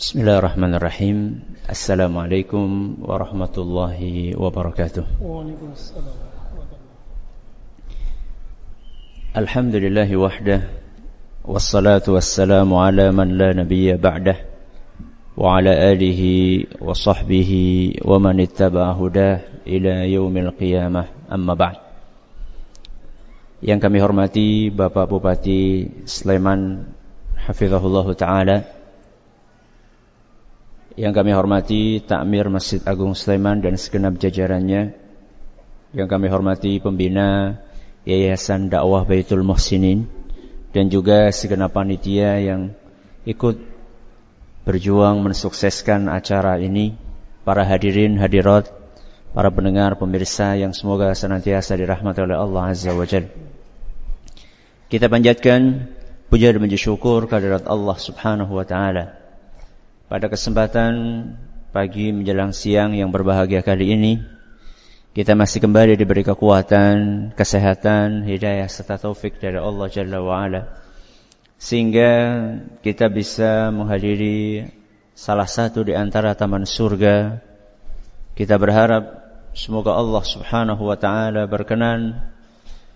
[0.00, 1.18] بسم الله الرحمن الرحيم
[1.70, 4.00] السلام عليكم ورحمة الله
[4.32, 6.16] وبركاته وعليكم السلام
[9.36, 10.60] الحمد لله وحده
[11.44, 14.36] والصلاة والسلام على من لا نبي بعده
[15.36, 16.22] وعلى آله
[16.80, 17.50] وصحبه
[18.00, 21.76] ومن اتبع هداه إلى يوم القيامة أما بعد
[23.60, 26.88] Yang kami hormati Bapak Bupati Sleman
[27.36, 28.78] Hafizahullah Ta'ala
[31.00, 34.92] yang kami hormati Takmir Masjid Agung Sleman dan segenap jajarannya.
[35.96, 37.56] Yang kami hormati pembina
[38.04, 40.04] Yayasan Dakwah Baitul Muhsinin.
[40.76, 42.76] Dan juga segenap panitia yang
[43.24, 43.56] ikut
[44.68, 46.92] berjuang mensukseskan acara ini.
[47.48, 48.68] Para hadirin hadirat
[49.30, 53.30] Para pendengar pemirsa yang semoga senantiasa dirahmati oleh Allah Azza wa Jal.
[54.90, 55.86] Kita panjatkan
[56.26, 59.19] puja dan puji syukur kehadirat Allah Subhanahu wa taala
[60.10, 61.22] pada kesempatan
[61.70, 64.18] pagi menjelang siang yang berbahagia kali ini,
[65.14, 70.62] kita masih kembali diberi kekuatan, kesehatan, hidayah serta taufik dari Allah Jalla wa'ala.
[71.62, 72.10] Sehingga
[72.82, 74.66] kita bisa menghadiri
[75.14, 77.38] salah satu di antara taman surga.
[78.34, 79.14] Kita berharap
[79.54, 82.18] semoga Allah Subhanahu wa taala berkenan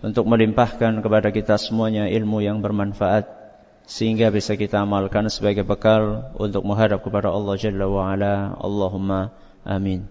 [0.03, 3.44] untuk melimpahkan kepada kita semuanya ilmu yang bermanfaat
[3.85, 8.57] sehingga bisa kita amalkan sebagai bekal untuk menghadap kepada Allah Jalla wa ala.
[8.57, 10.09] Allahumma amin.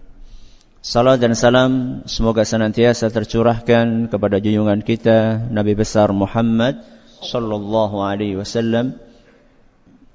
[0.85, 1.71] Salam dan salam
[2.05, 6.77] semoga senantiasa tercurahkan kepada junjungan kita Nabi besar Muhammad
[7.25, 9.01] sallallahu alaihi wasallam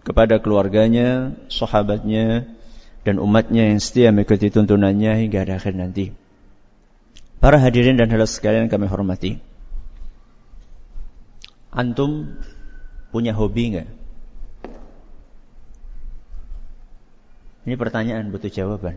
[0.06, 2.48] kepada keluarganya, sahabatnya
[3.02, 6.14] dan umatnya yang setia mengikuti tuntunannya hingga akhir nanti.
[7.40, 9.40] Para hadirin dan hadirat sekalian kami hormati.
[11.72, 12.36] Antum
[13.10, 13.88] Punya hobi nggak?
[17.66, 18.96] Ini pertanyaan butuh jawaban.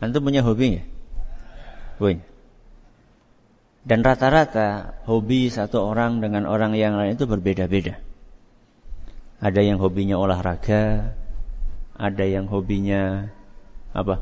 [0.00, 0.88] Antum punya hobi nggak?
[2.00, 2.24] Punya.
[3.80, 7.96] Dan rata-rata hobi satu orang dengan orang yang lain itu berbeda-beda.
[9.40, 11.16] Ada yang hobinya olahraga,
[11.96, 13.32] ada yang hobinya
[13.96, 14.20] apa?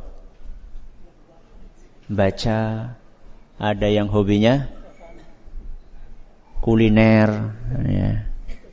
[2.07, 2.61] Baca,
[3.59, 4.71] ada yang hobinya
[6.61, 7.55] kuliner,
[7.87, 8.29] ya.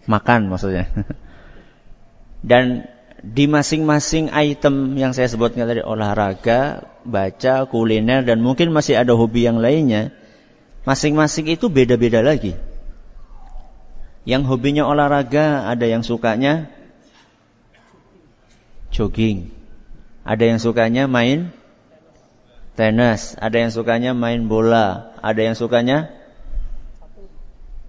[0.09, 0.89] makan maksudnya.
[2.49, 2.85] Dan
[3.25, 9.49] di masing-masing item yang saya sebutkan tadi olahraga, baca, kuliner dan mungkin masih ada hobi
[9.49, 10.13] yang lainnya.
[10.85, 12.53] Masing-masing itu beda-beda lagi.
[14.29, 16.69] Yang hobinya olahraga ada yang sukanya
[18.93, 19.49] jogging.
[20.21, 21.49] Ada yang sukanya main
[22.77, 26.13] tenis, ada yang sukanya main bola, ada yang sukanya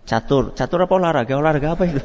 [0.07, 0.55] Catur.
[0.55, 1.35] Catur apa olahraga?
[1.35, 2.01] Olahraga apa itu?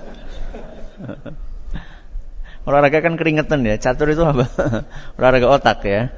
[2.67, 3.78] olahraga kan keringetan ya.
[3.78, 4.50] Catur itu apa?
[5.22, 6.09] olahraga otak ya.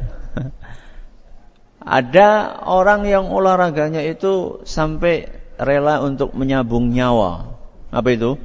[1.84, 5.28] Ada orang yang olahraganya itu sampai
[5.60, 7.60] rela untuk menyabung nyawa.
[7.92, 8.40] Apa itu?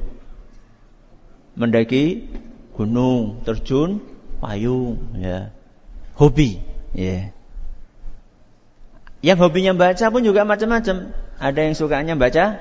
[1.55, 2.27] Mendaki
[2.75, 4.03] gunung, terjun
[4.43, 5.55] payung, ya.
[6.19, 6.59] Hobi,
[6.91, 7.31] ya.
[9.23, 11.15] Yang hobinya baca pun juga macam-macam.
[11.39, 12.59] Ada yang sukanya baca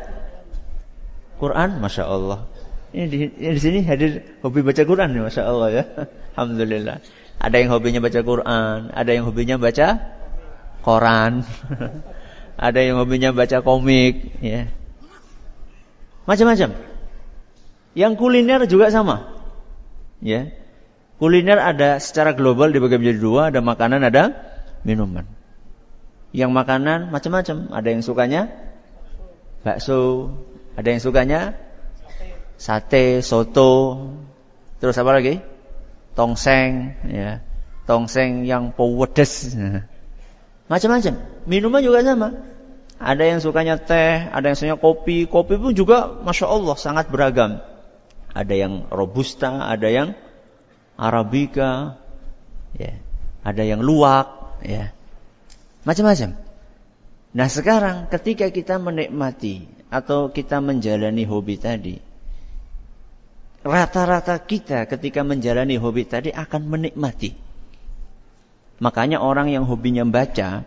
[1.39, 2.45] Quran, masya Allah.
[2.91, 5.85] Ini di, ini di sini hadir hobi baca Quran ya, masya Allah ya.
[6.39, 6.99] Alhamdulillah.
[7.39, 9.89] Ada yang hobinya baca Quran, ada yang hobinya baca
[10.83, 11.47] koran,
[12.67, 14.67] ada yang hobinya baca komik, ya.
[16.27, 16.75] Macam-macam.
[17.95, 19.39] Yang kuliner juga sama,
[20.19, 20.51] ya.
[21.23, 24.35] Kuliner ada secara global dibagi menjadi dua, ada makanan, ada
[24.83, 25.27] minuman.
[26.35, 28.51] Yang makanan macam-macam, ada yang sukanya
[29.63, 30.31] bakso,
[30.79, 31.59] ada yang sukanya
[32.55, 33.99] sate, soto,
[34.79, 35.43] terus apa lagi?
[36.15, 37.43] Tongseng, ya.
[37.83, 39.59] Tongseng yang pewedes.
[40.71, 41.15] Macam-macam.
[41.51, 42.31] Minuman juga sama.
[42.99, 45.27] Ada yang sukanya teh, ada yang sukanya kopi.
[45.27, 47.59] Kopi pun juga Masya Allah sangat beragam.
[48.31, 50.15] Ada yang robusta, ada yang
[50.95, 51.99] arabica,
[52.79, 52.95] ya.
[53.43, 54.95] ada yang luwak, ya.
[55.83, 56.39] macam-macam.
[57.35, 61.97] Nah sekarang ketika kita menikmati atau kita menjalani hobi tadi,
[63.65, 67.33] rata-rata kita ketika menjalani hobi tadi akan menikmati.
[68.79, 70.63] Makanya orang yang hobinya membaca,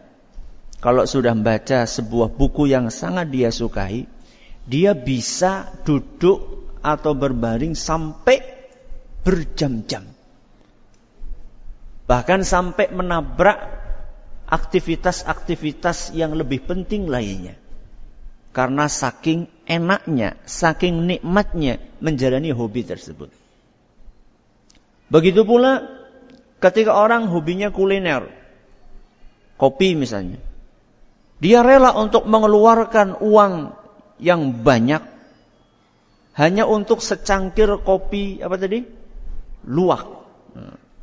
[0.82, 4.10] kalau sudah membaca sebuah buku yang sangat dia sukai,
[4.66, 8.42] dia bisa duduk atau berbaring sampai
[9.22, 10.04] berjam-jam.
[12.10, 13.62] Bahkan sampai menabrak
[14.50, 17.61] aktivitas-aktivitas yang lebih penting lainnya.
[18.52, 23.32] Karena saking enaknya, saking nikmatnya menjalani hobi tersebut.
[25.08, 25.88] Begitu pula
[26.60, 28.28] ketika orang hobinya kuliner,
[29.56, 30.40] kopi misalnya.
[31.42, 33.74] Dia rela untuk mengeluarkan uang
[34.22, 35.02] yang banyak
[36.38, 38.86] hanya untuk secangkir kopi apa tadi?
[39.68, 40.08] Luwak.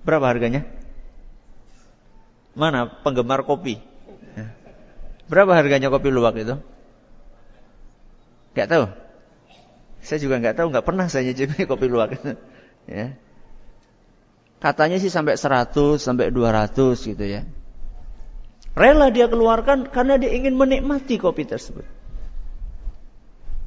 [0.07, 0.65] Berapa harganya?
[2.57, 3.77] Mana penggemar kopi?
[5.29, 6.57] Berapa harganya kopi luwak itu?
[8.59, 8.91] Gak tahu.
[10.03, 12.19] Saya juga nggak tahu, nggak pernah saya nyicipi kopi luwak.
[12.91, 13.15] ya.
[14.59, 17.47] Katanya sih sampai 100, sampai 200 gitu ya.
[18.75, 21.87] Rela dia keluarkan karena dia ingin menikmati kopi tersebut.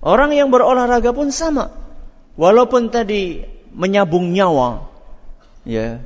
[0.03, 1.71] Orang yang berolahraga pun sama.
[2.35, 4.87] Walaupun tadi menyabung nyawa,
[5.67, 6.03] ya,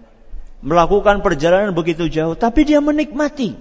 [0.62, 3.58] melakukan perjalanan begitu jauh, tapi dia menikmati.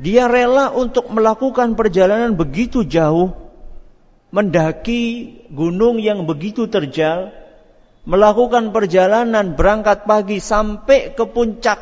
[0.00, 3.43] Dia rela untuk melakukan perjalanan begitu jauh,
[4.34, 7.30] mendaki gunung yang begitu terjal,
[8.02, 11.78] melakukan perjalanan berangkat pagi sampai ke puncak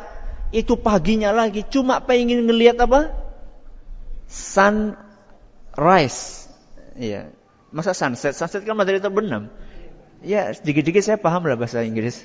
[0.53, 3.09] itu paginya lagi cuma pengen ngelihat apa?
[4.29, 4.93] Sunrise.
[6.93, 7.33] Iya.
[7.73, 8.37] Masa sunset?
[8.37, 9.49] Sunset kan matahari terbenam.
[10.21, 12.21] Ya, sedikit-sedikit saya paham lah bahasa Inggris.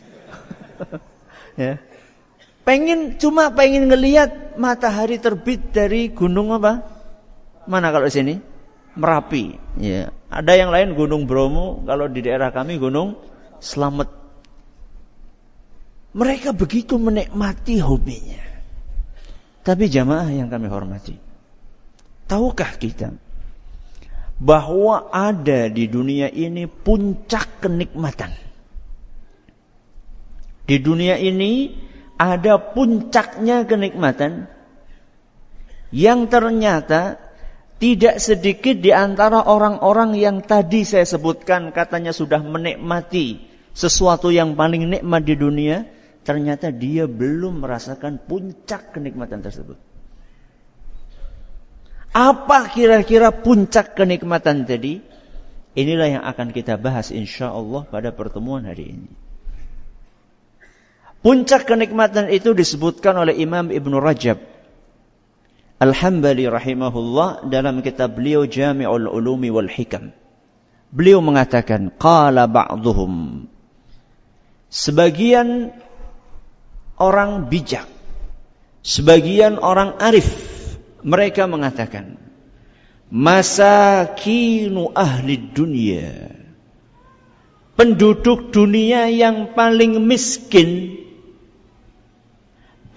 [1.57, 1.81] ya.
[2.69, 6.85] Pengen cuma pengen ngelihat matahari terbit dari gunung apa?
[7.65, 8.45] Mana kalau sini?
[8.99, 9.55] Merapi.
[9.79, 10.11] Ya.
[10.29, 13.15] Ada yang lain Gunung Bromo, kalau di daerah kami Gunung
[13.63, 14.11] Slamet.
[16.19, 18.43] Mereka begitu menikmati hobinya.
[19.63, 21.15] Tapi jamaah yang kami hormati.
[22.27, 23.15] Tahukah kita
[24.39, 28.33] bahwa ada di dunia ini puncak kenikmatan?
[30.69, 31.73] Di dunia ini
[32.21, 34.51] ada puncaknya kenikmatan
[35.95, 37.28] yang ternyata
[37.79, 43.39] tidak sedikit di antara orang-orang yang tadi saya sebutkan katanya sudah menikmati
[43.71, 45.87] sesuatu yang paling nikmat di dunia,
[46.27, 49.79] ternyata dia belum merasakan puncak kenikmatan tersebut.
[52.11, 54.99] Apa kira-kira puncak kenikmatan tadi?
[55.79, 59.11] Inilah yang akan kita bahas insya Allah pada pertemuan hari ini.
[61.23, 64.58] Puncak kenikmatan itu disebutkan oleh Imam Ibn Rajab
[65.79, 70.11] Al-Hambali rahimahullah dalam kitab beliau Jami'ul Ulumi wal Hikam.
[70.91, 73.47] Beliau mengatakan, qala ba'dhum.
[74.67, 75.71] Sebagian
[76.99, 77.87] orang bijak,
[78.83, 80.27] sebagian orang arif,
[81.07, 82.19] mereka mengatakan,
[83.15, 86.35] masakinu ahli dunia,
[87.79, 90.99] penduduk dunia yang paling miskin,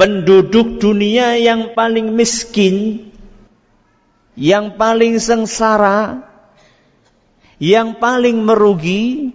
[0.02, 3.06] penduduk dunia yang paling miskin,
[4.34, 6.26] yang paling sengsara,
[7.62, 9.30] yang paling merugi,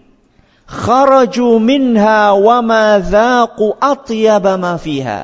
[0.67, 5.23] kharaju minha wa ma atyaba ma fiha.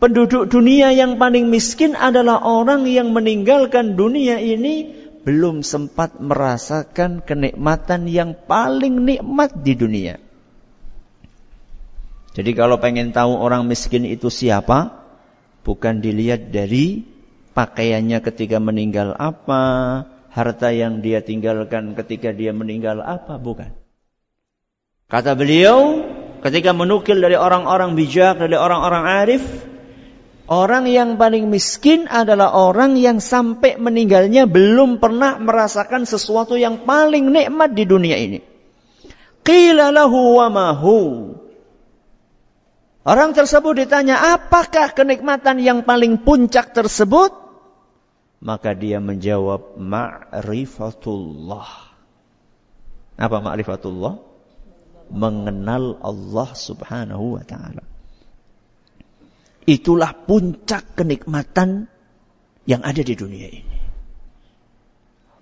[0.00, 4.88] Penduduk dunia yang paling miskin adalah orang yang meninggalkan dunia ini
[5.20, 10.29] belum sempat merasakan kenikmatan yang paling nikmat di dunia.
[12.30, 15.02] Jadi kalau pengen tahu orang miskin itu siapa,
[15.66, 17.02] bukan dilihat dari
[17.52, 19.62] pakaiannya ketika meninggal apa,
[20.30, 23.36] harta yang dia tinggalkan ketika dia meninggal apa?
[23.36, 23.74] Bukan.
[25.10, 26.06] Kata beliau,
[26.46, 29.42] ketika menukil dari orang-orang bijak, dari orang-orang arif,
[30.46, 37.26] orang yang paling miskin adalah orang yang sampai meninggalnya belum pernah merasakan sesuatu yang paling
[37.26, 38.38] nikmat di dunia ini.
[39.42, 41.00] Qila lahu wa mahu.
[43.10, 47.34] Orang tersebut ditanya, apakah kenikmatan yang paling puncak tersebut?
[48.38, 51.70] Maka dia menjawab ma'rifatullah.
[53.18, 54.14] Apa ma'rifatullah?
[55.10, 57.82] Mengenal Allah subhanahu wa ta'ala.
[59.66, 61.90] Itulah puncak kenikmatan
[62.62, 63.78] yang ada di dunia ini.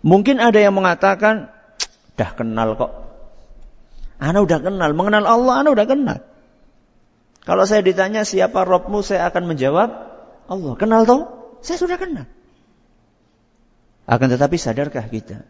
[0.09, 1.53] Mungkin ada yang mengatakan,
[2.17, 2.93] dah kenal kok.
[4.17, 6.25] Ana udah kenal, mengenal Allah, ana udah kenal.
[7.47, 9.88] Kalau saya ditanya siapa Robmu, saya akan menjawab,
[10.49, 10.73] Allah.
[10.80, 11.54] Kenal toh?
[11.61, 12.26] Saya sudah kenal.
[14.09, 15.45] Akan tetapi sadarkah kita?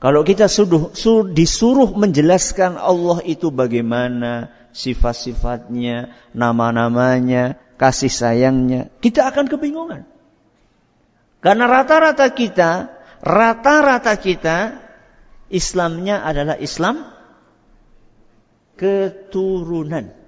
[0.00, 9.44] Kalau kita sudah, sudah disuruh menjelaskan Allah itu bagaimana, sifat-sifatnya, nama-namanya, kasih sayangnya, kita akan
[9.44, 10.08] kebingungan.
[11.44, 14.58] Karena rata-rata kita, rata-rata kita,
[15.52, 17.04] Islamnya adalah Islam
[18.80, 20.19] keturunan.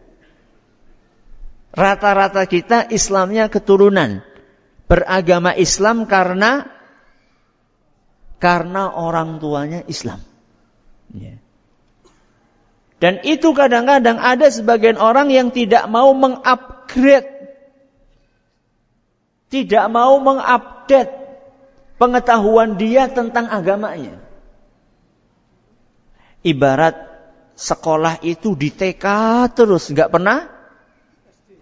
[1.72, 4.20] Rata-rata kita Islamnya keturunan.
[4.84, 6.68] Beragama Islam karena
[8.36, 10.20] karena orang tuanya Islam.
[11.16, 11.40] Ya.
[13.00, 17.56] Dan itu kadang-kadang ada sebagian orang yang tidak mau mengupgrade.
[19.48, 21.12] Tidak mau mengupdate
[21.96, 24.20] pengetahuan dia tentang agamanya.
[26.44, 26.94] Ibarat
[27.56, 29.06] sekolah itu di TK
[29.56, 30.51] terus, nggak pernah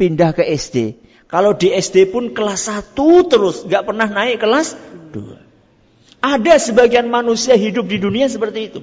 [0.01, 0.97] pindah ke SD.
[1.29, 2.97] Kalau di SD pun kelas 1
[3.29, 4.73] terus, nggak pernah naik kelas
[5.13, 6.25] 2.
[6.25, 8.81] Ada sebagian manusia hidup di dunia seperti itu.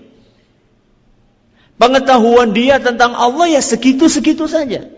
[1.78, 4.90] Pengetahuan dia tentang Allah ya segitu-segitu saja.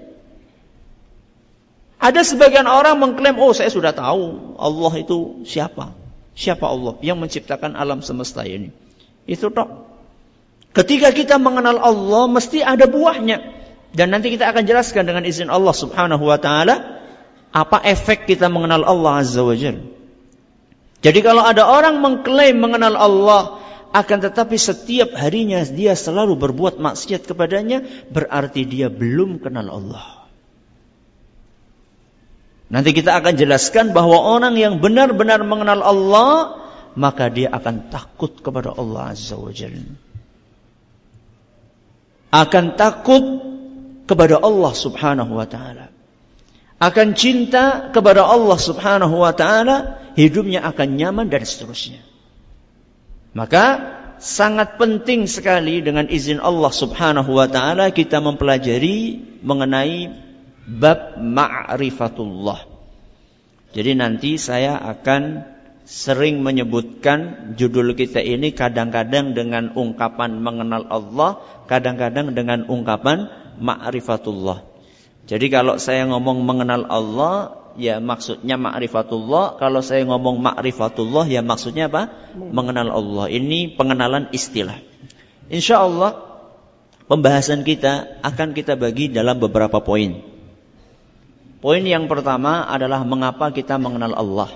[1.99, 5.91] Ada sebagian orang mengklaim, oh saya sudah tahu Allah itu siapa.
[6.31, 8.71] Siapa Allah yang menciptakan alam semesta ini.
[9.27, 9.91] Itu toh.
[10.71, 13.58] Ketika kita mengenal Allah, mesti ada buahnya.
[13.89, 17.01] Dan nanti kita akan jelaskan dengan izin Allah subhanahu wa ta'ala,
[17.49, 19.81] apa efek kita mengenal Allah azza wa jalla.
[20.99, 27.25] Jadi kalau ada orang mengklaim mengenal Allah, akan tetapi setiap harinya dia selalu berbuat maksiat
[27.25, 27.81] kepadanya,
[28.13, 30.19] berarti dia belum kenal Allah.
[32.69, 36.61] Nanti kita akan jelaskan bahwa orang yang benar-benar mengenal Allah,
[36.93, 39.89] maka dia akan takut kepada Allah Azza wa Jalla.
[42.29, 43.48] Akan takut
[44.09, 45.93] kepada Allah Subhanahu wa taala.
[46.81, 52.01] Akan cinta kepada Allah Subhanahu wa taala, hidupnya akan nyaman dan seterusnya.
[53.37, 53.65] Maka
[54.17, 60.09] sangat penting sekali dengan izin Allah Subhanahu wa taala kita mempelajari mengenai
[60.65, 62.65] bab ma'rifatullah.
[63.69, 65.45] Jadi nanti saya akan
[65.85, 74.65] sering menyebutkan judul kita ini kadang-kadang dengan ungkapan mengenal Allah, kadang-kadang dengan ungkapan ma'rifatullah.
[75.29, 79.59] Jadi kalau saya ngomong mengenal Allah, ya maksudnya ma'rifatullah.
[79.61, 82.09] Kalau saya ngomong ma'rifatullah ya maksudnya apa?
[82.35, 83.25] Mengenal Allah.
[83.29, 84.79] Ini pengenalan istilah.
[85.49, 86.17] Insya Allah
[87.09, 90.21] pembahasan kita akan kita bagi dalam beberapa poin.
[91.59, 94.49] Poin yang pertama adalah mengapa kita mengenal Allah.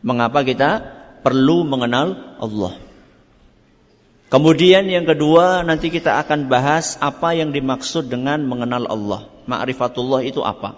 [0.00, 0.80] Mengapa kita
[1.20, 2.87] perlu mengenal Allah.
[4.28, 9.20] Kemudian yang kedua nanti kita akan bahas apa yang dimaksud dengan mengenal Allah.
[9.48, 10.76] Ma'rifatullah itu apa?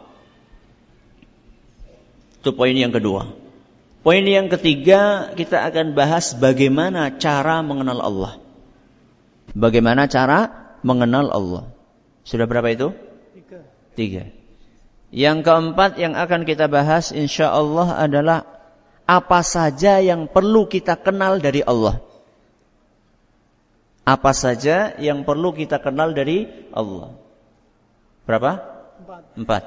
[2.39, 3.27] Itu poin yang kedua.
[4.07, 8.33] Poin yang ketiga kita akan bahas bagaimana cara mengenal Allah.
[9.51, 11.65] Bagaimana cara mengenal Allah.
[12.23, 12.95] Sudah berapa itu?
[13.35, 13.61] Tiga.
[13.99, 14.25] Tiga.
[15.11, 18.47] Yang keempat yang akan kita bahas insya Allah adalah
[19.11, 21.99] apa saja yang perlu kita kenal dari Allah.
[24.05, 27.15] Apa saja yang perlu kita kenal dari Allah.
[28.25, 28.53] Berapa?
[29.01, 29.23] Empat.
[29.37, 29.65] Empat.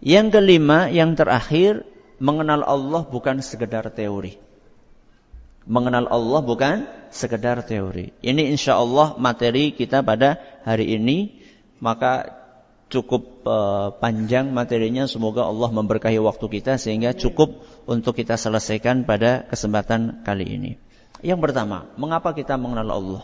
[0.00, 1.84] Yang kelima, yang terakhir,
[2.16, 4.40] mengenal Allah bukan sekedar teori.
[5.68, 8.16] Mengenal Allah bukan sekedar teori.
[8.24, 11.36] Ini insya Allah materi kita pada hari ini.
[11.80, 12.40] Maka
[12.88, 15.04] cukup uh, panjang materinya.
[15.04, 20.72] Semoga Allah memberkahi waktu kita sehingga cukup untuk kita selesaikan pada kesempatan kali ini.
[21.20, 23.22] Yang pertama, mengapa kita mengenal Allah?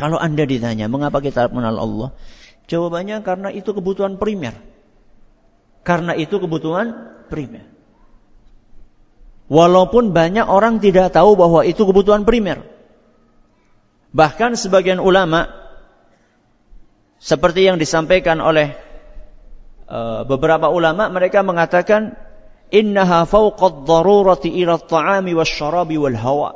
[0.00, 2.08] Kalau Anda ditanya, mengapa kita mengenal Allah?
[2.70, 4.56] Jawabannya karena itu kebutuhan primer.
[5.84, 6.92] Karena itu kebutuhan
[7.28, 7.68] primer.
[9.50, 12.62] Walaupun banyak orang tidak tahu bahwa itu kebutuhan primer.
[14.14, 15.50] Bahkan sebagian ulama
[17.20, 18.72] seperti yang disampaikan oleh
[19.90, 22.16] uh, beberapa ulama mereka mengatakan
[22.70, 26.50] innaha fawqad darurati ila at-ta'ami wasyarabi wal hawa.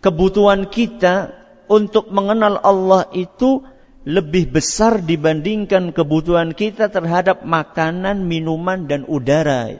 [0.00, 1.36] Kebutuhan kita
[1.68, 3.64] untuk mengenal Allah itu
[4.08, 9.76] lebih besar dibandingkan kebutuhan kita terhadap makanan, minuman, dan udara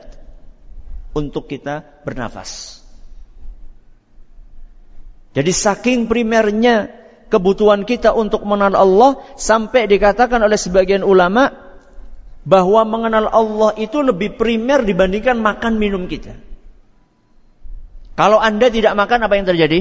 [1.17, 2.81] untuk kita bernafas.
[5.31, 6.91] Jadi saking primernya
[7.31, 11.70] kebutuhan kita untuk mengenal Allah sampai dikatakan oleh sebagian ulama
[12.41, 16.33] bahwa mengenal Allah itu lebih primer dibandingkan makan minum kita.
[18.17, 19.79] Kalau Anda tidak makan apa yang terjadi?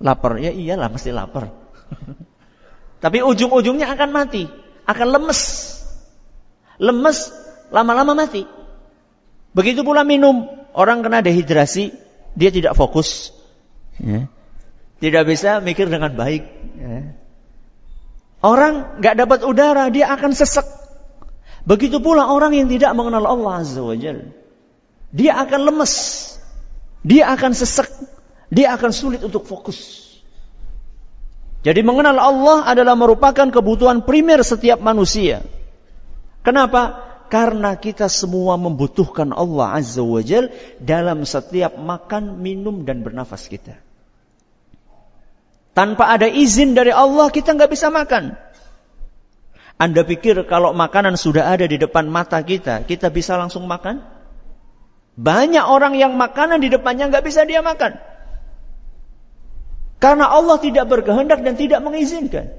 [0.00, 0.36] Lapar.
[0.40, 1.52] Ya iyalah mesti lapar.
[3.04, 4.48] Tapi ujung-ujungnya akan mati,
[4.84, 5.40] akan lemes.
[6.76, 7.32] Lemes
[7.72, 8.44] lama-lama mati.
[9.56, 11.92] Begitu pula minum, orang kena dehidrasi,
[12.36, 13.32] dia tidak fokus.
[13.96, 14.28] Ya.
[15.00, 16.44] Tidak bisa mikir dengan baik.
[16.76, 17.16] Ya.
[18.46, 20.62] Orang nggak dapat udara, dia akan sesek.
[21.66, 24.30] Begitu pula orang yang tidak mengenal Allah Azza wa Jal.
[25.10, 25.94] Dia akan lemes.
[27.02, 27.90] Dia akan sesek.
[28.54, 30.06] Dia akan sulit untuk fokus.
[31.66, 35.42] Jadi mengenal Allah adalah merupakan kebutuhan primer setiap manusia.
[36.46, 37.02] Kenapa?
[37.26, 43.85] Karena kita semua membutuhkan Allah Azza wa Jal dalam setiap makan, minum, dan bernafas kita.
[45.76, 48.32] Tanpa ada izin dari Allah kita nggak bisa makan.
[49.76, 54.00] Anda pikir kalau makanan sudah ada di depan mata kita, kita bisa langsung makan?
[55.20, 58.00] Banyak orang yang makanan di depannya nggak bisa dia makan.
[60.00, 62.56] Karena Allah tidak berkehendak dan tidak mengizinkan.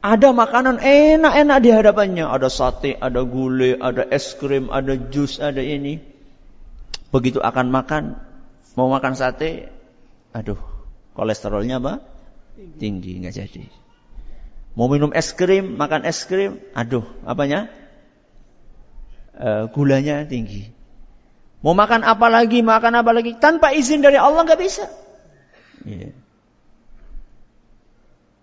[0.00, 2.24] Ada makanan enak-enak di hadapannya.
[2.24, 6.00] Ada sate, ada gulai, ada es krim, ada jus, ada ini.
[7.12, 8.16] Begitu akan makan,
[8.80, 9.79] mau makan sate,
[10.36, 10.60] aduh,
[11.14, 12.04] kolesterolnya apa?
[12.76, 13.64] Tinggi, nggak jadi.
[14.78, 17.66] Mau minum es krim, makan es krim, aduh, apanya?
[19.34, 20.70] E, gulanya tinggi.
[21.60, 24.86] Mau makan apa lagi, makan apa lagi, tanpa izin dari Allah nggak bisa.
[25.84, 26.12] Yeah.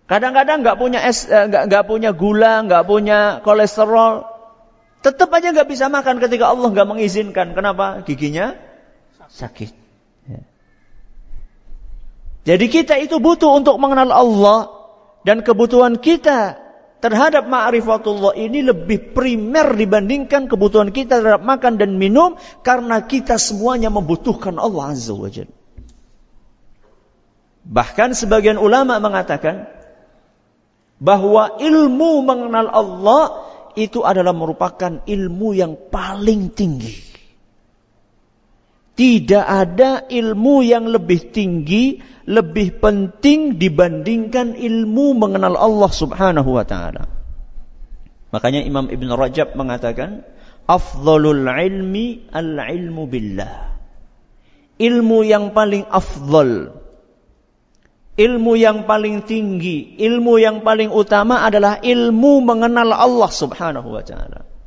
[0.08, 4.24] Kadang-kadang nggak punya es, eh, nggak nggak punya gula, nggak punya kolesterol,
[5.04, 7.52] tetap aja nggak bisa makan ketika Allah nggak mengizinkan.
[7.52, 8.00] Kenapa?
[8.08, 8.56] Giginya
[9.28, 9.77] sakit.
[12.48, 14.72] Jadi kita itu butuh untuk mengenal Allah
[15.20, 16.56] dan kebutuhan kita
[17.04, 23.92] terhadap ma'rifatullah ini lebih primer dibandingkan kebutuhan kita terhadap makan dan minum karena kita semuanya
[23.92, 25.28] membutuhkan Allah Azza wa.
[27.68, 29.68] Bahkan sebagian ulama mengatakan
[30.96, 33.24] bahwa ilmu mengenal Allah
[33.76, 37.07] itu adalah merupakan ilmu yang paling tinggi.
[38.98, 47.06] Tidak ada ilmu yang lebih tinggi, lebih penting dibandingkan ilmu mengenal Allah Subhanahu wa taala.
[48.34, 50.26] Makanya Imam Ibn Rajab mengatakan,
[50.66, 53.78] "Afdhalul ilmi al-ilmu billah."
[54.82, 56.74] Ilmu yang paling afdal,
[58.18, 64.57] ilmu yang paling tinggi, ilmu yang paling utama adalah ilmu mengenal Allah Subhanahu wa taala.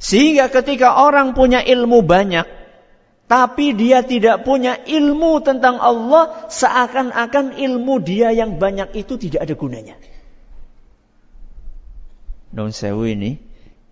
[0.00, 2.48] Sehingga ketika orang punya ilmu banyak,
[3.28, 9.54] tapi dia tidak punya ilmu tentang Allah, seakan-akan ilmu dia yang banyak itu tidak ada
[9.54, 9.94] gunanya.
[12.50, 13.38] Non sewu ini,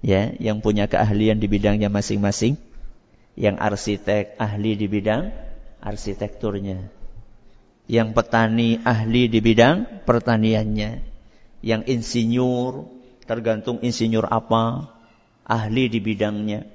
[0.02, 2.58] ya, yang punya keahlian di bidangnya masing-masing,
[3.38, 5.30] yang arsitek ahli di bidang
[5.78, 6.90] arsitekturnya,
[7.86, 11.04] yang petani ahli di bidang pertaniannya,
[11.62, 12.90] yang insinyur
[13.28, 14.97] tergantung insinyur apa,
[15.48, 16.68] ahli di bidangnya.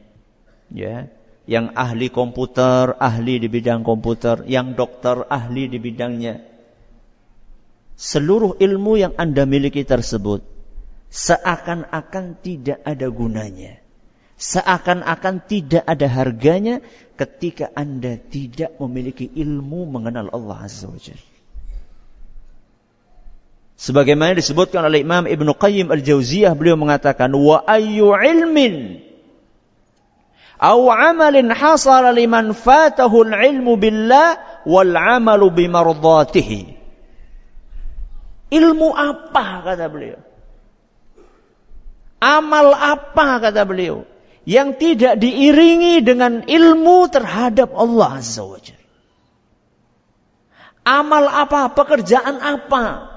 [0.73, 1.07] Ya,
[1.45, 6.41] yang ahli komputer, ahli di bidang komputer, yang dokter, ahli di bidangnya.
[7.93, 10.41] Seluruh ilmu yang Anda miliki tersebut
[11.13, 13.77] seakan-akan tidak ada gunanya.
[14.33, 16.81] Seakan-akan tidak ada harganya
[17.13, 21.32] ketika Anda tidak memiliki ilmu mengenal Allah Azza wa Jalla.
[23.73, 29.03] Sebagaimana disebutkan oleh Imam Ibn Qayyim Al-Jauziyah, beliau mengatakan, Wa ayyu ilmin
[30.63, 36.61] amalin hasara liman fatahu al-ilmu billah wal amalu bimardatihi.
[38.53, 40.21] Ilmu apa kata beliau?
[42.21, 44.07] Amal apa kata beliau?
[44.47, 48.87] Yang tidak diiringi dengan ilmu terhadap Allah Azza wa Jalla.
[50.83, 51.71] Amal apa?
[51.71, 53.12] Pekerjaan apa?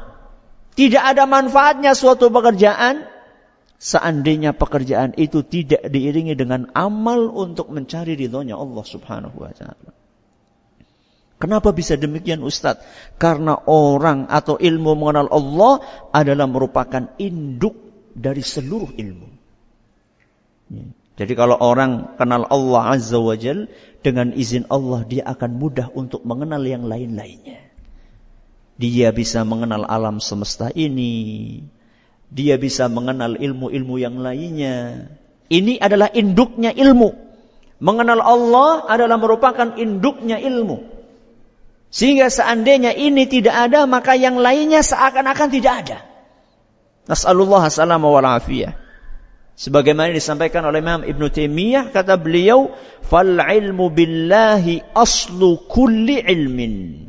[0.76, 3.16] Tidak ada manfaatnya suatu pekerjaan
[3.76, 9.92] seandainya pekerjaan itu tidak diiringi dengan amal untuk mencari ridhonya Allah Subhanahu wa taala.
[11.36, 12.80] Kenapa bisa demikian Ustadz?
[13.20, 17.76] Karena orang atau ilmu mengenal Allah adalah merupakan induk
[18.16, 19.28] dari seluruh ilmu.
[20.72, 20.88] Ya.
[21.16, 23.68] Jadi kalau orang kenal Allah Azza wa Jal,
[24.04, 27.65] dengan izin Allah dia akan mudah untuk mengenal yang lain-lainnya.
[28.76, 31.64] Dia bisa mengenal alam semesta ini.
[32.28, 35.08] Dia bisa mengenal ilmu-ilmu yang lainnya.
[35.48, 37.16] Ini adalah induknya ilmu.
[37.80, 40.84] Mengenal Allah adalah merupakan induknya ilmu.
[41.88, 45.98] Sehingga seandainya ini tidak ada, maka yang lainnya seakan-akan tidak ada.
[47.06, 48.74] Nas'alullah assalamu wa afiyah.
[49.56, 57.08] Sebagaimana disampaikan oleh Imam Ibn Taimiyah, kata beliau, Fal ilmu billahi aslu kulli ilmin.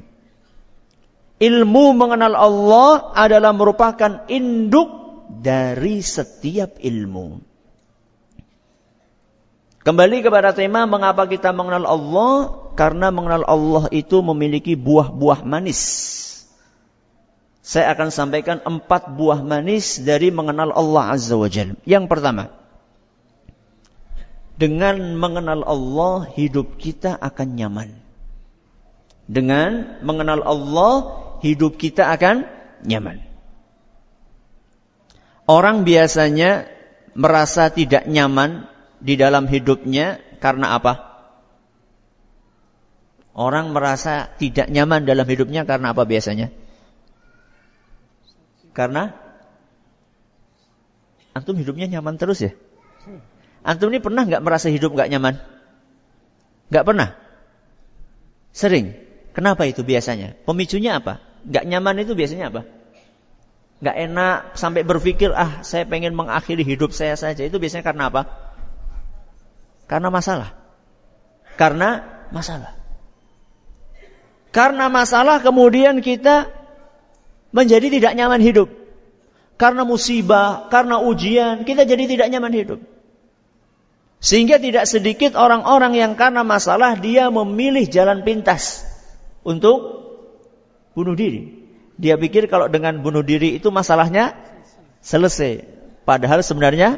[1.38, 4.90] Ilmu mengenal Allah adalah merupakan induk
[5.30, 7.38] dari setiap ilmu.
[9.86, 12.34] Kembali kepada tema mengapa kita mengenal Allah?
[12.74, 15.82] Karena mengenal Allah itu memiliki buah-buah manis.
[17.62, 21.78] Saya akan sampaikan empat buah manis dari mengenal Allah Azza wa Jal.
[21.86, 22.50] Yang pertama,
[24.58, 27.90] dengan mengenal Allah hidup kita akan nyaman.
[29.30, 32.48] Dengan mengenal Allah hidup kita akan
[32.86, 33.24] nyaman.
[35.48, 36.68] Orang biasanya
[37.16, 38.68] merasa tidak nyaman
[39.00, 40.94] di dalam hidupnya karena apa?
[43.38, 46.50] Orang merasa tidak nyaman dalam hidupnya karena apa biasanya?
[48.74, 49.14] Karena
[51.38, 52.52] antum hidupnya nyaman terus ya?
[53.62, 55.38] Antum ini pernah nggak merasa hidup nggak nyaman?
[56.74, 57.10] Nggak pernah.
[58.54, 58.98] Sering.
[59.38, 60.34] Kenapa itu biasanya?
[60.50, 61.22] Pemicunya apa?
[61.46, 62.62] Nggak nyaman itu biasanya apa?
[63.78, 68.22] Nggak enak sampai berpikir ah saya pengen mengakhiri hidup saya saja itu biasanya karena apa?
[69.86, 70.50] Karena masalah.
[71.58, 71.90] Karena
[72.34, 72.74] masalah.
[74.50, 76.50] Karena masalah kemudian kita
[77.54, 78.70] menjadi tidak nyaman hidup.
[79.58, 82.80] Karena musibah, karena ujian, kita jadi tidak nyaman hidup.
[84.22, 88.86] Sehingga tidak sedikit orang-orang yang karena masalah dia memilih jalan pintas
[89.46, 90.07] untuk
[90.98, 91.70] bunuh diri.
[92.02, 94.34] Dia pikir kalau dengan bunuh diri itu masalahnya
[95.06, 95.62] selesai.
[96.02, 96.98] Padahal sebenarnya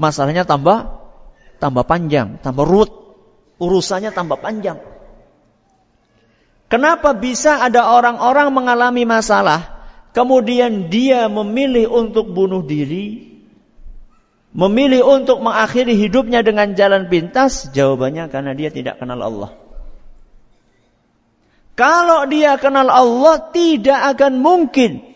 [0.00, 0.96] masalahnya tambah
[1.60, 2.88] tambah panjang, tambah ruwet.
[3.58, 4.78] Urusannya tambah panjang.
[6.70, 9.82] Kenapa bisa ada orang-orang mengalami masalah,
[10.14, 13.40] kemudian dia memilih untuk bunuh diri,
[14.54, 17.72] memilih untuk mengakhiri hidupnya dengan jalan pintas?
[17.74, 19.67] Jawabannya karena dia tidak kenal Allah.
[21.78, 25.08] Kalau dia kenal Allah, tidak akan mungkin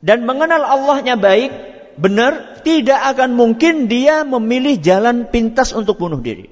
[0.00, 1.52] dan mengenal Allahnya baik,
[2.00, 6.48] benar, tidak akan mungkin dia memilih jalan pintas untuk bunuh diri.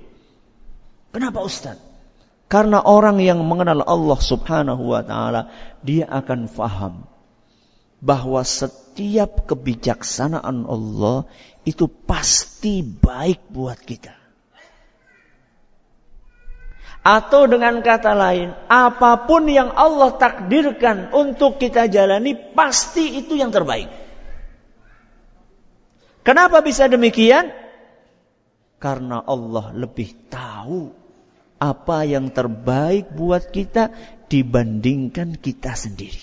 [1.12, 1.80] Kenapa Ustaz?
[2.48, 7.08] Karena orang yang mengenal Allah subhanahu wa ta'ala, dia akan faham
[8.00, 11.28] bahwa setiap kebijaksanaan Allah
[11.64, 14.17] itu pasti baik buat kita.
[17.06, 23.48] Atau dengan kata lain, apa pun yang Allah takdirkan untuk kita jalani, pasti itu yang
[23.48, 23.88] terbaik.
[26.26, 27.48] Kenapa bisa demikian?
[28.76, 30.92] Karena Allah lebih tahu
[31.58, 33.90] apa yang terbaik buat kita
[34.30, 36.22] dibandingkan kita sendiri.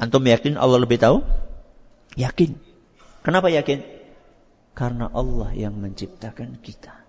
[0.00, 1.20] Antum yakin Allah lebih tahu?
[2.16, 2.56] Yakin.
[3.26, 3.82] Kenapa yakin?
[4.74, 7.03] Karena Allah yang menciptakan kita.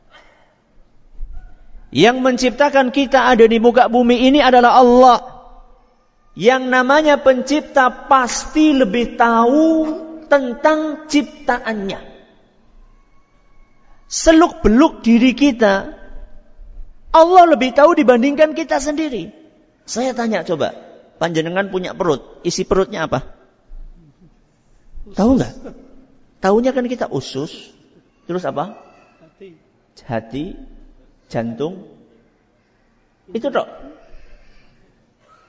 [1.96, 5.20] Yang menciptakan kita ada di muka bumi ini adalah Allah.
[6.36, 9.68] Yang namanya pencipta pasti lebih tahu
[10.28, 12.16] tentang ciptaannya
[14.16, 15.98] seluk-beluk diri kita,
[17.12, 19.32] Allah lebih tahu dibandingkan kita sendiri.
[19.86, 20.74] Saya tanya coba,
[21.22, 23.36] panjenengan punya perut, isi perutnya apa?
[25.14, 25.54] Tahu nggak?
[26.42, 27.74] Tahunya kan kita usus,
[28.26, 28.78] terus apa?
[29.22, 29.50] Hati,
[30.06, 30.46] Hati
[31.30, 31.90] jantung.
[33.34, 33.68] Itu dok.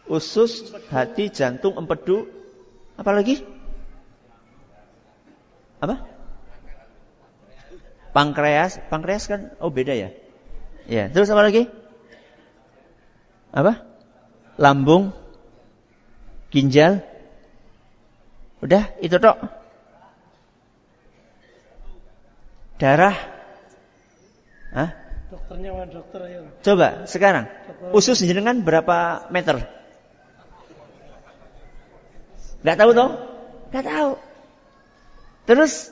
[0.06, 2.30] Usus, hati, jantung, empedu,
[2.94, 3.42] apa lagi?
[5.82, 6.06] Apa?
[8.16, 10.08] Pankreas, pankreas kan oh beda ya.
[10.86, 11.68] Ya, terus apa lagi?
[13.52, 13.82] Apa?
[14.56, 15.12] Lambung,
[16.48, 17.04] ginjal.
[18.64, 19.36] Udah, itu tok.
[22.80, 23.16] Darah.
[24.72, 25.05] Hah?
[25.26, 26.40] Dokternya mana dokter ya.
[26.62, 27.50] Coba sekarang.
[27.90, 29.66] Usus jenengan berapa meter?
[32.62, 33.10] Gak tahu toh?
[33.74, 34.10] Gak tahu.
[35.46, 35.90] Terus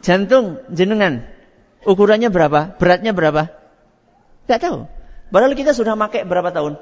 [0.00, 1.32] jantung jenengan
[1.82, 2.78] Ukurannya berapa?
[2.78, 3.50] Beratnya berapa?
[4.46, 4.86] Gak tahu.
[5.34, 6.78] Padahal kita sudah pakai berapa tahun?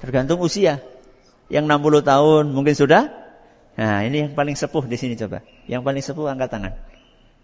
[0.00, 0.84] Tergantung usia.
[1.48, 3.08] Yang 60 tahun mungkin sudah.
[3.80, 5.40] Nah, ini yang paling sepuh di sini coba.
[5.64, 6.72] Yang paling sepuh angkat tangan.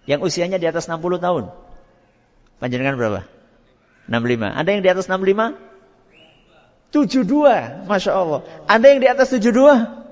[0.04, 1.48] Yang usianya di atas 60 tahun.
[2.56, 3.20] Panjenengan berapa?
[4.08, 4.56] 65.
[4.56, 5.56] Ada yang di atas 65?
[6.94, 7.84] 72.
[7.84, 8.40] Masya Allah.
[8.64, 9.52] Ada yang di atas 72?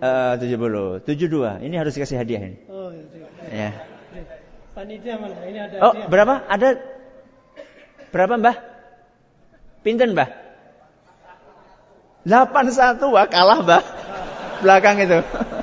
[0.00, 1.60] Eh, tujuh puluh, tujuh dua.
[1.60, 2.56] Ini harus dikasih hadiah ini.
[2.72, 2.88] Oh,
[3.52, 3.68] iya.
[3.68, 3.70] ya.
[4.72, 5.36] Panitia mana?
[5.44, 5.76] Ini ada.
[5.76, 6.08] Oh, hadiah.
[6.08, 6.34] berapa?
[6.48, 6.68] Ada
[8.08, 8.56] berapa, Mbah?
[9.84, 10.32] Pinten, Mbah?
[12.24, 13.84] Delapan satu, wah kalah, Mbah.
[14.64, 15.20] Belakang itu.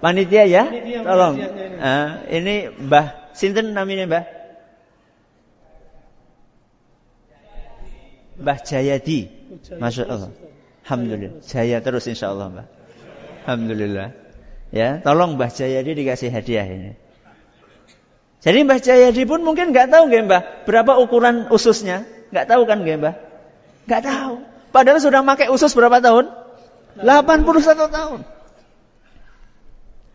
[0.00, 1.34] Panitia ya, Panitia, tolong.
[1.36, 1.76] Ini.
[1.76, 2.54] Uh, ini
[2.88, 4.24] Mbah, sinten namanya Mbah?
[8.40, 9.20] Mbah Jayadi.
[9.76, 10.32] Masya Allah.
[10.88, 11.44] Alhamdulillah.
[11.44, 12.66] Jaya terus insya Allah Mbak.
[13.44, 14.08] Alhamdulillah.
[14.72, 16.96] Ya, tolong Mbah Jayadi dikasih hadiah ini.
[18.40, 22.80] Jadi Mbah Jayadi pun mungkin nggak tahu nggak Mbah berapa ukuran ususnya, nggak tahu kan
[22.80, 23.14] nggak Mbah?
[23.84, 24.34] Nggak tahu.
[24.72, 26.32] Padahal sudah pakai usus berapa tahun?
[27.04, 27.44] 81
[27.92, 28.39] tahun.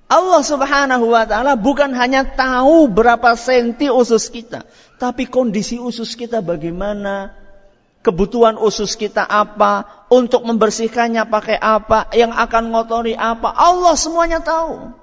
[0.06, 4.62] Allah Subhanahu wa taala bukan hanya tahu berapa senti usus kita,
[5.02, 7.34] tapi kondisi usus kita bagaimana,
[8.06, 14.94] kebutuhan usus kita apa, untuk membersihkannya pakai apa, yang akan ngotori apa, Allah semuanya tahu.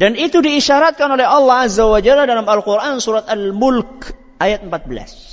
[0.00, 4.08] Dan itu diisyaratkan oleh Allah Azza wa Jalla dalam Al-Quran surat Al-Mulk
[4.40, 5.29] ayat 14.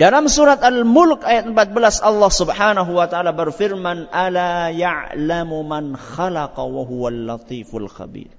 [0.00, 6.88] Dalam surat Al-Mulk ayat 14 Allah Subhanahu wa taala berfirman, "Ala ya'lamu man khalaqa wa
[6.88, 8.32] huwal latiful khabir."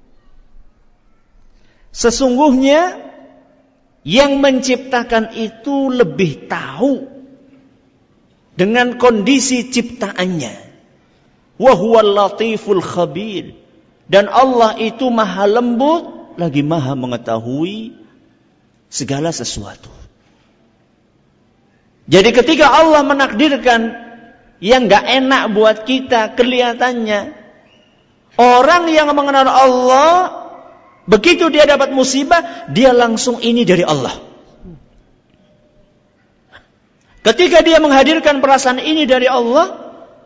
[1.93, 2.97] Sesungguhnya
[4.01, 7.05] yang menciptakan itu lebih tahu
[8.57, 10.55] dengan kondisi ciptaannya.
[11.61, 13.53] Wa huwal latiful khabir.
[14.09, 17.93] Dan Allah itu maha lembut, lagi maha mengetahui
[18.89, 20.00] segala sesuatu.
[22.11, 23.95] Jadi ketika Allah menakdirkan
[24.59, 27.31] yang gak enak buat kita kelihatannya,
[28.35, 30.11] orang yang mengenal Allah,
[31.07, 34.11] begitu dia dapat musibah, dia langsung ini dari Allah.
[37.21, 39.81] Ketika dia menghadirkan perasaan ini dari Allah,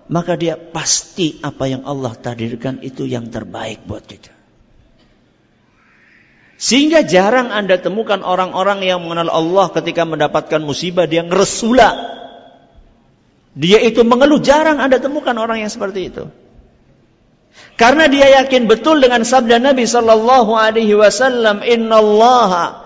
[0.10, 4.35] maka dia pasti apa yang Allah takdirkan itu yang terbaik buat kita.
[6.56, 12.16] Sehingga jarang Anda temukan orang-orang yang mengenal Allah ketika mendapatkan musibah dia ngeresula.
[13.56, 16.24] Dia itu mengeluh jarang Anda temukan orang yang seperti itu.
[17.76, 22.86] Karena dia yakin betul dengan sabda Nabi sallallahu alaihi wasallam, "Innallaha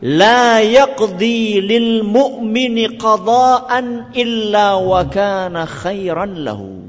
[0.00, 6.88] la yaqdi lil mu'mini qada'an illa wa kana khairan lahu.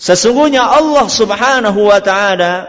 [0.00, 2.68] Sesungguhnya Allah Subhanahu wa taala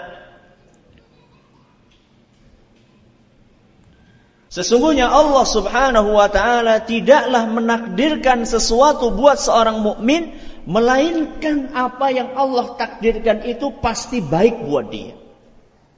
[4.56, 10.32] Sesungguhnya Allah Subhanahu wa taala tidaklah menakdirkan sesuatu buat seorang mukmin
[10.63, 15.12] melainkan apa yang Allah takdirkan itu pasti baik buat dia.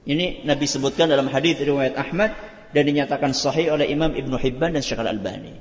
[0.10, 2.34] Ini Nabi sebutkan dalam hadis riwayat Ahmad
[2.74, 5.54] dan dinyatakan sahih oleh Imam Ibn Hibban dan Syekh Al-Albani.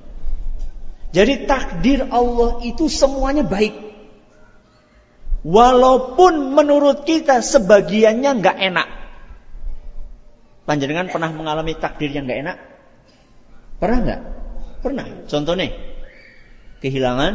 [1.12, 3.76] Jadi takdir Allah itu semuanya baik.
[5.44, 8.88] Walaupun menurut kita sebagiannya nggak enak.
[10.64, 12.58] Panjenengan pernah mengalami takdir yang nggak enak?
[13.76, 14.20] Pernah nggak?
[14.80, 15.06] Pernah.
[15.28, 15.68] Contohnya,
[16.80, 17.34] kehilangan,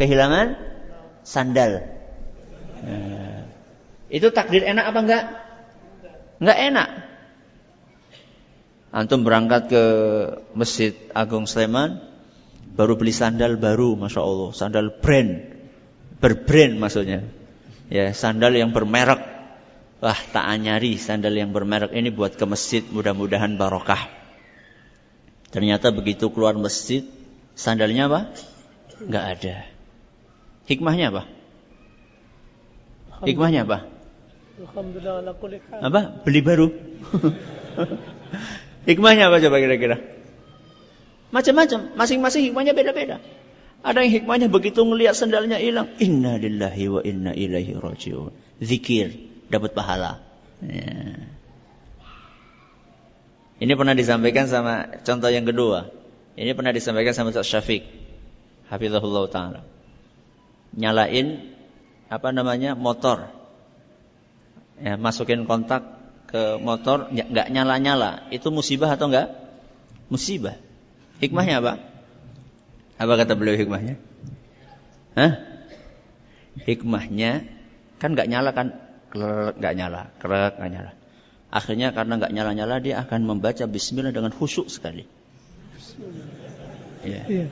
[0.00, 0.46] kehilangan
[1.26, 1.84] sandal.
[2.78, 3.44] Nah,
[4.08, 5.24] itu takdir enak apa enggak?
[6.40, 6.88] Enggak enak.
[8.88, 9.84] Antum berangkat ke
[10.56, 12.00] Masjid Agung Sleman,
[12.72, 15.44] baru beli sandal baru, masya Allah, sandal brand,
[16.24, 17.28] berbrand maksudnya.
[17.92, 19.20] Ya, sandal yang bermerek.
[19.98, 24.17] Wah, tak nyari sandal yang bermerek ini buat ke masjid, mudah-mudahan barokah.
[25.48, 27.08] Ternyata begitu keluar masjid,
[27.56, 28.20] sandalnya apa?
[29.00, 29.56] Enggak ada.
[30.68, 31.22] Hikmahnya apa?
[33.24, 33.88] Hikmahnya apa?
[35.80, 36.00] Apa?
[36.26, 36.68] Beli baru.
[38.88, 39.96] Hikmahnya apa coba kira-kira?
[41.28, 43.20] Macam-macam, masing-masing hikmahnya beda-beda.
[43.84, 48.32] Ada yang hikmahnya begitu ngelihat sendalnya hilang, inna lillahi wa inna ilaihi rajiun.
[48.58, 49.12] Zikir,
[49.52, 50.18] dapat pahala.
[50.64, 51.37] Ya.
[53.58, 55.90] Ini pernah disampaikan sama contoh yang kedua.
[56.38, 57.82] Ini pernah disampaikan sama Ustaz Syafiq.
[58.70, 59.60] Hafizahullah taala.
[60.78, 61.42] Nyalain
[62.06, 62.78] apa namanya?
[62.78, 63.34] motor.
[64.78, 65.98] Ya, masukin kontak
[66.30, 69.34] ke motor nggak nyala-nyala, itu musibah atau enggak?
[70.06, 70.54] Musibah.
[71.18, 71.82] Hikmahnya apa?
[72.94, 73.98] Apa kata beliau hikmahnya?
[75.18, 75.32] Hah?
[76.62, 77.48] Hikmahnya
[77.98, 78.76] kan nggak nyala kan,
[79.58, 80.92] nggak nyala, kerek nggak nyala.
[81.48, 85.08] Akhirnya karena nggak nyala-nyala dia akan membaca Bismillah dengan khusyuk sekali.
[87.00, 87.24] Ya.
[87.24, 87.46] Iya.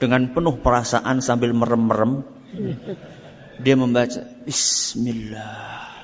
[0.00, 2.22] Dengan penuh perasaan sambil merem-merem,
[3.60, 6.00] dia membaca Bismillah.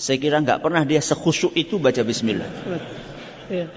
[0.00, 2.48] Saya kira nggak pernah dia sekhusyuk itu baca bismillah.
[3.52, 3.68] Ya,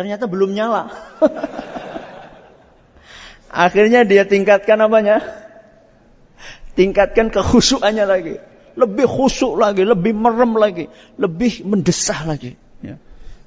[0.00, 0.88] Ternyata belum nyala.
[3.52, 5.20] Akhirnya dia tingkatkan namanya,
[6.72, 8.36] Tingkatkan kekhusyukannya lagi.
[8.72, 10.84] Lebih khusyuk lagi, lebih merem lagi,
[11.20, 12.56] lebih mendesah lagi.
[12.80, 12.96] Ya.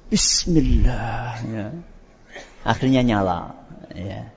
[0.06, 1.42] Bismillah.
[1.46, 1.66] Ya.
[2.62, 3.58] Akhirnya nyala.
[3.94, 4.30] Ya.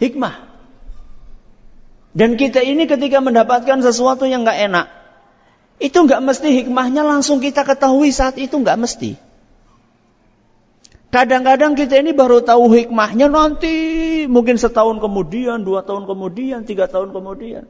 [0.00, 0.56] Hikmah.
[2.16, 4.86] Dan kita ini ketika mendapatkan sesuatu yang nggak enak,
[5.76, 9.20] itu nggak mesti hikmahnya langsung kita ketahui saat itu nggak mesti.
[11.12, 13.72] Kadang-kadang kita ini baru tahu hikmahnya nanti
[14.28, 17.68] mungkin setahun kemudian, dua tahun kemudian, tiga tahun kemudian.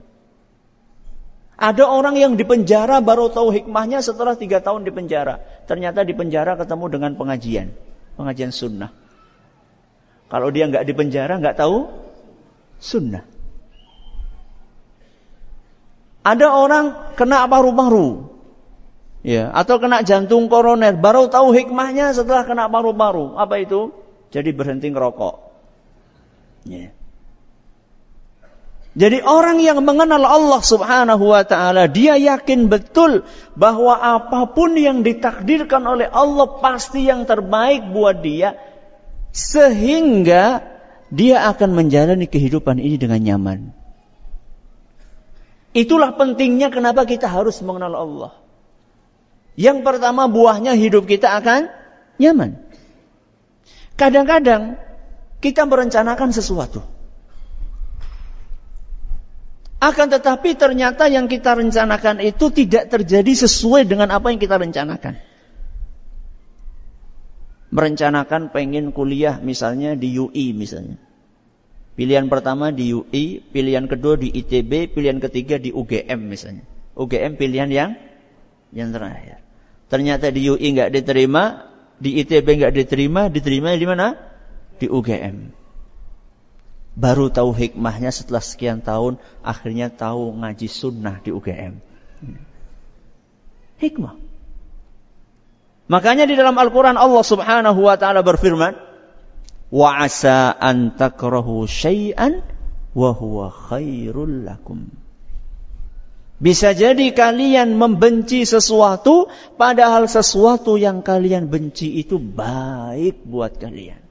[1.57, 5.41] Ada orang yang di penjara baru tahu hikmahnya setelah tiga tahun di penjara.
[5.65, 7.73] Ternyata di penjara ketemu dengan pengajian,
[8.21, 8.93] pengajian sunnah.
[10.29, 11.89] Kalau dia nggak di penjara nggak tahu
[12.77, 13.25] sunnah.
[16.27, 16.85] Ada orang
[17.17, 18.37] kena paru-paru.
[19.27, 23.35] Ya, atau kena jantung koroner, baru tahu hikmahnya setelah kena paru-paru.
[23.35, 23.91] Apa itu?
[24.31, 25.35] Jadi berhenti ngerokok.
[26.69, 26.91] Ya.
[28.97, 35.05] Jadi orang yang mengenal Allah Subhanahu wa taala, dia yakin betul bahwa apa pun yang
[35.05, 38.57] ditakdirkan oleh Allah pasti yang terbaik buat dia
[39.37, 40.65] sehingga
[41.13, 43.61] dia akan menjalani kehidupan ini dengan nyaman.
[45.77, 48.33] Itulah pentingnya kenapa kita harus mengenal Allah.
[49.61, 51.69] Yang pertama buahnya hidup kita akan
[52.17, 52.65] nyaman.
[54.01, 54.81] Kadang-kadang
[55.45, 56.96] kita merencanakan sesuatu.
[59.87, 65.15] Akan tetapi ternyata yang kita rencanakan itu tidak terjadi sesuai dengan apa yang kita rencanakan.
[67.71, 70.99] Merencanakan pengen kuliah misalnya di UI misalnya.
[71.95, 76.67] Pilihan pertama di UI, pilihan kedua di ITB, pilihan ketiga di UGM misalnya.
[76.99, 77.91] UGM pilihan yang
[78.75, 79.39] yang terakhir.
[79.87, 81.63] Ternyata di UI nggak diterima,
[82.03, 84.19] di ITB nggak diterima, diterima di mana?
[84.83, 85.66] Di UGM.
[86.97, 91.77] Baru tahu hikmahnya setelah sekian tahun, akhirnya tahu ngaji sunnah di UGM.
[93.77, 94.17] Hikmah.
[95.93, 98.81] Makanya di dalam Al-Quran Allah subhanahu wa ta'ala berfirman,
[99.77, 102.41] an takrahu syai'an
[102.97, 104.89] wa huwa khairul lakum.
[106.41, 109.29] Bisa jadi kalian membenci sesuatu,
[109.61, 114.06] padahal sesuatu yang kalian benci itu baik buat kalian.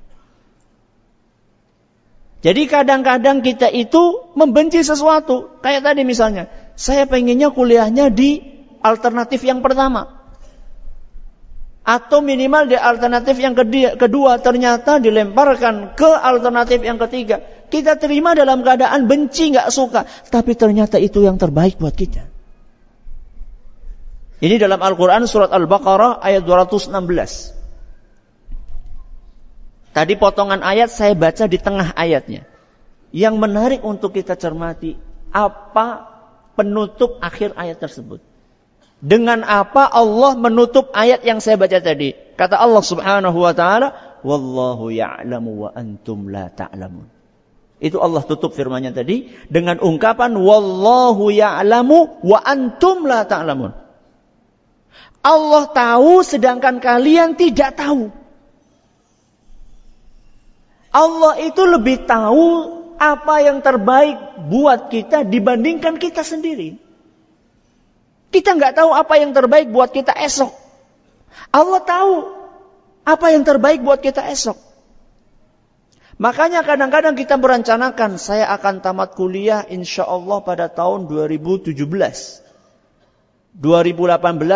[2.45, 5.58] Jadi kadang-kadang kita itu membenci sesuatu.
[5.65, 6.45] Kayak tadi misalnya,
[6.77, 8.38] saya pengennya kuliahnya di
[8.86, 10.21] alternatif yang pertama.
[11.81, 13.58] Atau minimal di alternatif yang
[13.97, 17.41] kedua, ternyata dilemparkan ke alternatif yang ketiga.
[17.73, 20.05] Kita terima dalam keadaan benci, nggak suka.
[20.29, 22.29] Tapi ternyata itu yang terbaik buat kita.
[24.38, 27.55] Ini dalam Al-Quran surat Al-Baqarah ayat 216.
[29.95, 32.43] Tadi potongan ayat saya baca di tengah ayatnya.
[33.15, 34.99] Yang menarik untuk kita cermati
[35.31, 36.12] apa
[36.60, 38.19] penutup akhir ayat tersebut.
[38.99, 42.12] Dengan apa Allah menutup ayat yang saya baca tadi?
[42.36, 47.08] Kata Allah Subhanahu wa taala, "Wallahu ya'lamu wa antum la ta'lamun."
[47.79, 53.71] Itu Allah tutup firman-Nya tadi dengan ungkapan wallahu ya'lamu wa antum la ta'lamun.
[55.23, 58.25] Allah tahu sedangkan kalian tidak tahu.
[60.95, 66.79] Allah itu lebih tahu apa yang terbaik buat kita dibandingkan kita sendiri.
[68.31, 70.55] Kita nggak tahu apa yang terbaik buat kita esok.
[71.51, 72.31] Allah tahu
[73.03, 74.55] apa yang terbaik buat kita esok.
[76.15, 81.75] Makanya kadang-kadang kita merencanakan saya akan tamat kuliah insya Allah pada tahun 2017.
[81.75, 82.39] 2018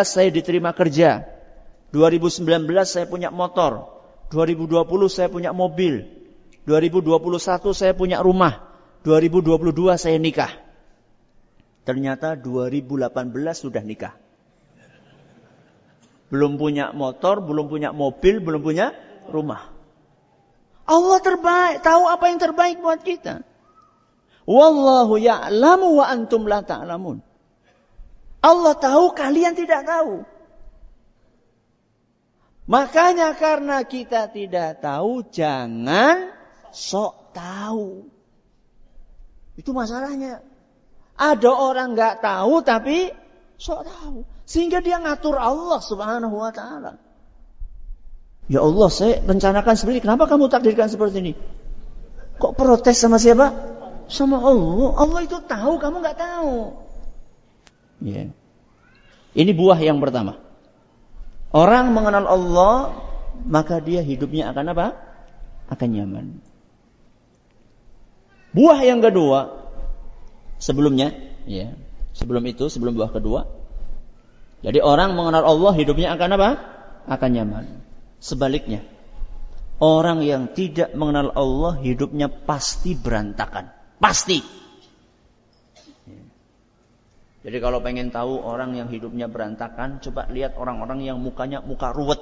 [0.07, 1.27] saya diterima kerja.
[1.91, 2.47] 2019
[2.87, 3.91] saya punya motor.
[4.31, 6.18] 2020 saya punya mobil.
[6.69, 8.69] 2021 saya punya rumah.
[9.01, 10.53] 2022 saya nikah.
[11.81, 13.09] Ternyata 2018
[13.57, 14.13] sudah nikah.
[16.29, 18.93] Belum punya motor, belum punya mobil, belum punya
[19.33, 19.73] rumah.
[20.85, 23.41] Allah terbaik, tahu apa yang terbaik buat kita.
[24.45, 27.25] Wallahu ya'lamu wa antum la ta'lamun.
[28.45, 30.21] Allah tahu, kalian tidak tahu.
[32.69, 36.38] Makanya karena kita tidak tahu, jangan
[36.73, 38.07] sok tahu.
[39.59, 40.39] Itu masalahnya.
[41.19, 43.11] Ada orang nggak tahu tapi
[43.59, 44.17] sok tahu.
[44.47, 46.97] Sehingga dia ngatur Allah subhanahu wa ta'ala.
[48.49, 50.05] Ya Allah, saya rencanakan seperti ini.
[50.09, 51.33] Kenapa kamu takdirkan seperti ini?
[52.41, 53.53] Kok protes sama siapa?
[54.09, 54.89] Sama Allah.
[54.97, 56.73] Allah itu tahu, kamu nggak tahu.
[58.01, 58.33] Ya.
[59.37, 60.41] Ini buah yang pertama.
[61.53, 62.75] Orang mengenal Allah,
[63.45, 64.87] maka dia hidupnya akan apa?
[65.69, 66.41] Akan nyaman.
[68.49, 69.59] Buah yang kedua
[70.57, 71.13] sebelumnya,
[71.45, 71.73] ya,
[72.17, 73.45] sebelum itu, sebelum buah kedua.
[74.59, 76.49] Jadi orang mengenal Allah hidupnya akan apa?
[77.07, 77.65] Akan nyaman.
[78.19, 78.83] Sebaliknya,
[79.79, 83.71] orang yang tidak mengenal Allah hidupnya pasti berantakan.
[84.01, 84.43] Pasti.
[87.39, 92.19] Jadi kalau pengen tahu orang yang hidupnya berantakan, coba lihat orang-orang yang mukanya muka ruwet.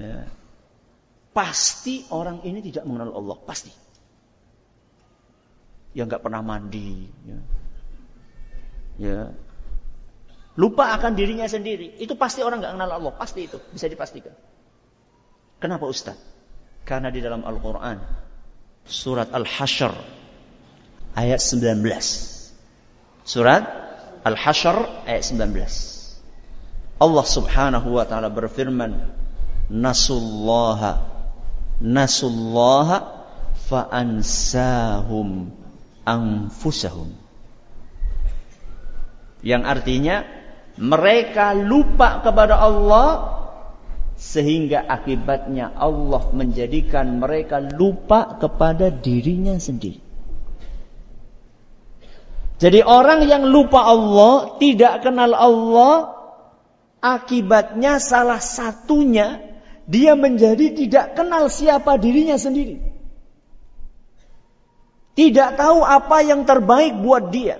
[0.00, 0.24] Ya.
[1.36, 3.68] Pasti orang ini tidak mengenal Allah, pasti
[5.96, 7.38] yang nggak pernah mandi, ya.
[9.00, 9.20] ya.
[10.60, 11.96] lupa akan dirinya sendiri.
[11.96, 14.36] Itu pasti orang nggak kenal Allah, pasti itu bisa dipastikan.
[15.56, 16.20] Kenapa Ustaz?
[16.84, 17.96] Karena di dalam Al-Quran
[18.84, 19.96] surat Al-Hashr
[21.16, 21.80] ayat 19.
[23.24, 23.64] Surat
[24.20, 27.00] Al-Hashr ayat 19.
[27.00, 28.92] Allah Subhanahu wa taala berfirman,
[29.72, 31.16] "Nasullaha
[31.80, 33.28] nasullaha
[33.68, 35.28] fa'ansahum
[36.06, 37.10] anfusahum."
[39.42, 40.16] Yang artinya
[40.78, 43.36] mereka lupa kepada Allah
[44.16, 50.00] sehingga akibatnya Allah menjadikan mereka lupa kepada dirinya sendiri.
[52.56, 56.16] Jadi orang yang lupa Allah, tidak kenal Allah,
[57.04, 59.44] akibatnya salah satunya
[59.84, 62.80] dia menjadi tidak kenal siapa dirinya sendiri.
[65.16, 67.56] Tidak tahu apa yang terbaik buat dia.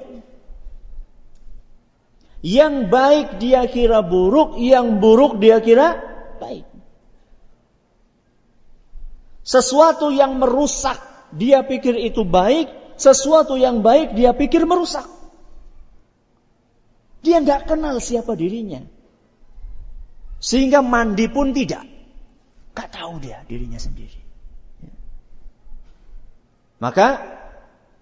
[2.45, 5.97] Yang baik dia kira buruk, yang buruk dia kira
[6.37, 6.69] baik.
[9.41, 11.01] Sesuatu yang merusak
[11.33, 12.69] dia pikir itu baik,
[13.01, 15.09] sesuatu yang baik dia pikir merusak.
[17.25, 18.85] Dia tidak kenal siapa dirinya.
[20.39, 21.83] Sehingga mandi pun tidak.
[22.77, 24.21] Gak tahu dia dirinya sendiri.
[26.77, 27.36] Maka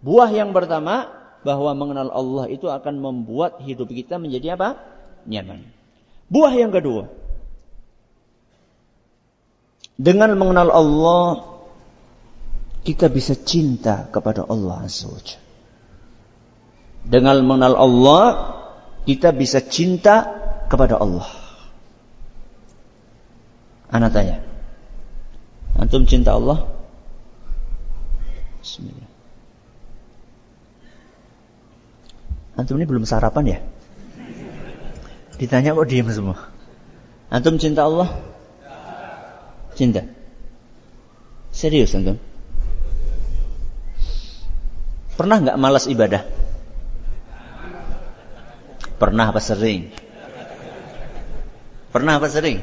[0.04, 1.08] buah yang pertama
[1.44, 4.76] bahwa mengenal Allah itu akan membuat hidup kita menjadi apa?
[5.24, 5.64] Nyaman.
[6.28, 7.08] Buah yang kedua.
[9.96, 11.54] Dengan mengenal Allah
[12.84, 15.08] kita bisa cinta kepada Allah Azza
[17.04, 18.24] Dengan mengenal Allah,
[19.08, 20.28] kita bisa cinta
[20.68, 21.28] kepada Allah.
[23.88, 24.44] Anak tanya.
[25.80, 26.68] Antum cinta Allah?
[28.60, 29.13] Bismillah.
[32.54, 33.58] Antum ini belum sarapan ya?
[35.34, 36.38] Ditanya kok diam semua.
[37.26, 38.14] Antum cinta Allah?
[39.74, 40.06] Cinta.
[41.50, 42.18] Serius antum?
[45.14, 46.22] Pernah nggak malas ibadah?
[48.98, 49.90] Pernah apa sering?
[51.90, 52.62] Pernah apa sering?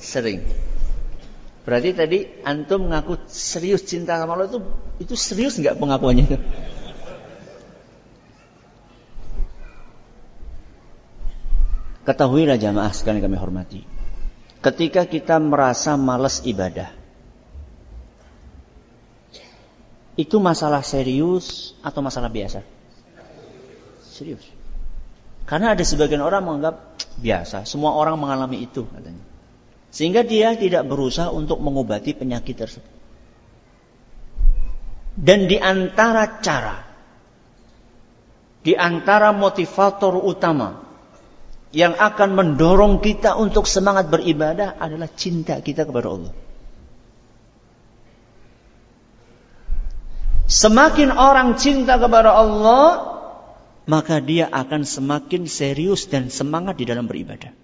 [0.00, 0.40] Sering.
[1.64, 4.60] Berarti tadi antum ngaku serius cinta sama Allah itu
[5.00, 6.40] itu serius nggak pengakuannya?
[12.00, 13.80] Ketahuilah jamaah sekalian kami hormati.
[14.60, 16.92] Ketika kita merasa malas ibadah,
[20.16, 22.60] itu masalah serius atau masalah biasa?
[24.04, 24.44] Serius.
[25.48, 29.24] Karena ada sebagian orang menganggap biasa, semua orang mengalami itu katanya.
[29.90, 32.94] Sehingga dia tidak berusaha untuk mengobati penyakit tersebut.
[35.20, 36.78] Dan di antara cara,
[38.60, 40.89] di antara motivator utama
[41.70, 46.34] yang akan mendorong kita untuk semangat beribadah adalah cinta kita kepada Allah.
[50.50, 53.06] Semakin orang cinta kepada Allah,
[53.86, 57.54] maka dia akan semakin serius dan semangat di dalam beribadah.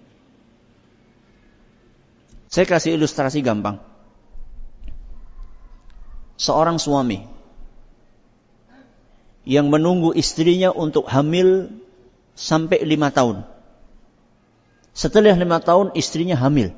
[2.47, 3.83] Saya kasih ilustrasi gampang.
[6.39, 7.27] Seorang suami
[9.43, 11.67] yang menunggu istrinya untuk hamil
[12.39, 13.56] sampai lima tahun.
[14.97, 16.73] Setelah lima tahun istrinya hamil.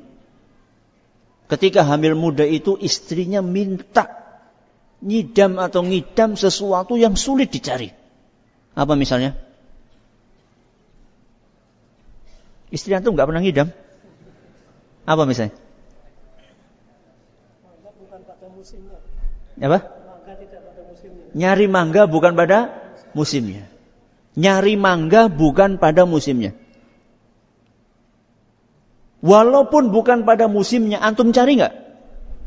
[1.48, 4.12] Ketika hamil muda itu istrinya minta
[5.00, 7.88] nyidam atau ngidam sesuatu yang sulit dicari.
[8.76, 9.32] Apa misalnya?
[12.68, 13.72] Istri antum nggak pernah ngidam?
[15.08, 15.56] Apa misalnya?
[19.64, 19.78] Apa?
[21.32, 22.58] Nyari mangga bukan pada
[23.16, 23.64] musimnya.
[24.36, 26.52] Nyari mangga bukan pada musimnya.
[29.20, 31.74] Walaupun bukan pada musimnya, antum cari nggak?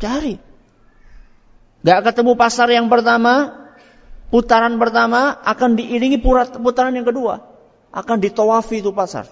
[0.01, 0.35] Cari.
[1.83, 3.53] Gak ketemu pasar yang pertama,
[4.33, 6.17] putaran pertama akan diiringi
[6.57, 7.45] putaran yang kedua.
[7.93, 9.29] Akan ditawafi itu pasar.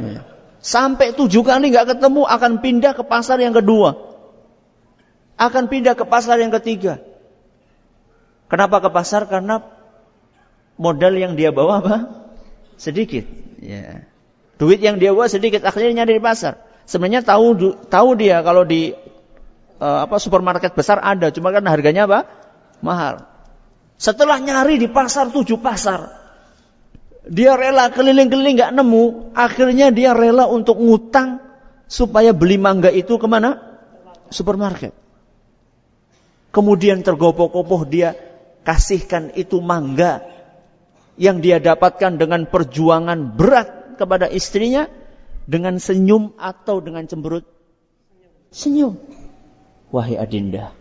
[0.00, 0.24] Ya.
[0.64, 4.16] Sampai tujuh kali gak ketemu akan pindah ke pasar yang kedua.
[5.36, 7.04] Akan pindah ke pasar yang ketiga.
[8.48, 9.28] Kenapa ke pasar?
[9.28, 9.60] Karena
[10.80, 11.96] modal yang dia bawa apa?
[12.80, 13.28] Sedikit.
[13.60, 14.08] Ya.
[14.56, 16.56] Duit yang dia bawa sedikit, akhirnya nyari di pasar.
[16.88, 18.96] Sebenarnya tahu tahu dia kalau di
[19.82, 22.24] uh, apa supermarket besar ada, cuma kan harganya apa?
[22.80, 23.26] Mahal.
[24.00, 26.08] Setelah nyari di pasar tujuh pasar,
[27.28, 31.42] dia rela keliling-keliling nggak nemu, akhirnya dia rela untuk ngutang
[31.84, 33.60] supaya beli mangga itu ke mana?
[34.32, 34.96] Supermarket.
[36.54, 38.16] Kemudian tergopoh-gopoh dia
[38.64, 40.24] kasihkan itu mangga
[41.20, 44.86] yang dia dapatkan dengan perjuangan berat kepada istrinya
[45.48, 47.44] dengan senyum atau dengan cemberut?
[48.52, 48.96] Senyum.
[49.90, 50.74] Wahai adinda,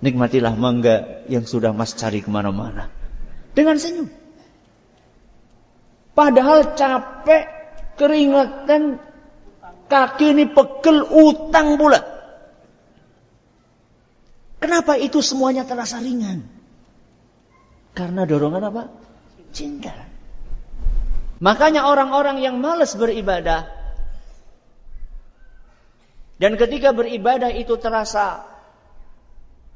[0.00, 2.88] nikmatilah mangga yang sudah mas cari ke mana-mana.
[3.52, 4.08] Dengan senyum.
[6.14, 7.60] Padahal capek
[8.00, 8.96] Keringatan
[9.92, 12.00] kaki ini pegel utang pula.
[14.56, 16.48] Kenapa itu semuanya terasa ringan?
[17.92, 18.88] Karena dorongan apa?
[19.52, 19.92] Cinta.
[21.40, 23.80] Makanya orang-orang yang malas beribadah
[26.40, 28.48] dan ketika beribadah itu terasa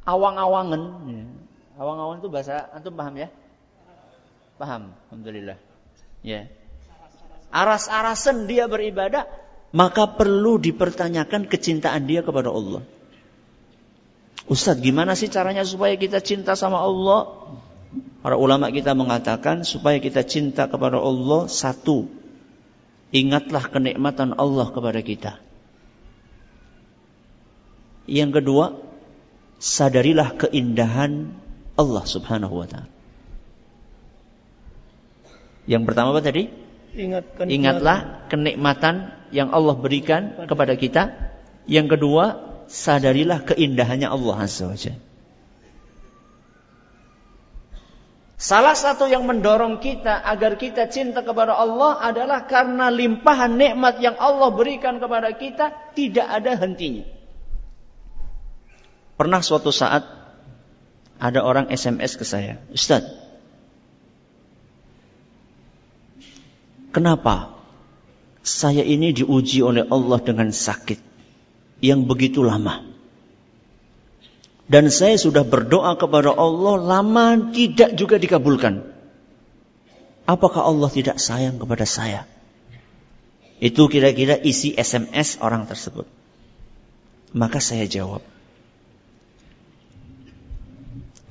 [0.09, 0.83] awang-awangan.
[1.05, 1.25] Ya.
[1.77, 3.29] Awang-awangan itu bahasa antum paham ya?
[4.57, 5.61] Paham, alhamdulillah.
[6.25, 6.49] Ya.
[7.53, 9.29] Aras-arasan dia beribadah,
[9.77, 12.81] maka perlu dipertanyakan kecintaan dia kepada Allah.
[14.49, 17.45] Ustadz, gimana sih caranya supaya kita cinta sama Allah?
[18.25, 22.09] Para ulama kita mengatakan supaya kita cinta kepada Allah satu,
[23.13, 25.33] ingatlah kenikmatan Allah kepada kita.
[28.09, 28.65] Yang kedua,
[29.61, 31.33] sadarilah keindahan
[31.77, 32.91] Allah Subhanahu wa taala.
[35.65, 36.53] Yang pertama apa tadi?
[36.95, 41.33] Ingatkan Ingatlah kenikmatan yang Allah berikan kepada kita.
[41.65, 42.25] Yang kedua,
[42.69, 44.77] sadarilah keindahannya Allah Azza wa
[48.35, 54.19] Salah satu yang mendorong kita agar kita cinta kepada Allah adalah karena limpahan nikmat yang
[54.19, 57.07] Allah berikan kepada kita tidak ada hentinya.
[59.15, 60.03] Pernah suatu saat
[61.23, 63.07] ada orang SMS ke saya, Ustaz,
[66.91, 67.55] kenapa
[68.43, 70.99] saya ini diuji oleh Allah dengan sakit
[71.79, 72.94] yang begitu lama?
[74.65, 78.81] Dan saya sudah berdoa kepada Allah lama tidak juga dikabulkan.
[80.25, 82.25] Apakah Allah tidak sayang kepada saya?
[83.61, 86.09] Itu kira-kira isi SMS orang tersebut.
[87.37, 88.25] Maka saya jawab,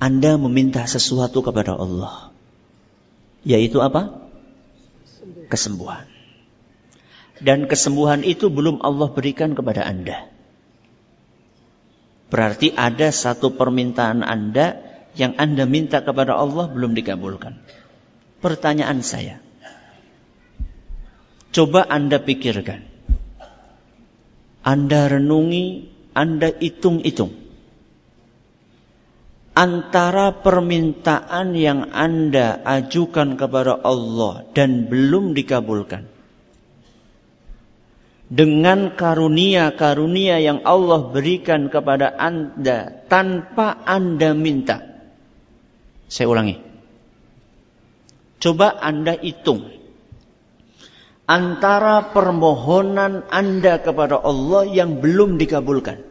[0.03, 2.27] anda meminta sesuatu kepada Allah.
[3.47, 4.19] Yaitu apa?
[5.47, 6.03] Kesembuhan.
[7.39, 10.27] Dan kesembuhan itu belum Allah berikan kepada Anda.
[12.34, 14.81] Berarti ada satu permintaan Anda
[15.13, 17.61] yang Anda minta kepada Allah belum dikabulkan.
[18.41, 19.38] Pertanyaan saya.
[21.53, 22.89] Coba Anda pikirkan.
[24.65, 27.43] Anda renungi, Anda hitung-hitung
[29.53, 36.09] antara permintaan yang Anda ajukan kepada Allah dan belum dikabulkan
[38.32, 44.80] dengan karunia-karunia yang Allah berikan kepada Anda tanpa Anda minta.
[46.07, 46.59] Saya ulangi.
[48.39, 49.71] Coba Anda hitung
[51.24, 56.03] antara permohonan Anda kepada Allah yang belum dikabulkan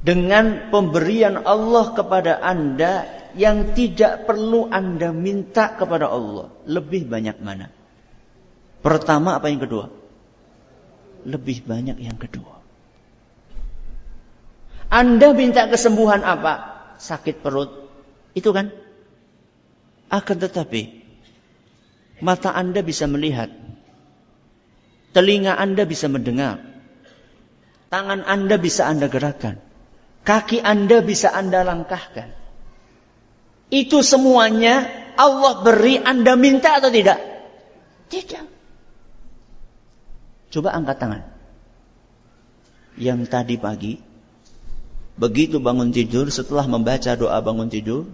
[0.00, 3.04] dengan pemberian Allah kepada Anda
[3.36, 6.48] yang tidak perlu Anda minta kepada Allah.
[6.64, 7.68] Lebih banyak mana?
[8.80, 9.99] Pertama apa yang kedua?
[11.26, 12.60] Lebih banyak yang kedua.
[14.90, 16.54] Anda minta kesembuhan apa?
[16.98, 17.88] Sakit perut.
[18.34, 18.74] Itu kan?
[20.10, 21.02] Akan tetapi
[22.20, 23.48] mata Anda bisa melihat.
[25.14, 26.62] Telinga Anda bisa mendengar.
[27.90, 29.58] Tangan Anda bisa Anda gerakkan
[30.24, 32.28] Kaki Anda bisa Anda langkahkan.
[33.70, 37.18] Itu semuanya Allah beri Anda minta atau tidak?
[38.10, 38.59] Tidak.
[40.50, 41.22] Coba angkat tangan.
[42.98, 44.02] Yang tadi pagi,
[45.14, 48.10] begitu bangun tidur, setelah membaca doa bangun tidur,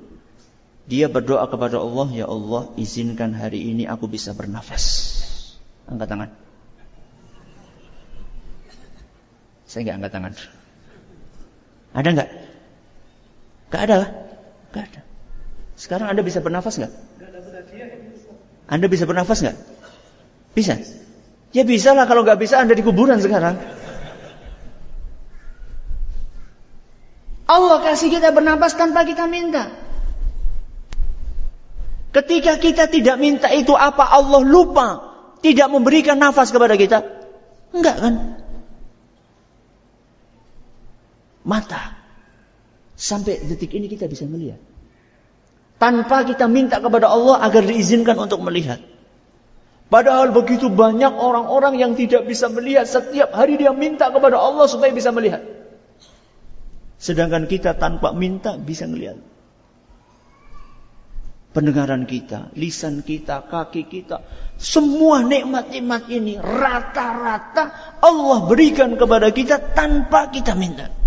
[0.87, 5.17] dia berdoa kepada Allah, Ya Allah, izinkan hari ini aku bisa bernafas.
[5.89, 6.31] Angkat tangan.
[9.67, 10.33] Saya nggak angkat tangan.
[11.97, 12.31] Ada nggak?
[13.67, 14.11] Gak ada lah.
[14.71, 15.01] Gak ada.
[15.75, 16.93] Sekarang Anda bisa bernafas nggak?
[18.69, 19.57] Anda bisa bernafas nggak?
[20.55, 20.79] Bisa.
[21.57, 23.57] Ya bisa lah kalau nggak bisa Anda di kuburan sekarang.
[27.49, 29.73] Allah kasih kita bernafas tanpa kita minta.
[32.13, 34.89] Ketika kita tidak minta itu apa Allah lupa
[35.41, 37.01] tidak memberikan nafas kepada kita?
[37.73, 38.15] Enggak kan?
[41.47, 41.95] mata.
[42.99, 44.59] Sampai detik ini kita bisa melihat.
[45.79, 48.83] Tanpa kita minta kepada Allah agar diizinkan untuk melihat.
[49.87, 52.91] Padahal begitu banyak orang-orang yang tidak bisa melihat.
[52.91, 55.47] Setiap hari dia minta kepada Allah supaya bisa melihat.
[56.99, 59.23] Sedangkan kita tanpa minta bisa melihat.
[61.55, 64.27] Pendengaran kita, lisan kita, kaki kita.
[64.61, 71.06] Semua nikmat-nikmat ini rata-rata Allah berikan kepada kita tanpa kita minta.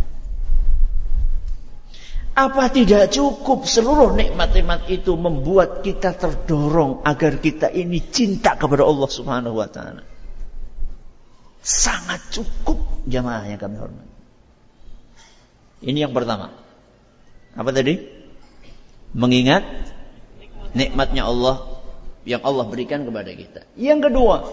[2.39, 9.09] Apa tidak cukup seluruh nikmat-nikmat itu membuat kita terdorong agar kita ini cinta kepada Allah
[9.11, 10.07] Subhanahu wa taala?
[11.59, 14.15] Sangat cukup jamaah yang kami hormati.
[15.83, 16.55] Ini yang pertama.
[17.59, 18.07] Apa tadi?
[19.11, 19.91] Mengingat
[20.71, 21.83] nikmatnya Allah
[22.23, 23.67] yang Allah berikan kepada kita.
[23.75, 24.47] Yang kedua,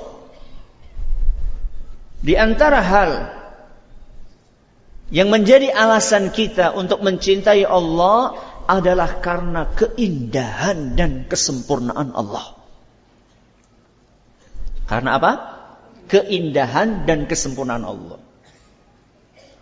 [2.18, 3.10] di antara hal
[5.10, 8.34] yang menjadi alasan kita untuk mencintai Allah
[8.66, 12.58] adalah karena keindahan dan kesempurnaan Allah.
[14.90, 15.32] Karena apa?
[16.10, 18.18] Keindahan dan kesempurnaan Allah.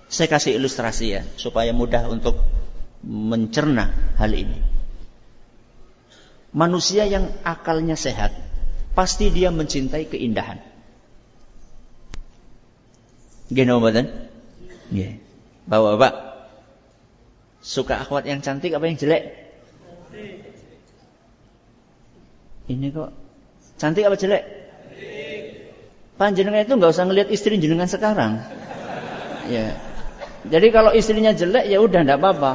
[0.09, 2.40] Saya kasih ilustrasi ya, supaya mudah untuk
[3.05, 4.61] mencerna hal ini.
[6.57, 8.32] Manusia yang akalnya sehat,
[8.97, 10.62] pasti dia mencintai keindahan.
[13.53, 14.07] Gini badan?
[14.88, 15.24] Yeah.
[15.64, 16.14] Bapak-bapak,
[17.64, 19.24] suka akhwat yang cantik apa yang jelek?
[22.68, 23.10] Ini kok
[23.80, 24.44] cantik apa jelek?
[26.14, 28.44] Panjenengan itu nggak usah ngelihat istri jenengan sekarang.
[29.50, 29.76] Ya.
[30.44, 32.52] Jadi kalau istrinya jelek ya udah ndak apa-apa.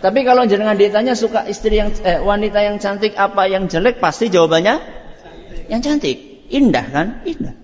[0.00, 4.28] Tapi kalau jenengan ditanya suka istri yang eh, wanita yang cantik apa yang jelek pasti
[4.28, 5.64] jawabannya cantik.
[5.68, 6.18] yang cantik.
[6.52, 7.06] Indah kan?
[7.24, 7.54] Indah.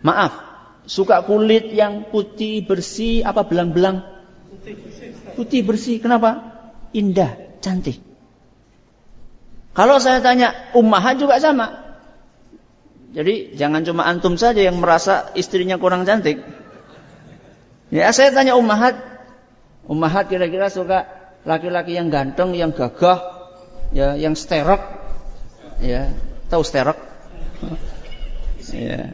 [0.00, 0.49] Maaf,
[0.88, 4.02] Suka kulit yang putih bersih apa belang-belang?
[5.36, 6.02] Putih bersih.
[6.02, 6.60] Kenapa?
[6.92, 8.02] Indah, cantik.
[9.70, 11.94] Kalau saya tanya ummahat juga sama.
[13.10, 16.42] Jadi jangan cuma antum saja yang merasa istrinya kurang cantik.
[17.90, 18.98] Ya saya tanya ummahat,
[19.90, 21.10] ummahat kira-kira suka
[21.42, 23.18] laki-laki yang ganteng, yang gagah,
[23.90, 24.78] ya, yang sterok,
[25.82, 26.10] ya,
[26.50, 26.98] tahu sterok?
[28.70, 29.10] Ya,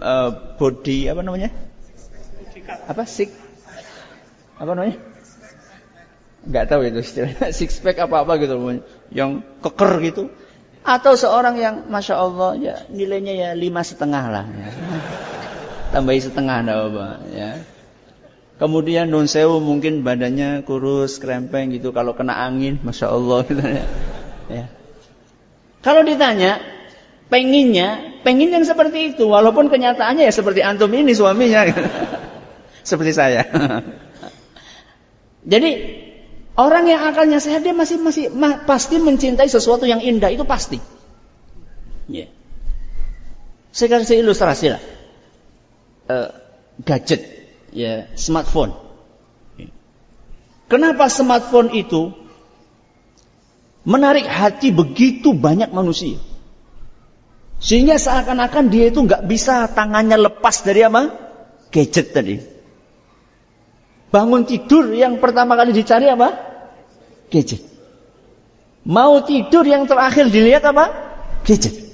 [0.00, 1.50] uh, body apa namanya?
[2.88, 3.32] Apa six?
[4.58, 4.98] Apa namanya?
[6.48, 8.56] Enggak tahu itu istilahnya six pack apa apa gitu
[9.12, 10.22] yang keker gitu.
[10.86, 14.44] Atau seorang yang masya Allah ya nilainya ya lima setengah lah.
[14.48, 14.68] Ya.
[15.94, 17.50] Tambahi setengah enggak apa ya.
[18.58, 21.94] Kemudian non sewu mungkin badannya kurus, krempeng gitu.
[21.94, 23.86] Kalau kena angin, masya Allah gitu ya.
[24.50, 24.66] ya.
[25.78, 26.58] Kalau ditanya,
[27.28, 29.28] penginnya, pengin yang seperti itu.
[29.28, 31.68] Walaupun kenyataannya ya seperti antum ini suaminya.
[32.88, 33.44] seperti saya.
[35.52, 35.70] Jadi
[36.56, 40.80] orang yang akalnya sehat dia masih masih ma, pasti mencintai sesuatu yang indah itu pasti.
[42.08, 42.32] Yeah.
[43.70, 44.82] Saya kasih ilustrasi lah.
[46.08, 46.32] Uh,
[46.82, 47.20] gadget,
[47.70, 48.72] ya yeah, smartphone.
[50.68, 52.12] Kenapa smartphone itu
[53.88, 56.20] menarik hati begitu banyak manusia?
[57.58, 61.10] Sehingga seakan-akan dia itu nggak bisa tangannya lepas dari apa?
[61.74, 62.36] Gadget tadi.
[64.08, 66.32] Bangun tidur yang pertama kali dicari apa?
[67.28, 67.60] Gadget.
[68.88, 70.88] Mau tidur yang terakhir dilihat apa?
[71.44, 71.90] Gadget.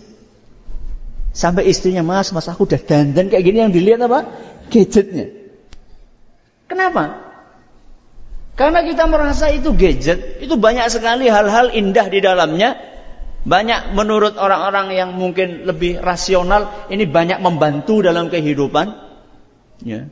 [1.34, 4.30] Sampai istrinya, mas, mas aku udah dandan kayak gini yang dilihat apa?
[4.70, 5.32] Gadgetnya.
[6.70, 7.24] Kenapa?
[8.54, 12.93] Karena kita merasa itu gadget, itu banyak sekali hal-hal indah di dalamnya
[13.44, 18.96] banyak menurut orang-orang yang mungkin lebih rasional, ini banyak membantu dalam kehidupan.
[19.84, 20.08] Ya.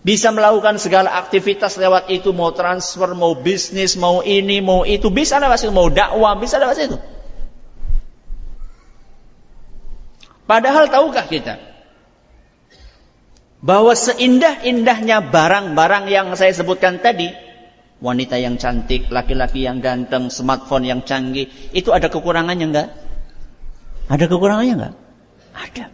[0.00, 5.42] Bisa melakukan segala aktivitas lewat itu, mau transfer, mau bisnis, mau ini, mau itu, bisa
[5.42, 6.96] lewat situ, mau dakwah, bisa lewat situ.
[10.46, 11.54] Padahal tahukah kita
[13.60, 17.49] bahwa seindah-indahnya barang-barang yang saya sebutkan tadi,
[18.00, 22.88] wanita yang cantik, laki-laki yang ganteng, smartphone yang canggih, itu ada kekurangannya enggak?
[24.08, 24.94] Ada kekurangannya enggak?
[25.52, 25.84] Ada.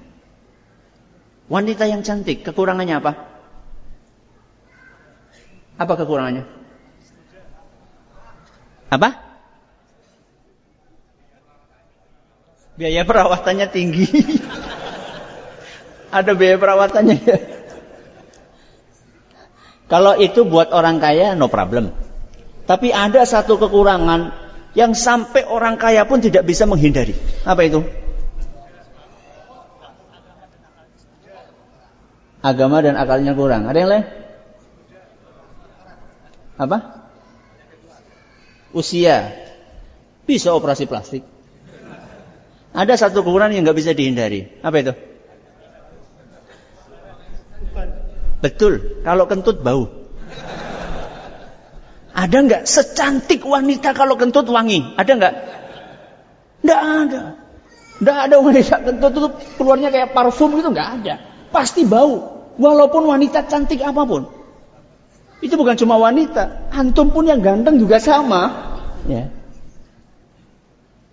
[1.51, 3.13] Wanita yang cantik, kekurangannya apa?
[5.77, 6.47] Apa kekurangannya?
[8.87, 9.11] Apa?
[12.79, 14.07] Biaya perawatannya tinggi.
[16.17, 17.56] ada biaya perawatannya ya.
[19.87, 21.95] Kalau itu buat orang kaya no problem.
[22.67, 24.35] Tapi ada satu kekurangan
[24.75, 27.15] yang sampai orang kaya pun tidak bisa menghindari.
[27.47, 27.87] Apa itu?
[32.43, 33.71] Agama dan akalnya kurang.
[33.71, 34.05] Ada yang lain?
[36.59, 36.79] Apa?
[38.75, 39.31] Usia.
[40.27, 41.23] Bisa operasi plastik.
[42.75, 44.51] Ada satu kekurangan yang nggak bisa dihindari.
[44.61, 44.93] Apa itu?
[48.41, 49.89] Betul, kalau kentut bau.
[52.17, 54.97] Ada nggak secantik wanita kalau kentut wangi?
[54.97, 55.35] Ada nggak?
[56.65, 57.23] Nggak ada.
[57.97, 59.29] Nggak ada wanita kentut itu
[59.61, 61.15] keluarnya kayak parfum gitu nggak ada.
[61.53, 62.37] Pasti bau.
[62.57, 64.33] Walaupun wanita cantik apa pun.
[65.45, 68.73] Itu bukan cuma wanita, antum pun yang ganteng juga sama.
[69.05, 69.29] Ya.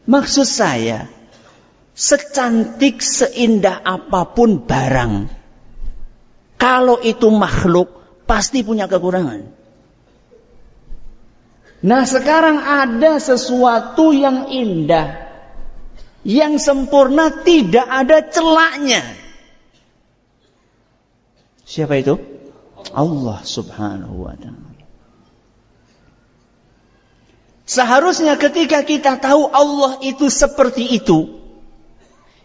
[0.07, 1.11] Maksud saya,
[1.91, 5.27] secantik seindah apa pun barang,
[6.57, 7.89] kalau itu makhluk
[8.23, 9.51] pasti punya kekurangan.
[11.83, 15.27] Nah sekarang ada sesuatu yang indah,
[16.23, 19.03] yang sempurna tidak ada celaknya.
[21.67, 22.15] Siapa itu?
[22.95, 24.71] Allah subhanahu wa ta'ala.
[27.63, 31.42] Seharusnya ketika kita tahu Allah itu seperti itu,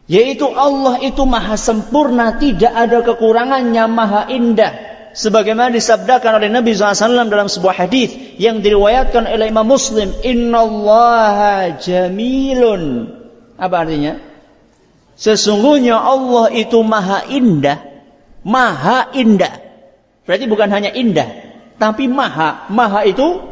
[0.09, 4.73] yaitu Allah itu maha sempurna, tidak ada kekurangannya, maha indah.
[5.13, 11.77] Sebagaimana disabdakan oleh Nabi SAW dalam sebuah hadis yang diriwayatkan oleh Imam Muslim, Inna Allah
[11.77, 13.13] jamilun.
[13.61, 14.17] Apa artinya?
[15.19, 17.83] Sesungguhnya Allah itu maha indah,
[18.47, 19.61] maha indah.
[20.25, 21.29] Berarti bukan hanya indah,
[21.77, 22.71] tapi maha.
[22.71, 23.43] Maha itu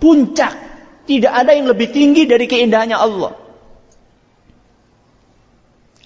[0.00, 0.64] puncak
[1.04, 3.43] tidak ada yang lebih tinggi dari keindahannya Allah.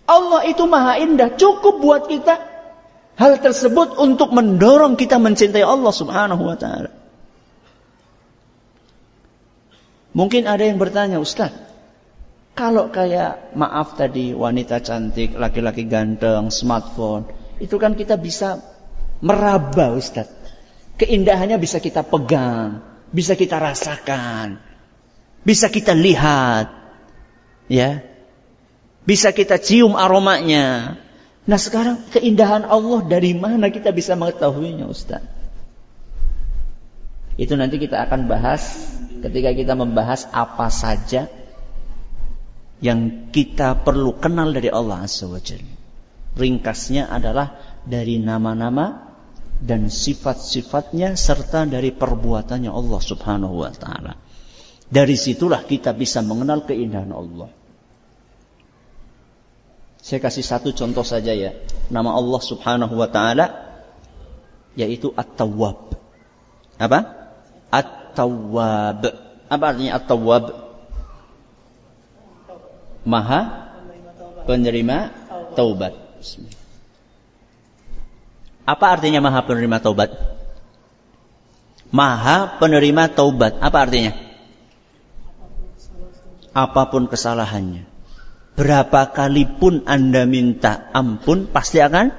[0.08, 1.36] Allah itu maha indah.
[1.36, 2.40] Cukup buat kita
[3.20, 6.90] hal tersebut untuk mendorong kita mencintai Allah subhanahu wa ta'ala.
[10.16, 11.52] Mungkin ada yang bertanya, Ustaz,
[12.56, 17.28] kalau kayak maaf tadi wanita cantik, laki-laki ganteng, smartphone,
[17.60, 18.64] itu kan kita bisa
[19.20, 20.26] meraba Ustaz.
[20.96, 22.80] Keindahannya bisa kita pegang,
[23.12, 24.66] bisa kita rasakan
[25.48, 26.68] bisa kita lihat,
[27.70, 28.02] ya,
[29.08, 31.00] bisa kita cium aromanya.
[31.48, 35.24] Nah sekarang keindahan Allah dari mana kita bisa mengetahuinya Ustaz?
[37.40, 38.84] Itu nanti kita akan bahas
[39.24, 41.32] ketika kita membahas apa saja
[42.84, 45.24] yang kita perlu kenal dari Allah Azza
[46.38, 49.08] Ringkasnya adalah dari nama-nama
[49.58, 54.14] dan sifat-sifatnya serta dari perbuatannya Allah Subhanahu wa taala.
[54.86, 57.57] Dari situlah kita bisa mengenal keindahan Allah.
[59.98, 61.54] Saya kasih satu contoh saja ya.
[61.90, 63.46] Nama Allah subhanahu wa ta'ala
[64.78, 65.98] yaitu At-Tawwab.
[66.78, 66.98] Apa?
[67.72, 69.02] At-Tawwab.
[69.50, 70.44] Apa artinya At-Tawwab?
[73.08, 73.40] Maha
[74.44, 75.14] penerima
[75.56, 75.96] taubat.
[78.68, 80.12] Apa artinya maha penerima taubat?
[81.88, 83.56] Maha penerima taubat.
[83.64, 84.28] Apa artinya?
[86.58, 87.87] apa pun kesalahannya.
[88.58, 92.10] Berapa kali pun Anda minta ampun, pasti akan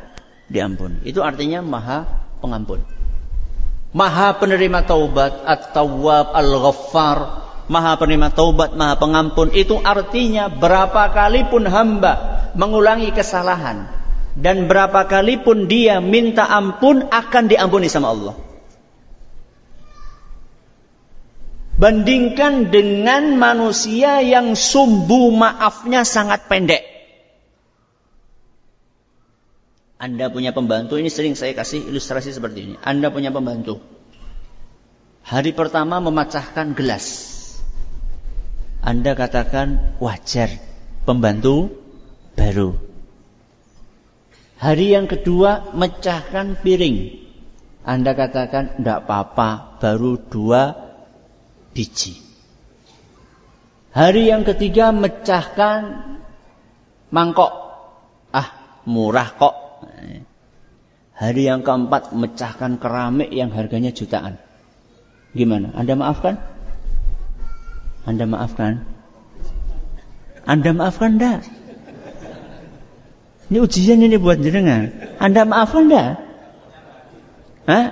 [0.48, 1.04] diampuni.
[1.04, 2.08] Itu artinya maha
[2.40, 2.80] pengampun.
[3.92, 7.20] Maha penerima taubat, at-tawwab, al-ghaffar,
[7.68, 9.52] maha penerima taubat, maha pengampun.
[9.52, 13.92] Itu artinya berapa kali pun hamba mengulangi kesalahan.
[14.40, 18.49] Dan berapa kali pun dia minta ampun akan diampuni sama Allah.
[21.80, 26.84] Bandingkan dengan manusia yang sumbu maafnya sangat pendek.
[29.96, 32.76] Anda punya pembantu, ini sering saya kasih ilustrasi seperti ini.
[32.84, 33.80] Anda punya pembantu.
[35.24, 37.32] Hari pertama memecahkan gelas.
[38.84, 40.52] Anda katakan wajar,
[41.08, 41.80] pembantu
[42.36, 42.76] baru.
[44.60, 47.24] Hari yang kedua mecahkan piring.
[47.88, 50.89] Anda katakan tidak apa-apa, baru dua
[51.74, 52.20] biji.
[53.90, 56.14] Hari yang ketiga mecahkan
[57.10, 57.52] mangkok.
[58.30, 59.56] Ah, murah kok.
[61.20, 64.40] Hari yang keempat mecahkan keramik yang harganya jutaan.
[65.36, 65.76] Gimana?
[65.76, 66.40] Anda maafkan?
[68.08, 68.88] Anda maafkan?
[70.48, 71.44] Anda maafkan enggak?
[73.52, 74.96] Ini ujian ini buat jenengan.
[75.20, 76.12] Anda maafkan enggak?
[77.68, 77.86] Hah?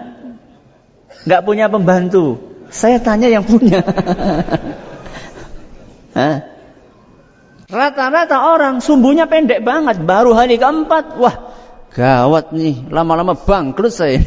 [1.28, 2.47] Enggak punya pembantu.
[2.70, 3.82] Saya tanya yang punya.
[7.68, 9.99] Rata-rata orang sumbunya pendek banget.
[10.01, 11.20] Baru hari keempat.
[11.20, 11.36] Wah
[11.91, 12.88] gawat nih.
[12.88, 14.24] Lama-lama bangkrut saya.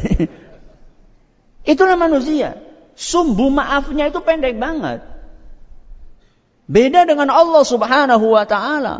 [1.71, 2.61] Itulah manusia.
[2.93, 5.01] Sumbu maafnya itu pendek banget.
[6.69, 8.95] Beda dengan Allah subhanahu wa ta'ala.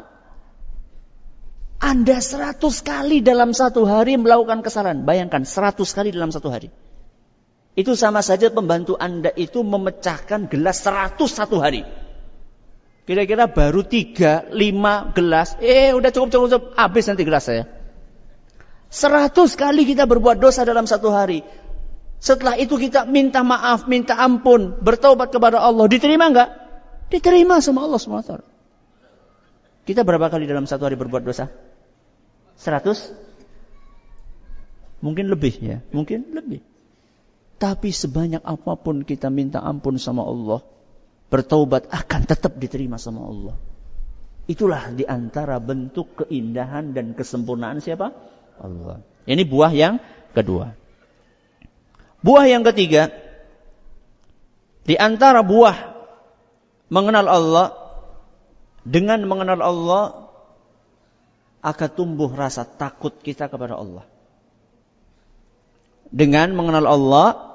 [1.81, 5.05] Anda seratus kali dalam satu hari melakukan kesalahan.
[5.05, 6.69] Bayangkan seratus kali dalam satu hari.
[7.72, 11.88] Itu sama saja pembantu Anda itu memecahkan gelas seratus satu hari.
[13.07, 15.55] Kira-kira baru tiga, lima gelas.
[15.63, 16.65] Eh, udah cukup, cukup, cukup.
[16.76, 17.63] Habis nanti gelas saya.
[18.91, 21.47] Seratus kali kita berbuat dosa dalam satu hari.
[22.22, 25.88] Setelah itu kita minta maaf, minta ampun, bertobat kepada Allah.
[25.89, 26.49] Diterima enggak?
[27.09, 28.32] Diterima sama Allah SWT.
[29.84, 31.49] Kita berapa kali dalam satu hari berbuat dosa?
[32.55, 33.09] Seratus?
[35.01, 36.70] Mungkin lebih ya, mungkin lebih.
[37.62, 40.66] Tapi sebanyak apa pun kita minta ampun sama Allah,
[41.30, 43.53] bertaubat akan tetap diterima sama Allah.
[44.49, 48.18] Itulah di antara bentuk keindahan dan kesempurnaan siapa?
[48.57, 49.05] Allah.
[49.30, 50.01] Ini buah yang
[50.34, 50.74] kedua.
[52.26, 53.14] Buah yang ketiga,
[54.82, 55.78] di antara buah
[56.89, 57.68] mengenal Allah,
[58.82, 60.03] dengan mengenal Allah,
[61.62, 64.09] akan tumbuh rasa takut kita kepada Allah.
[66.09, 67.50] Dengan mengenal Allah,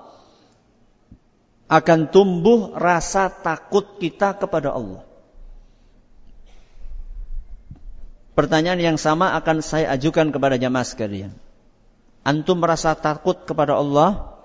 [1.67, 5.03] akan tumbuh rasa takut kita kepada Allah.
[8.37, 11.33] Pertanyaan yang sama akan saya ajukan kepada jamaah sekalian.
[12.21, 14.37] Antum merasa takut kepada Allah?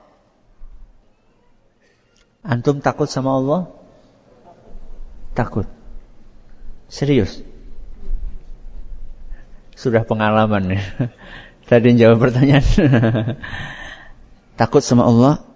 [2.41, 3.69] Antum takut sama Allah?
[5.35, 5.67] Takut.
[6.87, 7.43] Serius.
[9.75, 10.81] Sudah pengalaman ya.
[11.69, 12.63] Tadi jawab pertanyaan.
[14.61, 15.50] takut sama Allah?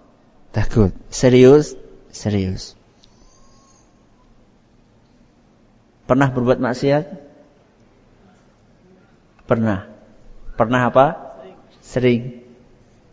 [0.56, 0.88] Takut.
[1.12, 1.76] Serius?
[2.08, 2.72] Serius.
[6.08, 7.04] Pernah berbuat maksiat?
[9.44, 9.84] Pernah.
[10.56, 11.06] Pernah apa?
[11.84, 12.40] Sering.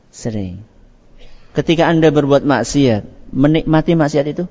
[0.08, 0.64] Sering.
[1.52, 4.48] Ketika Anda berbuat maksiat, menikmati maksiat itu?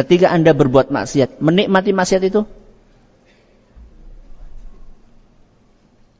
[0.00, 2.48] Ketika Anda berbuat maksiat, menikmati maksiat itu?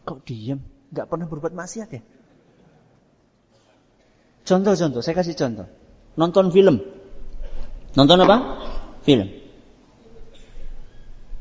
[0.05, 0.61] Kok diam?
[0.93, 2.05] Gak pernah berbuat maksiat ya?
[4.47, 5.67] Contoh-contoh, saya kasih contoh.
[6.15, 6.79] Nonton film.
[7.99, 8.37] Nonton apa?
[9.03, 9.27] Film.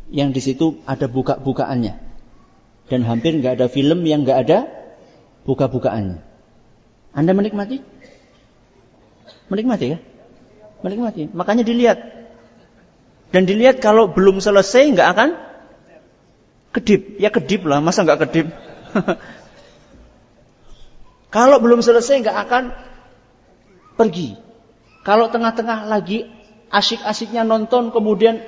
[0.09, 1.93] Yang di situ ada buka-bukaannya.
[2.89, 4.57] Dan hampir nggak ada film yang nggak ada
[5.45, 6.17] buka-bukaannya.
[7.13, 7.81] Anda menikmati?
[9.53, 9.97] Menikmati ya?
[10.81, 11.29] Menikmati.
[11.29, 12.01] Makanya dilihat.
[13.29, 15.29] Dan dilihat kalau belum selesai nggak akan
[16.73, 17.21] kedip.
[17.21, 18.47] Ya kedip lah, masa nggak kedip?
[21.35, 22.63] kalau belum selesai nggak akan
[23.95, 24.35] pergi.
[25.01, 26.27] Kalau tengah-tengah lagi
[26.69, 28.41] asyik-asyiknya nonton kemudian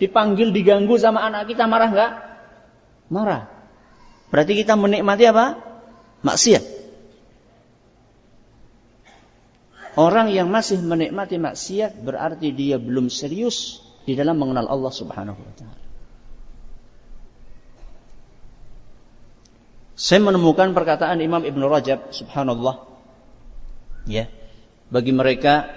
[0.00, 2.12] dipanggil diganggu sama anak kita marah nggak?
[3.10, 3.42] Marah.
[4.30, 5.58] Berarti kita menikmati apa?
[6.22, 6.64] Maksiat.
[9.98, 15.54] Orang yang masih menikmati maksiat berarti dia belum serius di dalam mengenal Allah Subhanahu wa
[15.58, 15.78] taala.
[20.00, 22.88] Saya menemukan perkataan Imam Ibn Rajab subhanallah
[24.08, 24.32] ya
[24.90, 25.70] bagi mereka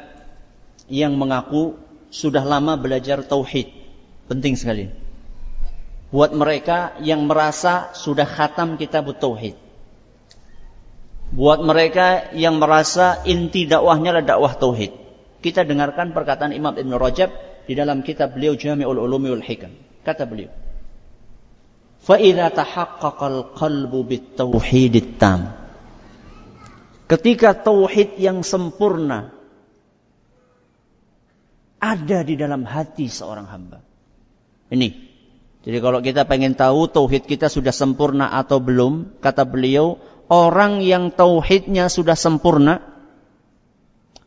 [0.89, 1.77] yang mengaku
[2.09, 3.69] sudah lama belajar tauhid.
[4.27, 4.89] Penting sekali.
[6.13, 9.57] Buat mereka yang merasa sudah khatam kitab tauhid.
[11.33, 14.93] Buat mereka yang merasa inti dakwahnya adalah dakwah tauhid.
[15.41, 17.29] Kita dengarkan perkataan Imam Ibn Rajab
[17.65, 19.73] di dalam kitab beliau Jami'ul Ulumi wal Hikam.
[20.05, 20.53] Kata beliau,
[22.05, 24.37] "Fa idza tahaqqaqal qalbu bit
[25.17, 25.62] tam."
[27.13, 29.29] Ketika tauhid yang sempurna
[31.77, 33.85] ada di dalam hati seorang hamba.
[34.73, 35.13] Ini.
[35.61, 41.13] Jadi kalau kita pengen tahu tauhid kita sudah sempurna atau belum, kata beliau, orang yang
[41.13, 42.81] tauhidnya sudah sempurna,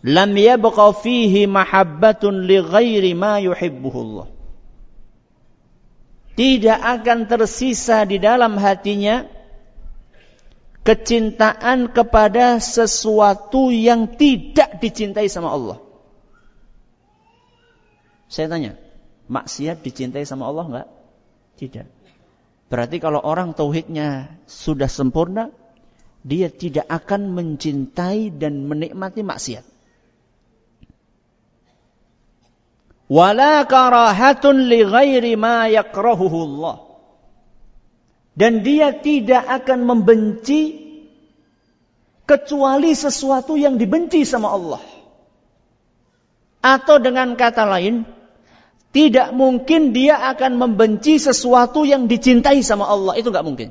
[0.07, 4.31] lam yabqa fihi mahabbatun li ghairi ma yuhibbuhullah.
[6.39, 9.36] Tidak akan tersisa di dalam hatinya
[10.87, 15.79] kecintaan kepada sesuatu yang tidak dicintai sama Allah.
[18.31, 18.79] Saya tanya,
[19.27, 20.89] maksiat dicintai sama Allah enggak?
[21.59, 21.87] Tidak.
[22.71, 25.51] Berarti kalau orang tauhidnya sudah sempurna,
[26.23, 29.67] dia tidak akan mencintai dan menikmati maksiat.
[33.07, 36.86] Wala karahatun li ghairi ma yakrahuhu Allah
[38.37, 40.87] dan dia tidak akan membenci
[42.29, 44.83] kecuali sesuatu yang dibenci sama Allah.
[46.61, 48.05] Atau dengan kata lain,
[48.93, 53.17] tidak mungkin dia akan membenci sesuatu yang dicintai sama Allah.
[53.17, 53.71] Itu nggak mungkin.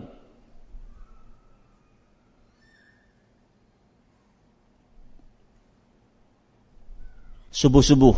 [7.56, 8.16] Subuh-subuh.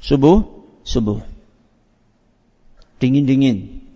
[0.00, 0.38] Subuh,
[0.86, 1.18] subuh.
[3.02, 3.87] Dingin-dingin.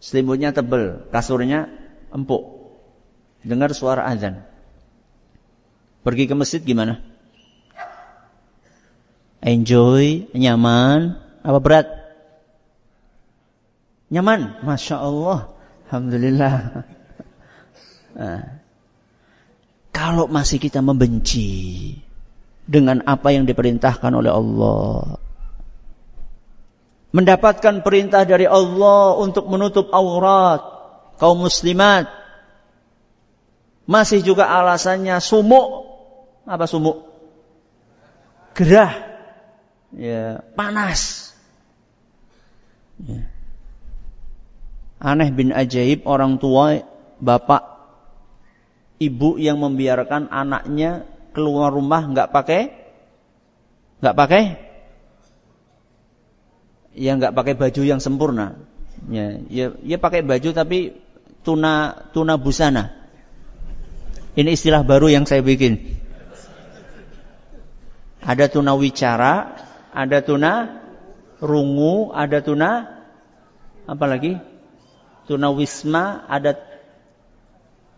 [0.00, 1.68] Selimutnya tebel, kasurnya
[2.08, 2.72] empuk.
[3.44, 4.40] Dengar suara azan.
[6.00, 7.04] Pergi ke masjid gimana?
[9.44, 11.86] Enjoy, nyaman, apa berat?
[14.12, 15.52] Nyaman, masya Allah,
[15.88, 16.54] alhamdulillah.
[18.16, 18.42] Nah,
[19.96, 21.94] kalau masih kita membenci
[22.68, 25.20] dengan apa yang diperintahkan oleh Allah,
[27.10, 30.62] mendapatkan perintah dari Allah untuk menutup aurat,
[31.18, 32.06] kaum muslimat.
[33.90, 35.90] Masih juga alasannya sumuk.
[36.46, 37.10] Apa sumuk?
[38.54, 38.94] Gerah.
[39.90, 41.34] Ya, panas.
[43.02, 43.26] Ya.
[45.00, 46.84] Aneh bin ajaib orang tua,
[47.18, 47.64] bapak,
[49.00, 52.62] ibu yang membiarkan anaknya keluar rumah nggak pakai
[54.04, 54.42] nggak pakai
[57.00, 58.60] ya nggak pakai baju yang sempurna.
[59.08, 61.00] Ya ya, ya pakai baju tapi
[61.40, 62.92] tuna tuna busana.
[64.36, 65.96] Ini istilah baru yang saya bikin.
[68.20, 69.56] Ada tuna wicara
[69.96, 70.52] ada tuna
[71.40, 73.00] rungu ada tuna
[73.88, 74.36] apa lagi?
[75.24, 76.52] Tuna wisma ada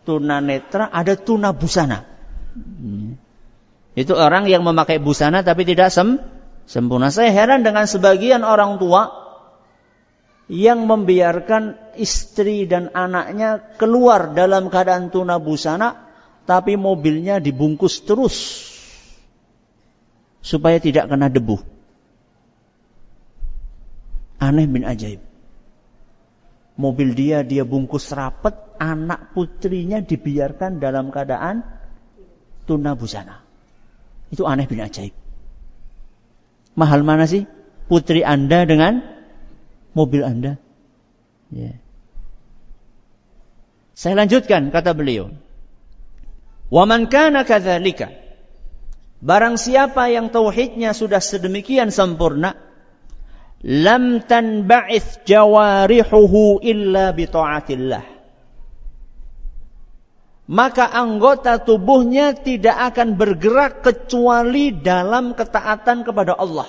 [0.07, 2.07] tuna netra ada tuna busana.
[2.55, 3.19] Hmm.
[3.93, 6.17] Itu orang yang memakai busana tapi tidak sem
[6.67, 7.13] sempurna.
[7.13, 9.23] Saya heran dengan sebagian orang tua
[10.53, 18.37] yang membiarkan istri dan anaknya keluar dalam keadaan tuna busana tapi mobilnya dibungkus terus
[20.43, 21.57] supaya tidak kena debu.
[24.43, 25.23] Aneh bin ajaib.
[26.75, 31.63] Mobil dia dia bungkus rapet, anak putrinya dibiarkan dalam keadaan
[32.67, 33.39] tuna busana.
[34.35, 35.22] Itu aneh bin ajaib.
[36.73, 37.45] Mahal mana sih
[37.89, 39.05] putri Anda dengan
[39.93, 40.57] mobil Anda?
[41.53, 41.77] Ya.
[43.93, 45.31] Saya lanjutkan kata beliau.
[46.73, 48.09] Wa man kana kadzalika
[49.23, 52.59] Barang siapa yang tauhidnya sudah sedemikian sempurna,
[53.63, 58.12] lam tanba'ith jawarihuhu illa bi taatillah
[60.53, 66.69] maka anggota tubuhnya tidak akan bergerak kecuali dalam ketaatan kepada Allah.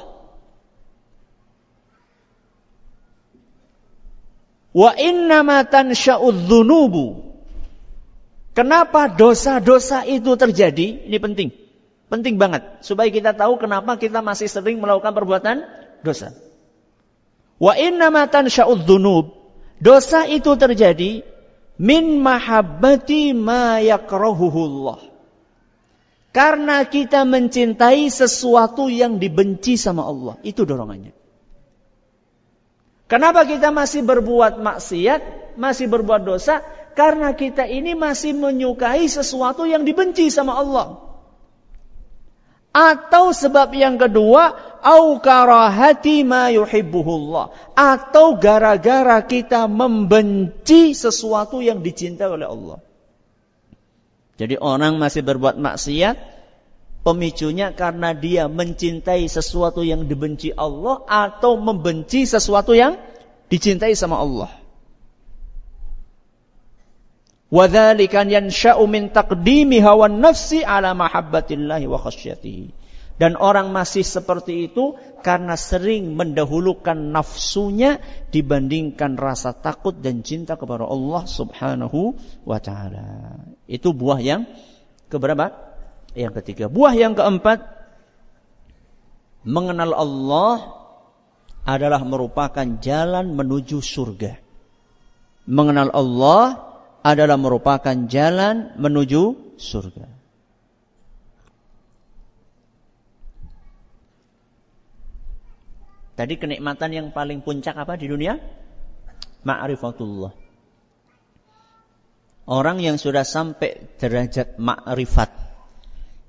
[4.71, 7.35] Wa innama tansha'udz dzunubu.
[8.55, 11.03] Kenapa dosa-dosa itu terjadi?
[11.03, 11.51] Ini penting.
[12.07, 15.67] Penting banget supaya kita tahu kenapa kita masih sering melakukan perbuatan
[16.07, 16.31] dosa.
[17.59, 19.43] Wa innama tansha'udz dzunub.
[19.83, 21.32] Dosa itu terjadi
[21.77, 25.13] min mahabbati ma yakrahuhullah.
[26.33, 30.41] Karena kita mencintai sesuatu yang dibenci sama Allah.
[30.41, 31.13] Itu dorongannya.
[33.05, 36.65] Kenapa kita masih berbuat maksiat, masih berbuat dosa?
[36.97, 41.12] Karena kita ini masih menyukai sesuatu yang dibenci sama Allah.
[42.73, 47.77] Atau sebab yang kedua, au karahati ma yuhibbuhullah.
[47.77, 52.81] Atau gara-gara kita membenci sesuatu yang dicintai oleh Allah.
[54.41, 56.17] Jadi orang masih berbuat maksiat,
[57.05, 62.97] pemicunya karena dia mencintai sesuatu yang dibenci Allah atau membenci sesuatu yang
[63.53, 64.62] dicintai sama Allah.
[67.53, 72.73] Wadzalika yansha'u min taqdimi hawan nafsi ala mahabbatillahi wa khasyatihi.
[73.21, 78.01] Dan orang masih seperti itu karena sering mendahulukan nafsunya
[78.33, 83.37] dibandingkan rasa takut dan cinta kepada Allah Subhanahu wa taala.
[83.69, 84.49] Itu buah yang
[85.13, 85.53] keberapa?
[86.17, 86.73] Yang ketiga.
[86.73, 87.61] Buah yang keempat
[89.45, 90.73] mengenal Allah
[91.69, 94.41] adalah merupakan jalan menuju surga.
[95.45, 96.72] Mengenal Allah
[97.03, 100.07] adalah merupakan jalan menuju surga.
[106.13, 108.39] Tadi kenikmatan yang paling puncak apa di dunia?
[109.43, 110.31] Ma'rifatullah.
[112.47, 115.31] Orang yang sudah sampai derajat ma'rifat.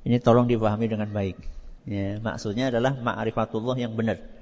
[0.02, 1.38] Ini tolong dipahami dengan baik.
[1.86, 4.33] Ya, maksudnya adalah ma'rifatullah yang benar.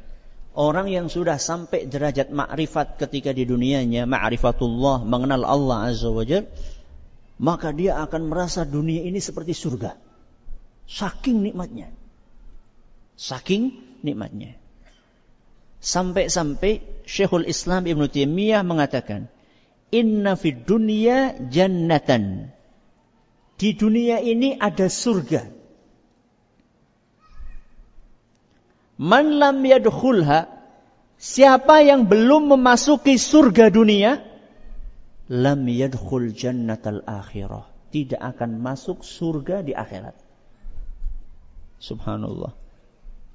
[0.52, 6.44] Orang yang sudah sampai derajat makrifat ketika di dunianya, ma'rifatullah, mengenal Allah Azza wa Jal,
[7.40, 9.96] maka dia akan merasa dunia ini seperti surga.
[10.84, 11.88] Saking nikmatnya.
[13.16, 13.72] Saking
[14.04, 14.60] nikmatnya.
[15.80, 19.32] Sampai-sampai Syekhul Islam Ibn Taimiyah mengatakan,
[19.88, 22.52] Inna fid dunya jannatan.
[23.56, 25.61] Di dunia ini ada surga.
[29.02, 30.46] Man lam yadkhulha
[31.18, 34.22] siapa yang belum memasuki surga dunia
[35.26, 40.16] lam yadkhul jannatal akhirah tidak akan masuk surga di akhirat.
[41.82, 42.56] Subhanallah.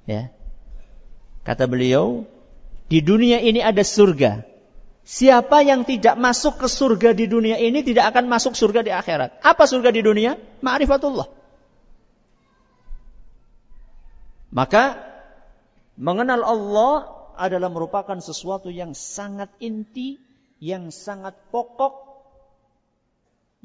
[0.08, 0.34] Ya.
[1.46, 2.26] Kata beliau,
[2.90, 4.42] di dunia ini ada surga.
[5.08, 9.40] Siapa yang tidak masuk ke surga di dunia ini tidak akan masuk surga di akhirat.
[9.40, 10.36] Apa surga di dunia?
[10.60, 11.28] Ma'rifatullah.
[14.52, 15.07] Maka
[15.98, 20.22] Mengenal Allah adalah merupakan sesuatu yang sangat inti,
[20.62, 22.06] yang sangat pokok,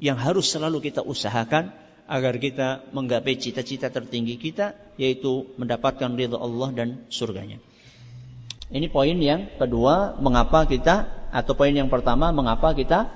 [0.02, 1.70] yang harus selalu kita usahakan
[2.10, 7.62] agar kita menggapai cita-cita tertinggi kita yaitu mendapatkan ridha Allah dan surganya.
[8.66, 13.14] Ini poin yang kedua mengapa kita atau poin yang pertama mengapa kita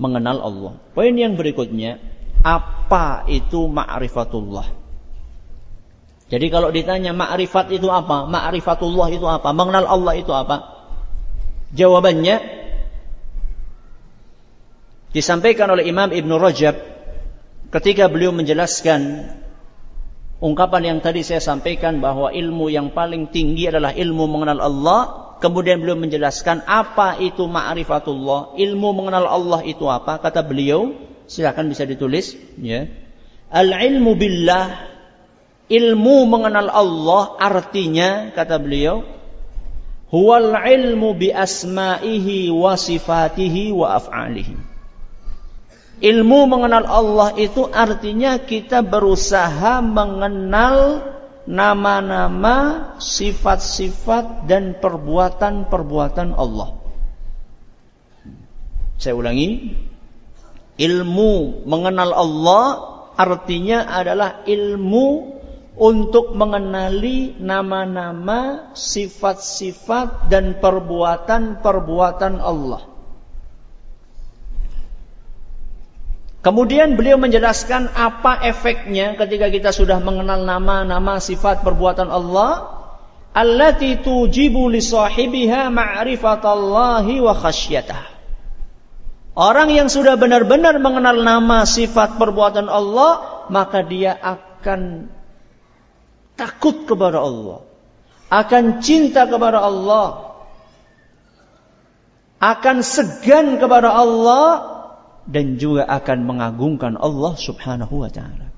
[0.00, 0.72] mengenal Allah.
[0.96, 2.00] Poin yang berikutnya
[2.40, 4.83] apa itu ma'rifatullah?
[6.24, 8.24] Jadi kalau ditanya ma'rifat itu apa?
[8.24, 9.52] Ma'rifatullah itu apa?
[9.52, 10.72] Mengenal Allah itu apa?
[11.76, 12.40] Jawabannya
[15.14, 16.74] disampaikan oleh Imam Ibn Rajab
[17.70, 19.30] ketika beliau menjelaskan
[20.42, 25.00] ungkapan yang tadi saya sampaikan bahwa ilmu yang paling tinggi adalah ilmu mengenal Allah
[25.38, 30.94] kemudian beliau menjelaskan apa itu ma'rifatullah ilmu mengenal Allah itu apa kata beliau
[31.30, 32.86] silakan bisa ditulis ya
[33.50, 34.93] al ilmu billah
[35.70, 39.04] ilmu mengenal Allah artinya kata beliau
[40.12, 44.74] huwal ilmu bi asma'ihi wa sifatihi wa af'alihi
[45.94, 51.06] Ilmu mengenal Allah itu artinya kita berusaha mengenal
[51.46, 52.56] nama-nama,
[52.98, 56.76] sifat-sifat dan perbuatan-perbuatan Allah.
[58.98, 59.76] Saya ulangi,
[60.82, 62.64] ilmu mengenal Allah
[63.14, 65.33] artinya adalah ilmu
[65.74, 72.94] untuk mengenali nama-nama, sifat-sifat dan perbuatan-perbuatan Allah.
[76.44, 82.84] Kemudian beliau menjelaskan apa efeknya ketika kita sudah mengenal nama-nama sifat perbuatan Allah.
[83.34, 88.14] Allati tujibu li sahibiha ma'rifatallahi wa khasyatah.
[89.34, 95.10] Orang yang sudah benar-benar mengenal nama sifat perbuatan Allah, maka dia akan
[96.34, 97.66] takut kepada Allah.
[98.30, 100.36] Akan cinta kepada Allah.
[102.42, 104.74] Akan segan kepada Allah
[105.24, 108.52] dan juga akan mengagungkan Allah Subhanahu wa taala.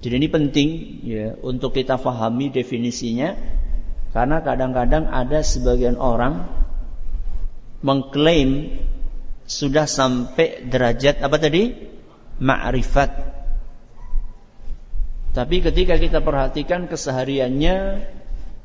[0.00, 0.68] Jadi ini penting
[1.04, 3.36] ya untuk kita fahami definisinya
[4.10, 6.48] karena kadang-kadang ada sebagian orang
[7.84, 8.80] mengklaim
[9.46, 11.74] sudah sampai derajat apa tadi?
[12.40, 13.39] ma'rifat.
[15.30, 18.02] Tapi ketika kita perhatikan kesehariannya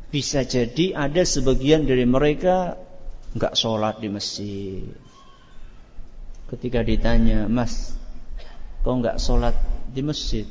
[0.10, 2.80] bisa jadi ada sebagian dari mereka
[3.38, 4.82] nggak sholat di masjid,
[6.46, 7.98] Ketika ditanya, Mas,
[8.86, 9.58] kok nggak sholat
[9.90, 10.46] di masjid?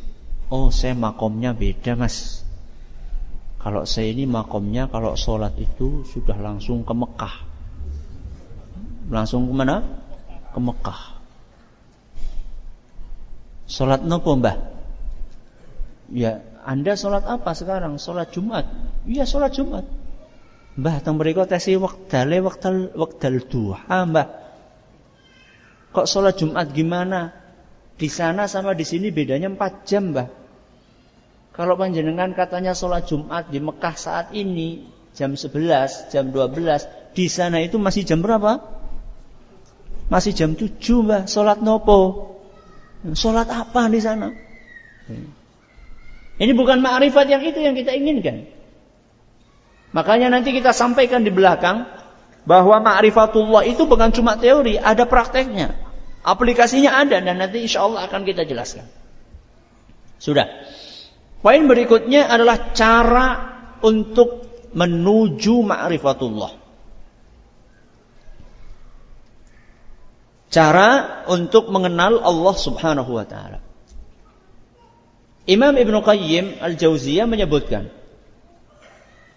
[0.51, 2.43] Oh, saya makomnya beda, Mas.
[3.62, 7.35] Kalau saya ini makomnya kalau sholat itu sudah langsung ke Mekah.
[9.09, 9.81] Langsung ke mana?
[10.51, 11.01] Ke Mekah.
[13.71, 14.74] Sholat nopo mbah?
[16.15, 17.99] Ya, Anda sholat apa sekarang?
[17.99, 18.71] Sholat Jumat?
[19.03, 19.83] Iya, sholat Jumat.
[20.79, 24.27] Mbah, teng mriku tesi wektale wektal wektal duha, Mbah.
[25.91, 27.35] Kok sholat Jumat gimana?
[27.99, 30.31] Di sana sama di sini bedanya 4 jam, Mbah.
[31.55, 34.87] Kalau panjenengan katanya sholat Jumat di Mekah saat ini
[35.19, 38.62] jam 11, jam 12, di sana itu masih jam berapa?
[40.07, 41.27] Masih jam 7, Mbah.
[41.27, 42.31] Sholat nopo?
[43.19, 44.31] Sholat apa di sana?
[46.35, 48.51] Ini bukan ma'rifat yang itu yang kita inginkan.
[49.95, 51.87] Makanya nanti kita sampaikan di belakang
[52.43, 55.78] bahwa ma'rifatullah itu bukan cuma teori, ada prakteknya.
[56.24, 58.88] Aplikasinya ada dan nanti insya Allah akan kita jelaskan.
[60.18, 60.49] Sudah.
[61.45, 63.26] Poin berikutnya adalah cara
[63.84, 66.53] untuk menuju ma'rifatullah.
[70.50, 70.88] Cara
[71.30, 73.63] untuk mengenal Allah Subhanahu wa taala.
[75.45, 77.92] Imam Ibn Qayyim Al-Jauziyah menyebutkan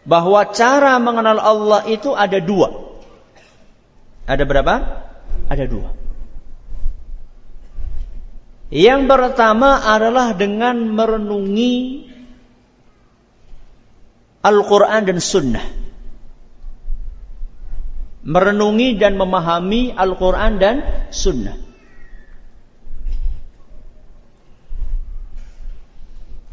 [0.08, 2.96] bahwa cara mengenal Allah itu ada dua.
[4.24, 4.76] Ada berapa?
[5.52, 5.92] Ada dua.
[8.72, 12.08] Yang pertama adalah dengan merenungi
[14.44, 15.68] Al-Quran dan Sunnah.
[18.28, 20.76] Merenungi dan memahami Al-Quran dan
[21.12, 21.67] Sunnah.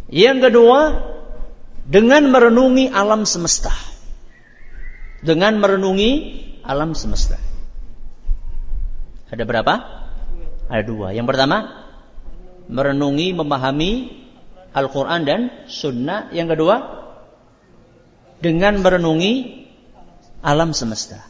[0.09, 0.81] Yang kedua,
[1.85, 3.72] dengan merenungi alam semesta.
[5.24, 6.10] Dengan merenungi
[6.64, 7.40] alam semesta.
[9.32, 9.74] Ada berapa?
[10.68, 11.12] Ada dua.
[11.16, 11.89] Yang pertama,
[12.68, 13.93] merenungi, memahami
[14.72, 16.32] Al-Quran dan Sunnah.
[16.32, 16.76] Yang kedua,
[18.44, 19.64] dengan merenungi
[20.44, 21.24] alam semesta.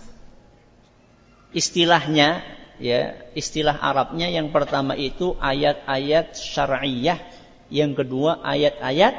[1.54, 2.42] Istilahnya,
[2.82, 7.22] ya, istilah Arabnya yang pertama itu ayat-ayat syar'iyah,
[7.72, 9.14] yang kedua ayat-ayat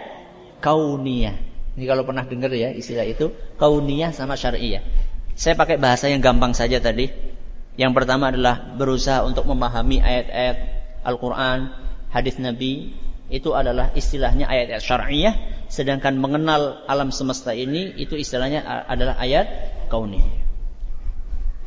[0.61, 1.35] kauniyah.
[1.75, 4.81] Ini kalau pernah dengar ya istilah itu, kauniyah sama syar'iyah.
[5.35, 7.11] Saya pakai bahasa yang gampang saja tadi.
[7.75, 10.57] Yang pertama adalah berusaha untuk memahami ayat-ayat
[11.03, 11.75] Al-Quran,
[12.07, 12.95] hadis Nabi,
[13.27, 15.33] itu adalah istilahnya ayat-ayat syar'iyah,
[15.67, 19.45] sedangkan mengenal alam semesta ini itu istilahnya adalah ayat
[19.91, 20.23] kauni.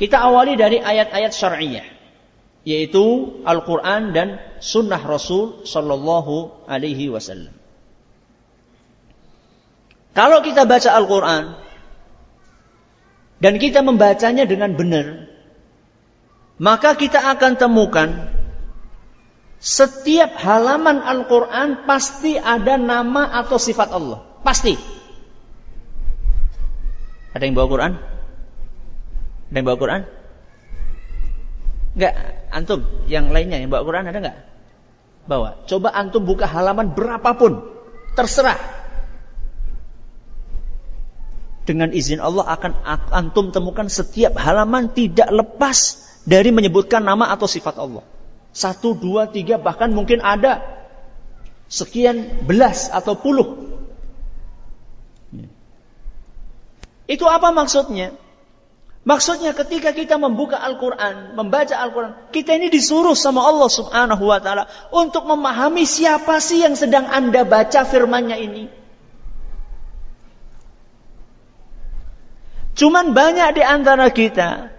[0.01, 1.87] Kita awali dari ayat-ayat syar'iyah,
[2.69, 7.57] yaitu Al-Quran dan Sunnah Rasul Sallallahu Alaihi Wasallam.
[10.13, 11.57] Kalau kita baca Al-Quran
[13.41, 15.33] dan kita membacanya dengan benar,
[16.61, 18.37] maka kita akan temukan
[19.57, 24.29] setiap halaman Al-Quran pasti ada nama atau sifat Allah.
[24.45, 24.77] Pasti.
[27.33, 27.93] Ada yang bawa Quran?
[29.49, 30.18] Ada yang bawa Quran?
[31.99, 32.15] Enggak,
[32.55, 34.39] antum yang lainnya yang bawa Quran ada enggak?
[35.27, 35.67] Bawa.
[35.67, 37.67] Coba antum buka halaman berapapun,
[38.15, 38.55] terserah.
[41.67, 42.73] Dengan izin Allah akan
[43.11, 48.07] antum temukan setiap halaman tidak lepas dari menyebutkan nama atau sifat Allah.
[48.55, 50.63] Satu, dua, tiga, bahkan mungkin ada
[51.67, 53.75] sekian belas atau puluh.
[57.11, 58.15] Itu apa maksudnya?
[59.09, 64.69] Maksudnya ketika kita membuka Al-Quran, membaca Al-Quran, kita ini disuruh sama Allah subhanahu wa ta'ala
[64.93, 68.65] untuk memahami siapa sih yang sedang anda baca firmannya ini.
[72.77, 74.77] Cuman banyak di antara kita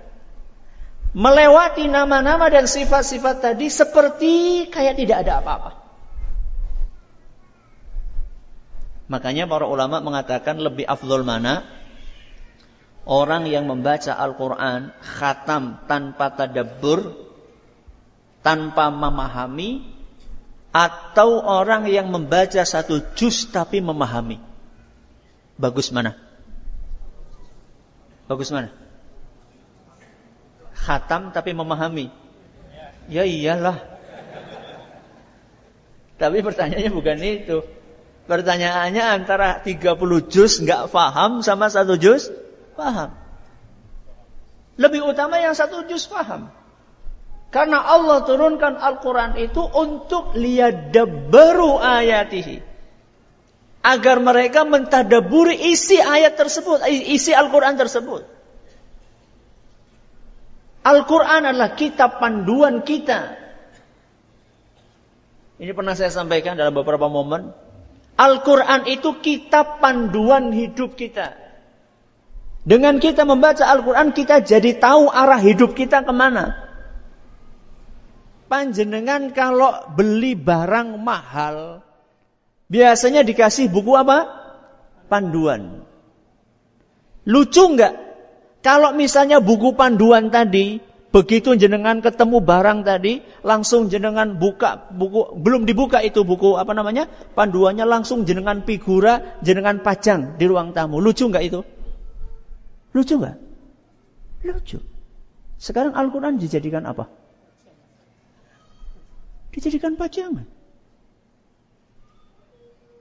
[1.17, 5.71] melewati nama-nama dan sifat-sifat tadi seperti kayak tidak ada apa-apa.
[9.09, 11.78] Makanya para ulama mengatakan lebih afdol mana
[13.07, 17.15] orang yang membaca Al-Quran khatam tanpa tadabbur,
[18.43, 19.85] tanpa memahami,
[20.73, 24.39] atau orang yang membaca satu juz tapi memahami.
[25.59, 26.15] Bagus mana?
[28.29, 28.71] Bagus mana?
[30.79, 32.09] khatam tapi memahami.
[33.11, 33.77] Ya iyalah.
[36.17, 37.57] Tapi pertanyaannya bukan itu.
[38.25, 39.95] Pertanyaannya antara 30
[40.29, 42.29] juz nggak paham sama satu juz
[42.79, 43.11] paham.
[44.79, 46.47] Lebih utama yang satu juz paham.
[47.51, 52.63] Karena Allah turunkan Al-Quran itu untuk liyadabbaru ayatihi.
[53.83, 58.23] Agar mereka mentadaburi isi ayat tersebut, isi Al-Quran tersebut.
[60.85, 63.35] Al-Quran adalah kitab panduan kita.
[65.59, 67.51] Ini pernah saya sampaikan dalam beberapa momen.
[68.15, 71.48] Al-Quran itu kitab panduan hidup kita.
[72.67, 76.67] Dengan kita membaca Al-Quran, kita jadi tahu arah hidup kita ke mana.
[78.49, 81.85] Panjenengan kalau beli barang mahal,
[82.67, 84.25] biasanya dikasih buku apa?
[85.07, 85.85] Panduan.
[87.29, 87.93] Lucu nggak?
[88.59, 90.83] Kalau misalnya buku panduan tadi,
[91.15, 97.07] begitu jenengan ketemu barang tadi, langsung jenengan buka buku, belum dibuka itu buku apa namanya?
[97.37, 100.99] Panduannya langsung jenengan figura, jenengan pajang di ruang tamu.
[100.99, 101.61] Lucu nggak itu?
[102.93, 103.37] Lucu nggak?
[104.49, 104.79] Lucu.
[105.59, 107.11] Sekarang Al-Quran dijadikan apa?
[109.51, 110.47] Dijadikan pajangan.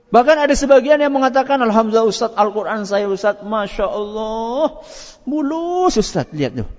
[0.09, 4.81] Bahkan ada sebagian yang mengatakan, Alhamdulillah Ustaz, Al-Quran saya Ustaz, Masya Allah,
[5.29, 6.69] mulus Ustaz, lihat tuh.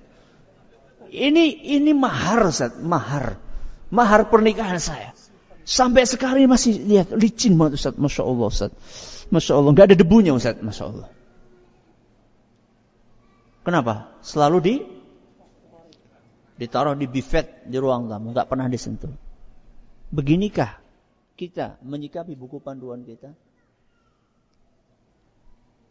[1.11, 3.39] Ini ini mahar Ustaz, mahar.
[3.91, 5.15] Mahar pernikahan saya.
[5.62, 8.70] Sampai sekarang masih lihat, licin banget Ustaz, Masya Allah Ustaz.
[9.31, 11.09] Masya Allah, nggak ada debunya Ustaz, Masya Allah.
[13.61, 14.16] Kenapa?
[14.24, 14.74] Selalu di
[16.61, 19.12] ditaruh di bifet di ruang tamu, nggak pernah disentuh.
[20.12, 20.77] Beginikah
[21.41, 23.32] kita menyikapi buku panduan kita?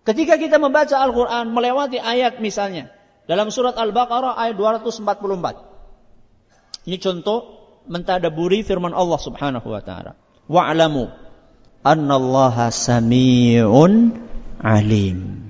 [0.06, 2.90] Ketika kita membaca Al-Quran, melewati ayat misalnya.
[3.30, 6.90] Dalam surat Al-Baqarah ayat 244.
[6.90, 7.40] Ini contoh
[7.86, 10.18] mentadaburi firman Allah subhanahu wa ta'ala.
[10.50, 11.14] Wa'alamu
[11.86, 14.18] annallaha sami'un
[14.62, 15.49] alim.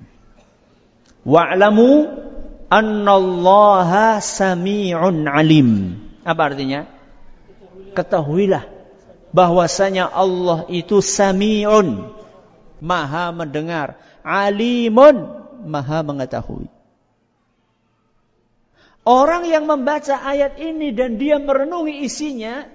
[1.29, 2.09] Wa'alamu
[2.73, 5.93] annallaha sami'un alim.
[6.25, 6.89] Apa artinya?
[7.93, 8.65] Ketahuilah
[9.29, 12.09] bahwasanya Allah itu sami'un,
[12.81, 16.65] maha mendengar, alimun, maha mengetahui.
[19.05, 22.65] Orang yang membaca ayat ini dan dia merenungi isinya,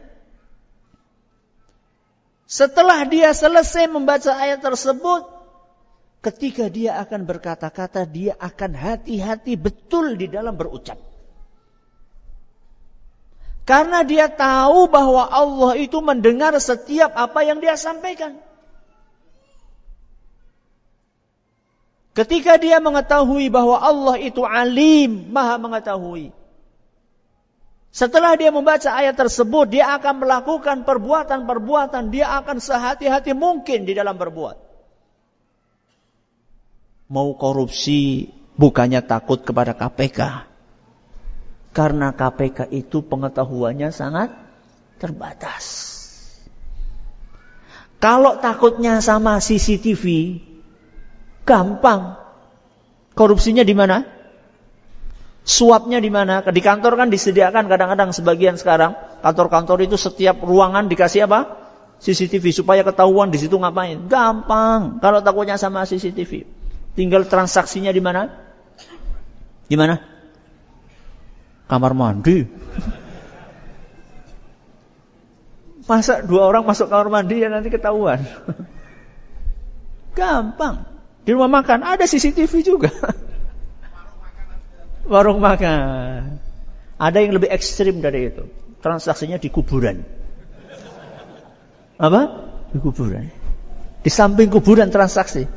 [2.47, 5.34] setelah dia selesai membaca ayat tersebut,
[6.25, 10.97] ketika dia akan berkata-kata, dia akan hati-hati betul di dalam berucap.
[13.69, 18.37] Karena dia tahu bahwa Allah itu mendengar setiap apa yang dia sampaikan.
[22.15, 26.31] Ketika dia mengetahui bahwa Allah itu alim, maha mengetahui.
[27.95, 34.15] Setelah dia membaca ayat tersebut, dia akan melakukan perbuatan-perbuatan, dia akan sehati-hati mungkin di dalam
[34.15, 34.64] berbuat.
[37.09, 40.49] Mau korupsi, bukannya takut kepada KPK.
[41.75, 44.33] Karena KPK itu pengetahuannya sangat
[44.97, 45.93] terbatas.
[48.01, 50.37] Kalau takutnya sama CCTV,
[51.49, 52.21] gampang.
[53.17, 54.05] Korupsinya di mana?
[55.45, 56.41] Suapnya di mana?
[56.41, 61.65] Di kantor kan disediakan kadang-kadang sebagian sekarang kantor-kantor itu setiap ruangan dikasih apa?
[62.01, 64.09] CCTV supaya ketahuan di situ ngapain.
[64.09, 65.01] Gampang.
[65.01, 66.45] Kalau takutnya sama CCTV,
[66.95, 68.31] tinggal transaksinya di mana?
[69.69, 70.01] Di mana?
[71.71, 72.47] Kamar mandi.
[75.85, 78.25] Masa dua orang masuk kamar mandi ya nanti ketahuan.
[80.16, 80.89] Gampang.
[81.25, 82.93] Di rumah makan ada CCTV juga
[85.09, 86.41] warung makan.
[86.97, 88.45] Ada yang lebih ekstrim dari itu.
[88.81, 90.05] Transaksinya di kuburan.
[91.97, 92.23] Apa?
[92.73, 93.29] Di kuburan.
[94.05, 95.49] Di samping kuburan transaksi.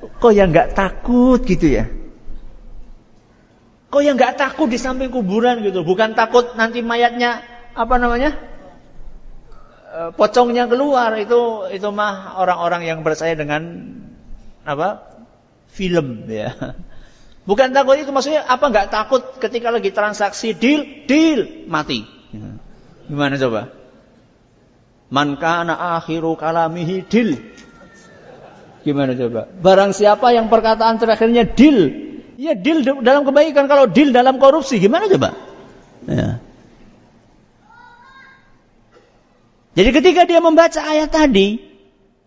[0.00, 1.84] Kok yang nggak takut gitu ya?
[3.90, 5.84] Kok yang nggak takut di samping kuburan gitu?
[5.84, 7.44] Bukan takut nanti mayatnya
[7.74, 8.38] apa namanya?
[9.90, 13.92] E, pocongnya keluar itu itu mah orang-orang yang percaya dengan
[14.64, 15.10] apa?
[15.68, 16.54] Film ya.
[17.50, 22.06] Bukan takut itu maksudnya apa nggak takut ketika lagi transaksi deal, deal, mati.
[23.10, 23.74] Gimana coba?
[25.10, 27.49] Man kana akhiru kalamihi deal.
[28.80, 29.48] Gimana coba?
[29.60, 31.92] Barang siapa yang perkataan terakhirnya deal,
[32.40, 33.68] ya deal dalam kebaikan.
[33.68, 35.36] Kalau deal dalam korupsi, gimana coba?
[36.08, 36.40] Ya.
[39.76, 41.70] Jadi ketika dia membaca ayat tadi,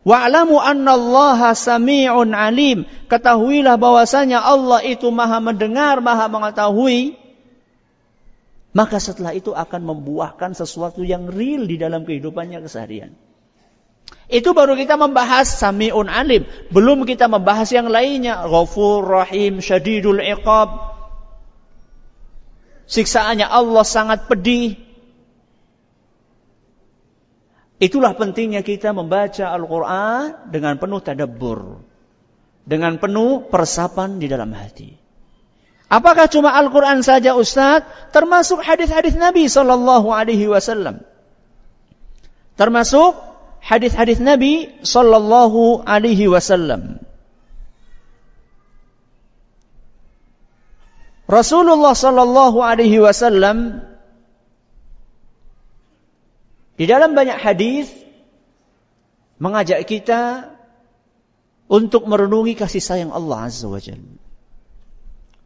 [0.03, 2.83] Wa'lamu annallaha sami'un alim.
[3.07, 7.15] Ketahuilah bahwasanya Allah itu maha mendengar, maha mengetahui.
[8.75, 13.15] Maka setelah itu akan membuahkan sesuatu yang real di dalam kehidupannya keseharian.
[14.31, 16.47] Itu baru kita membahas sami'un alim.
[16.71, 18.47] Belum kita membahas yang lainnya.
[18.47, 20.95] Ghafur, rahim, syadidul iqab.
[22.87, 24.79] Siksaannya Allah sangat pedih.
[27.83, 31.83] Itulah pentingnya kita membaca Al-Quran dengan penuh tadabbur.
[32.63, 34.95] Dengan penuh persapan di dalam hati.
[35.91, 37.83] Apakah cuma Al-Quran saja Ustaz?
[38.15, 41.03] Termasuk hadis-hadis Nabi Sallallahu Alaihi Wasallam.
[42.55, 43.32] Termasuk
[43.63, 46.99] hadis-hadis Nabi Sallallahu Alaihi Wasallam.
[51.31, 53.79] Rasulullah Sallallahu Alaihi Wasallam
[56.75, 57.87] di dalam banyak hadis
[59.39, 60.51] mengajak kita
[61.71, 64.19] untuk merenungi kasih sayang Allah Azza wa Jalla.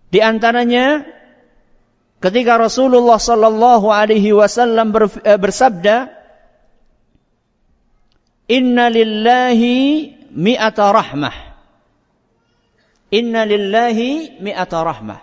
[0.08, 1.04] Di antaranya
[2.24, 6.17] ketika Rasulullah sallallahu alaihi wasallam eh, bersabda
[8.48, 9.76] Inna lillahi
[10.32, 11.36] mi'ata rahmah.
[13.12, 15.20] Inna lillahi mi'ata rahmah.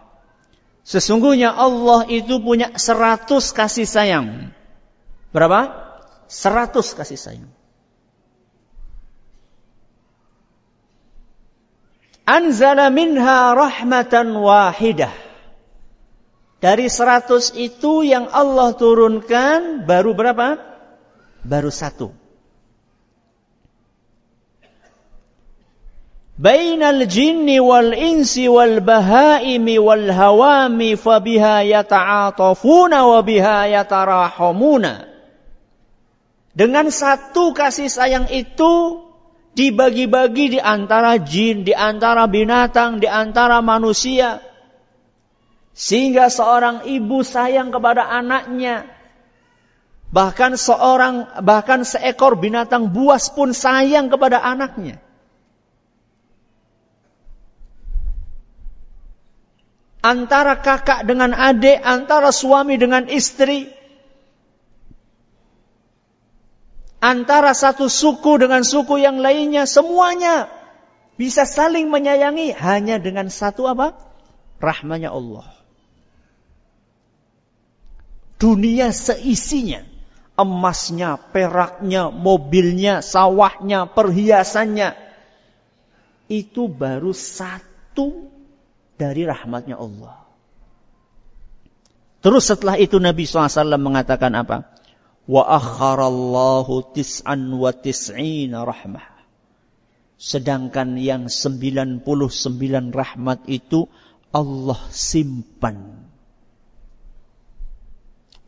[0.85, 4.53] Sesungguhnya Allah itu punya seratus kasih sayang.
[5.33, 5.73] Berapa?
[6.29, 7.51] Seratus kasih sayang.
[12.29, 15.13] Anzala minha rahmatan wahidah.
[16.61, 20.57] Dari seratus itu yang Allah turunkan baru berapa?
[21.45, 22.24] Baru satu.
[26.35, 31.63] Bainal jinni wal insi wal bahaimi wal hawami fabiha.
[36.55, 38.75] Dengan satu kasih sayang itu
[39.55, 44.43] dibagi-bagi di antara jin, di antara binatang, di antara manusia.
[45.71, 48.91] Sehingga seorang ibu sayang kepada anaknya.
[50.11, 55.04] Bahkan seorang bahkan seekor binatang buas pun sayang kepada anaknya.
[60.05, 63.73] Antara kakak dengan adik, antara suami dengan istri,
[67.01, 70.53] antara satu suku dengan suku yang lainnya semuanya
[71.17, 73.97] bisa saling menyayangi hanya dengan satu apa?
[74.61, 75.49] Rahmanya Allah.
[78.37, 79.89] Dunia seisinya,
[80.37, 85.01] emasnya, peraknya, mobilnya, sawahnya, perhiasannya
[86.29, 88.34] itu baru satu
[88.97, 90.23] dari rahmatnya Allah.
[92.25, 94.75] Terus setelah itu Nabi SAW mengatakan apa?
[95.25, 99.05] wa akharallahu tis'an wa tis'ina rahmah.
[100.21, 102.07] Sedangkan yang 99
[102.95, 103.91] rahmat itu
[104.31, 106.07] Allah simpan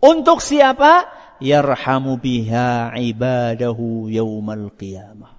[0.01, 1.11] Untuk siapa?
[1.37, 5.36] Yarhamu biha ibadahu yaumal qiyamah.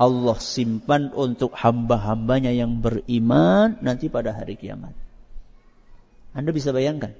[0.00, 4.96] Allah simpan untuk hamba-hambanya yang beriman nanti pada hari kiamat.
[6.32, 7.12] Anda bisa bayangkan.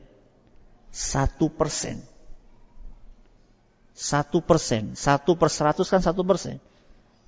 [0.88, 2.00] Satu persen.
[3.92, 4.96] Satu persen.
[4.96, 6.56] Satu per seratus kan satu persen.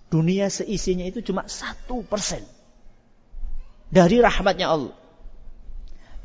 [0.08, 2.48] Dunia seisinya itu cuma satu persen.
[3.92, 4.96] Dari rahmatnya Allah.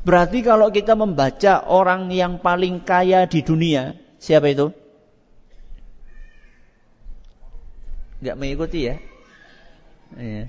[0.08, 3.92] Berarti kalau kita membaca orang yang paling kaya di dunia.
[4.16, 4.72] Siapa itu?
[8.24, 8.96] Gak mengikuti ya?
[10.16, 10.48] Iya.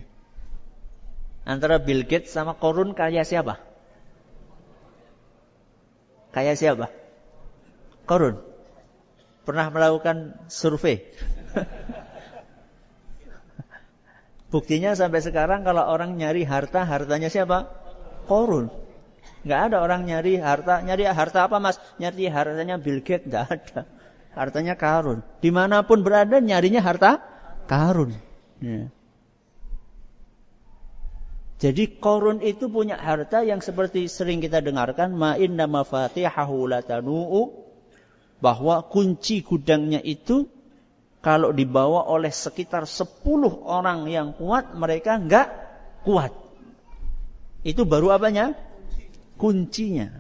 [1.44, 3.58] Antara Bill Gates sama Korun kaya siapa?
[6.30, 6.94] Kaya siapa?
[8.06, 8.38] Korun.
[9.44, 11.02] Pernah melakukan survei.
[14.54, 17.70] Buktinya sampai sekarang kalau orang nyari harta, hartanya siapa?
[18.30, 18.70] Korun.
[19.42, 20.86] Nggak ada orang nyari harta.
[20.86, 21.82] Nyari harta apa mas?
[21.98, 23.26] Nyari hartanya Bill Gates.
[23.26, 23.82] Nggak ada.
[24.38, 25.26] Hartanya karun.
[25.42, 27.18] Di mana pun berada nyarinya harta
[27.66, 28.14] karun.
[28.62, 28.94] Ya.
[31.60, 37.52] Jadi korun itu punya harta yang seperti sering kita dengarkan ma inna mafatihahu latanu'u
[38.40, 40.48] bahwa kunci gudangnya itu
[41.20, 43.28] kalau dibawa oleh sekitar 10
[43.68, 45.52] orang yang kuat mereka enggak
[46.08, 46.32] kuat.
[47.68, 48.56] Itu baru apanya?
[49.36, 50.16] Kuncinya.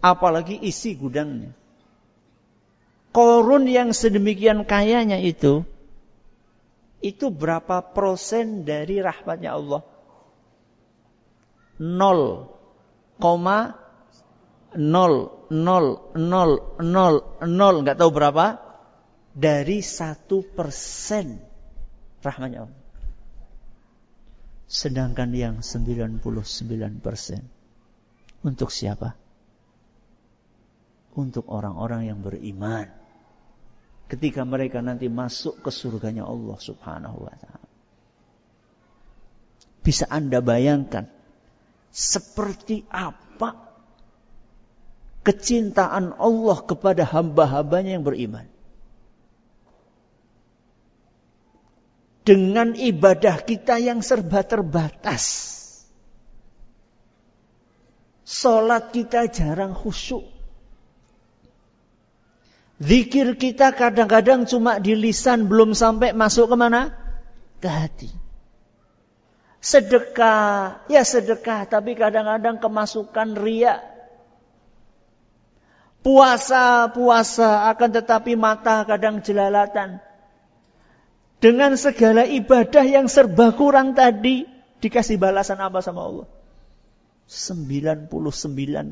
[0.00, 1.52] Apalagi isi gudangnya.
[3.12, 5.68] Korun yang sedemikian kayanya itu
[7.00, 9.82] itu berapa persen dari rahmatnya Allah?
[11.80, 13.72] 0, koma
[14.76, 18.60] 0, 0, 0, 0, 0, nggak tahu berapa?
[19.32, 21.40] Dari satu persen
[22.20, 22.80] rahmatnya Allah.
[24.70, 26.20] Sedangkan yang 99
[27.00, 27.42] persen
[28.44, 29.16] untuk siapa?
[31.16, 32.99] Untuk orang-orang yang beriman
[34.10, 37.68] ketika mereka nanti masuk ke surganya Allah Subhanahu wa taala.
[39.86, 41.06] Bisa Anda bayangkan
[41.94, 43.70] seperti apa
[45.22, 48.50] kecintaan Allah kepada hamba-hambanya yang beriman.
[52.26, 55.24] Dengan ibadah kita yang serba terbatas.
[58.22, 60.39] Salat kita jarang khusyuk.
[62.80, 66.96] Zikir kita kadang-kadang cuma di lisan belum sampai masuk ke mana?
[67.60, 68.08] Ke hati.
[69.60, 73.84] Sedekah, ya sedekah tapi kadang-kadang kemasukan ria.
[76.00, 80.00] Puasa, puasa akan tetapi mata kadang jelalatan.
[81.36, 84.48] Dengan segala ibadah yang serba kurang tadi
[84.80, 86.28] dikasih balasan apa sama Allah?
[87.28, 88.08] 99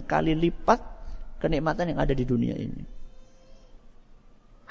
[0.05, 0.81] kali lipat
[1.41, 2.98] kenikmatan yang ada di dunia ini.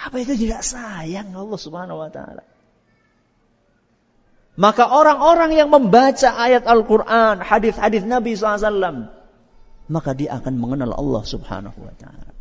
[0.08, 2.48] Apa itu tidak sayang Allah Subhanahu wa taala?
[4.56, 9.12] Maka orang-orang yang membaca ayat Al-Quran, hadis-hadis Nabi SAW,
[9.92, 12.32] maka dia akan mengenal Allah Subhanahu wa taala.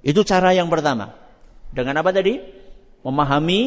[0.00, 1.12] Itu cara yang pertama.
[1.76, 2.40] Dengan apa tadi?
[3.04, 3.60] Memahami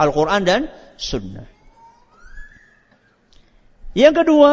[0.00, 1.44] Al-Quran dan Sunnah.
[3.92, 4.52] Yang kedua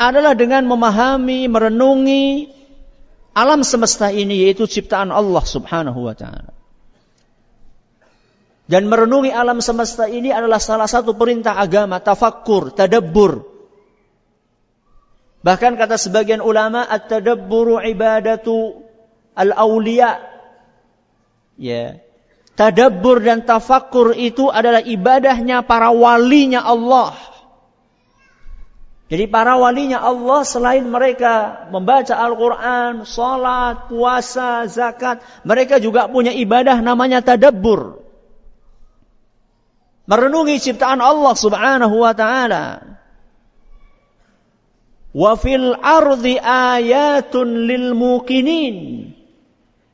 [0.00, 2.50] adalah dengan memahami, merenungi
[3.32, 6.52] alam semesta ini yaitu ciptaan Allah Subhanahu wa taala.
[8.68, 13.44] Dan merenungi alam semesta ini adalah salah satu perintah agama, tafakkur, tadabbur.
[15.42, 18.80] Bahkan kata sebagian ulama, at-tadabburu ibadatu
[19.34, 20.22] al-awliya.
[21.58, 22.00] Ya.
[22.54, 27.31] Tadabbur dan tafakkur itu adalah ibadahnya para walinya Allah.
[29.12, 36.80] Jadi para walinya Allah selain mereka membaca Al-Quran, salat, puasa, zakat, mereka juga punya ibadah
[36.80, 38.00] namanya tadabbur.
[40.08, 42.64] Merenungi ciptaan Allah subhanahu wa ta'ala.
[45.12, 49.12] Wa fil ardi ayatun lil mukinin.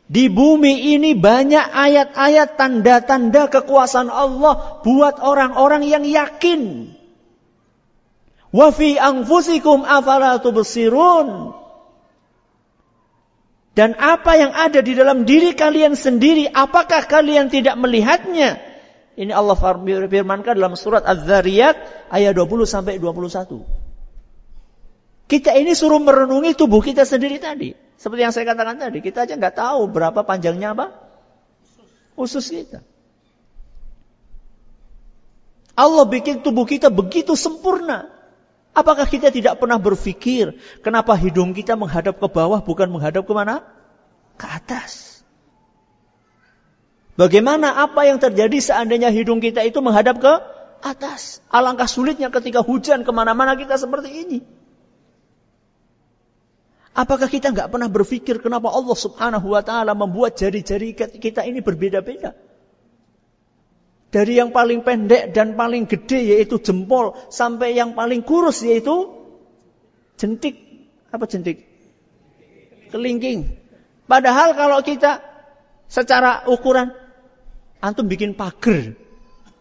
[0.07, 6.95] Di bumi ini banyak ayat-ayat tanda-tanda kekuasaan Allah buat orang-orang yang yakin.
[8.49, 11.53] Wa fi anfusikum afala tubsirun.
[13.79, 18.59] Dan apa yang ada di dalam diri kalian sendiri, apakah kalian tidak melihatnya?
[19.15, 23.63] Ini Allah firmankan dalam surat Az-Zariyat ayat 20 sampai 21.
[25.31, 27.71] Kita ini suruh merenungi tubuh kita sendiri tadi.
[27.99, 30.87] Seperti yang saya katakan tadi, kita aja nggak tahu berapa panjangnya apa
[32.19, 32.83] usus kita.
[35.79, 38.18] Allah bikin tubuh kita begitu sempurna.
[38.77, 43.65] Apakah kita tidak pernah berpikir kenapa hidung kita menghadap ke bawah bukan menghadap ke mana?
[44.39, 45.25] Ke atas.
[47.19, 50.33] Bagaimana apa yang terjadi seandainya hidung kita itu menghadap ke
[50.87, 51.43] atas?
[51.51, 54.39] Alangkah sulitnya ketika hujan ke mana-mana kita seperti ini.
[56.95, 62.35] Apakah kita nggak pernah berpikir kenapa Allah subhanahu wa ta'ala membuat jari-jari kita ini berbeda-beda?
[64.09, 69.13] Dari yang paling pendek dan paling gede yaitu jempol sampai yang paling kurus yaitu
[70.17, 70.57] jentik.
[71.13, 71.69] Apa jentik?
[72.89, 73.53] Kelingking.
[74.09, 75.21] Padahal kalau kita
[75.89, 76.93] secara ukuran
[77.81, 78.97] antum bikin pagar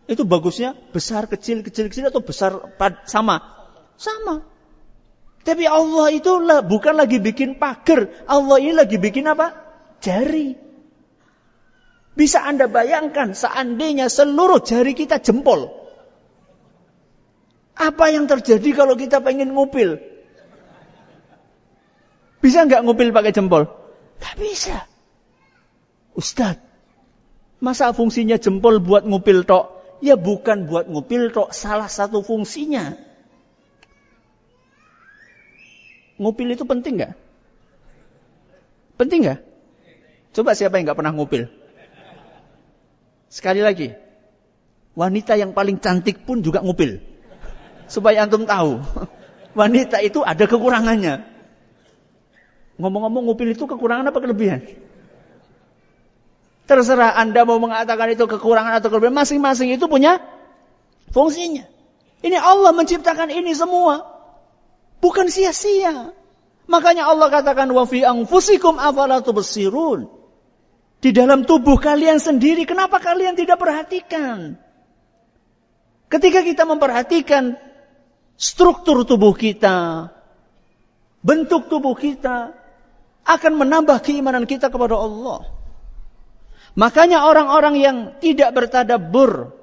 [0.07, 2.51] itu bagusnya besar kecil kecil kecil atau besar
[3.07, 3.43] sama
[3.99, 4.43] sama
[5.43, 6.31] tapi Allah itu
[6.67, 9.55] bukan lagi bikin pagar Allah ini lagi bikin apa
[10.03, 10.55] jari
[12.17, 15.69] bisa Anda bayangkan seandainya seluruh jari kita jempol.
[17.77, 20.01] Apa yang terjadi kalau kita pengen ngupil?
[22.41, 23.69] Bisa nggak ngupil pakai jempol?
[24.17, 24.89] Gak bisa.
[26.17, 26.57] Ustadz,
[27.61, 29.77] masa fungsinya jempol buat ngupil tok?
[30.01, 32.97] Ya bukan buat ngupil tok, salah satu fungsinya.
[36.17, 37.13] Ngupil itu penting nggak?
[38.97, 39.39] Penting nggak?
[40.33, 41.45] Coba siapa yang nggak pernah ngupil?
[43.27, 43.91] Sekali lagi,
[44.95, 46.99] wanita yang paling cantik pun juga ngupil.
[47.87, 48.79] Supaya antum tahu,
[49.59, 51.23] wanita itu ada kekurangannya.
[52.77, 54.61] Ngomong-ngomong ngupil itu kekurangan apa kelebihan?
[56.67, 60.19] Terserah Anda mau mengatakan itu kekurangan atau kelebihan, masing-masing itu punya
[61.15, 61.63] fungsinya.
[62.19, 64.03] Ini Allah menciptakan ini semua.
[64.99, 66.11] Bukan sia-sia.
[66.67, 69.23] Makanya Allah katakan wa fi anfusikum afala.
[71.07, 74.59] Di dalam tubuh kalian sendiri, kenapa kalian tidak perhatikan?
[76.11, 77.55] Ketika kita memperhatikan
[78.35, 80.11] struktur tubuh kita,
[81.23, 82.51] bentuk tubuh kita,
[83.23, 85.47] akan menambah keimanan kita kepada Allah.
[86.75, 89.55] Makanya orang-orang yang tidak bertadabur,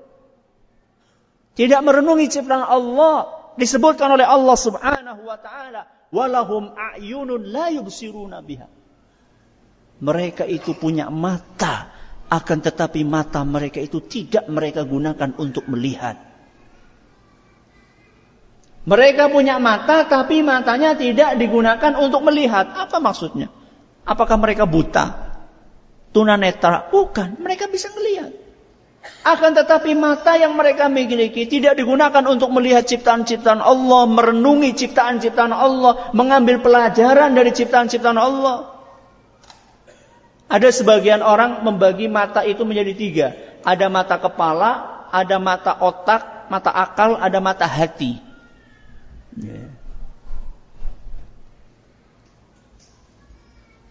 [1.61, 8.65] tidak merenungi ciptaan Allah, disebutkan oleh Allah Subhanahu wa taala, walahum a'yunun la yubsiruna biha
[10.05, 11.89] mereka itu punya mata,
[12.29, 16.21] akan tetapi mata mereka itu tidak mereka gunakan untuk melihat.
[18.85, 22.69] Mereka punya mata, tapi matanya tidak digunakan untuk melihat.
[22.77, 23.49] Apa maksudnya?
[24.05, 25.33] Apakah mereka buta?
[26.13, 26.93] Tunanetra?
[26.93, 28.29] Bukan, mereka bisa melihat.
[29.25, 36.13] Akan tetapi mata yang mereka miliki tidak digunakan untuk melihat ciptaan-ciptaan Allah, merenungi ciptaan-ciptaan Allah,
[36.13, 38.74] mengambil pelajaran dari ciptaan-ciptaan Allah.
[40.55, 43.29] Ada sebagian orang membagi mata itu menjadi tiga.
[43.67, 48.23] Ada mata kepala, ada mata otak, mata akal, ada mata hati.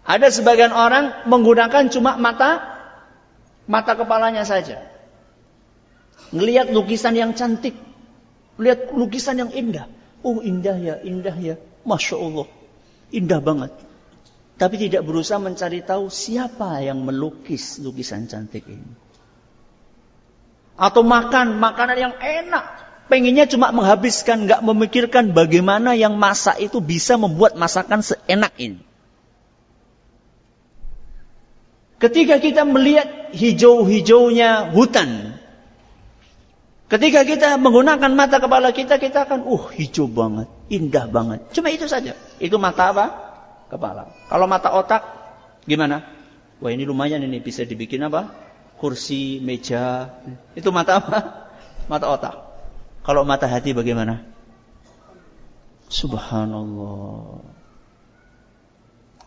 [0.08, 2.64] Ada sebagian orang menggunakan cuma mata
[3.68, 4.88] mata kepalanya saja.
[6.32, 7.76] Ngelihat lukisan yang cantik,
[8.56, 9.92] lihat lukisan yang indah.
[10.24, 12.48] Oh indah ya, indah ya, masya Allah,
[13.12, 13.76] indah banget
[14.64, 18.96] tapi tidak berusaha mencari tahu siapa yang melukis lukisan cantik ini.
[20.80, 22.64] Atau makan makanan yang enak,
[23.12, 28.80] pengennya cuma menghabiskan, nggak memikirkan bagaimana yang masak itu bisa membuat masakan seenak ini.
[32.00, 35.36] Ketika kita melihat hijau-hijaunya hutan,
[36.88, 41.52] ketika kita menggunakan mata kepala kita, kita akan, uh hijau banget, indah banget.
[41.52, 42.16] Cuma itu saja.
[42.40, 43.33] Itu mata apa?
[43.74, 44.14] Kepala.
[44.30, 45.02] Kalau mata otak
[45.66, 46.06] gimana?
[46.62, 48.30] Wah ini lumayan ini bisa dibikin apa?
[48.78, 50.14] Kursi, meja.
[50.54, 51.18] Itu mata apa?
[51.92, 52.36] Mata otak.
[53.04, 54.24] Kalau mata hati bagaimana?
[55.92, 57.44] Subhanallah.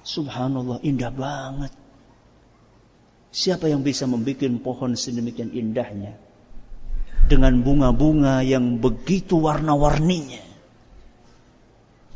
[0.01, 1.73] Subhanallah indah banget.
[3.29, 6.17] Siapa yang bisa membuat pohon sedemikian indahnya?
[7.29, 10.41] Dengan bunga-bunga yang begitu warna-warninya.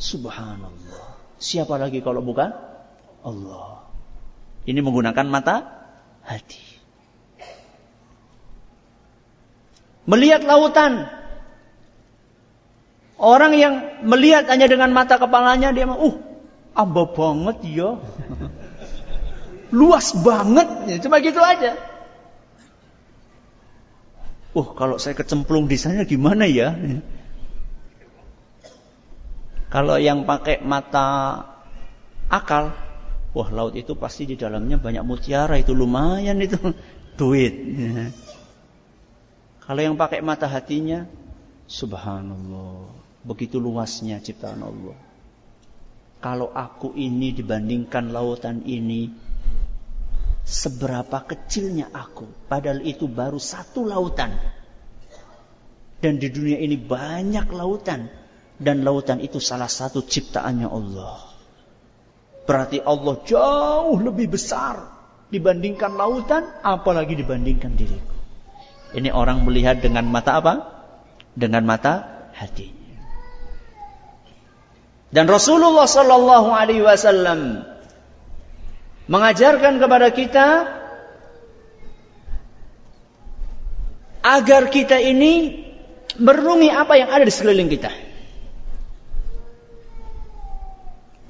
[0.01, 1.10] Subhanallah.
[1.41, 2.53] Siapa lagi kalau bukan
[3.25, 3.89] Allah?
[4.69, 5.65] Ini menggunakan mata
[6.21, 6.61] hati.
[10.05, 11.09] Melihat lautan.
[13.17, 16.17] Orang yang melihat hanya dengan mata kepalanya dia uh
[16.77, 17.97] amba banget ya.
[19.79, 21.79] Luas banget, ya, cuma gitu aja.
[24.51, 26.75] Uh, kalau saya kecemplung di sana gimana ya?
[29.71, 31.39] Kalau yang pakai mata
[32.27, 32.75] akal,
[33.31, 36.59] wah laut itu pasti di dalamnya banyak mutiara itu lumayan itu
[37.19, 37.55] duit.
[39.63, 41.07] Kalau yang pakai mata hatinya,
[41.71, 42.91] subhanallah.
[43.23, 44.99] Begitu luasnya ciptaan Allah.
[46.19, 49.09] Kalau aku ini dibandingkan lautan ini,
[50.43, 52.27] seberapa kecilnya aku.
[52.51, 54.35] Padahal itu baru satu lautan.
[56.01, 58.20] Dan di dunia ini banyak lautan.
[58.61, 61.17] Dan lautan itu salah satu ciptaannya Allah.
[62.45, 64.85] Berarti Allah jauh lebih besar
[65.33, 68.17] dibandingkan lautan, apalagi dibandingkan diriku.
[68.91, 70.55] Ini orang melihat dengan mata apa?
[71.33, 72.99] Dengan mata hatinya.
[75.11, 77.67] Dan Rasulullah Sallallahu Alaihi Wasallam
[79.11, 80.47] mengajarkan kepada kita
[84.23, 85.67] agar kita ini
[86.19, 88.10] merenungi apa yang ada di sekeliling kita.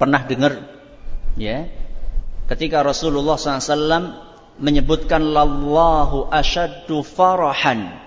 [0.01, 0.52] Pernah dengar
[1.36, 1.68] ya
[2.48, 4.16] ketika Rasulullah SAW
[4.56, 8.01] menyebutkan lallahu ashaddu farahan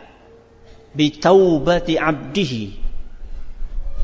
[0.97, 2.83] bi taubati abdihi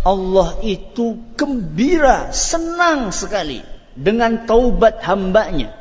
[0.08, 3.60] Allah itu gembira, senang sekali
[4.00, 5.76] dengan taubat hambanya.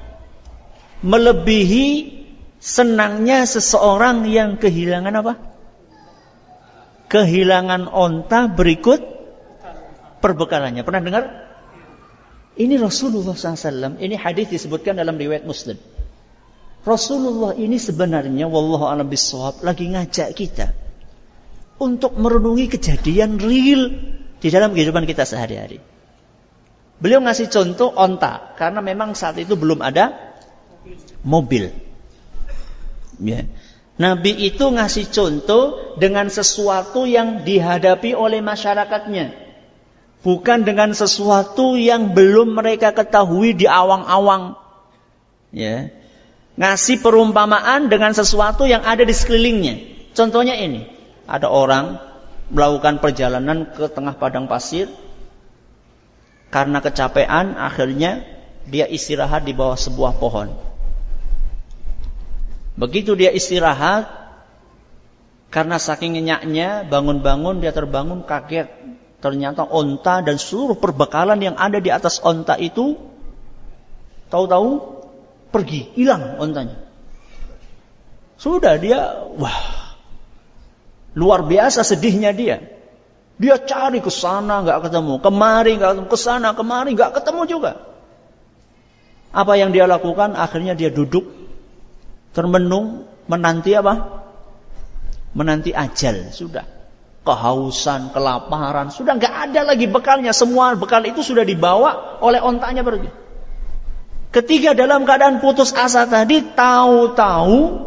[1.06, 2.18] Melebihi
[2.59, 5.35] senangnya seseorang yang kehilangan apa?
[7.06, 8.98] Kehilangan onta berikut
[10.18, 10.82] perbekalannya.
[10.82, 11.24] Pernah dengar?
[12.59, 14.02] Ini Rasulullah SAW.
[14.02, 15.78] Ini hadis disebutkan dalam riwayat Muslim.
[16.82, 20.74] Rasulullah ini sebenarnya, wallahu a'lam bishawab, lagi ngajak kita
[21.78, 23.94] untuk merenungi kejadian real
[24.43, 25.78] di dalam kehidupan kita sehari-hari.
[26.98, 30.35] Beliau ngasih contoh onta karena memang saat itu belum ada
[31.22, 31.70] mobil.
[33.22, 33.47] Ya.
[33.98, 39.47] Nabi itu ngasih contoh dengan sesuatu yang dihadapi oleh masyarakatnya.
[40.18, 44.58] Bukan dengan sesuatu yang belum mereka ketahui di awang-awang.
[45.54, 45.94] Ya.
[46.58, 49.78] Ngasih perumpamaan dengan sesuatu yang ada di sekelilingnya.
[50.18, 50.90] Contohnya ini
[51.30, 52.02] ada orang
[52.50, 54.90] melakukan perjalanan ke tengah padang pasir
[56.50, 58.24] karena kecapean akhirnya
[58.66, 60.50] dia istirahat di bawah sebuah pohon.
[62.74, 64.10] Begitu dia istirahat
[65.54, 68.68] karena saking nyenyaknya bangun-bangun dia terbangun kaget
[69.18, 72.94] ternyata onta dan seluruh perbekalan yang ada di atas onta itu
[74.30, 74.98] tahu-tahu
[75.50, 76.78] pergi hilang ontanya.
[78.38, 79.78] Sudah dia wah
[81.18, 82.62] Luar biasa sedihnya dia.
[83.38, 87.72] Dia cari ke sana nggak ketemu, kemari nggak ketemu, ke sana kemari nggak ketemu juga.
[89.34, 90.38] Apa yang dia lakukan?
[90.38, 91.26] Akhirnya dia duduk
[92.34, 94.22] termenung menanti apa?
[95.34, 96.66] Menanti ajal sudah.
[97.28, 100.32] Kehausan, kelaparan, sudah nggak ada lagi bekalnya.
[100.32, 103.12] Semua bekal itu sudah dibawa oleh ontanya pergi.
[104.32, 107.84] Ketiga dalam keadaan putus asa tadi, tahu-tahu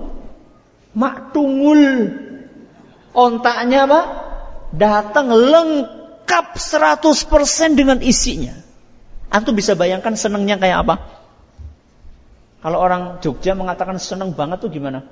[0.94, 2.14] mak tungul
[3.12, 4.02] Ontaknya apa?
[4.72, 8.56] Datang lengkap 100% dengan isinya.
[9.32, 10.96] Antum bisa bayangkan senangnya kayak apa?
[12.64, 15.04] Kalau orang Jogja mengatakan senang banget tuh gimana?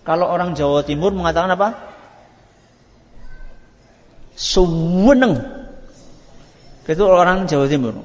[0.00, 1.68] Kalau orang Jawa Timur mengatakan apa?
[4.34, 5.36] Suweneng.
[6.88, 8.02] Itu orang Jawa Timur.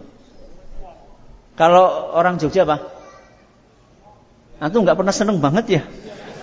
[1.55, 2.91] Kalau orang Jogja apa?
[4.59, 5.81] Antum nggak pernah seneng banget ya?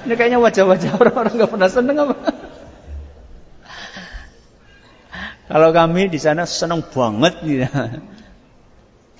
[0.02, 2.16] Ini kayaknya wajah-wajah orang-orang nggak pernah seneng apa?
[5.52, 7.68] Kalau kami di sana seneng banget gitu.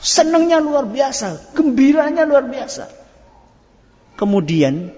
[0.03, 2.89] Senengnya luar biasa, gembiranya luar biasa.
[4.17, 4.97] Kemudian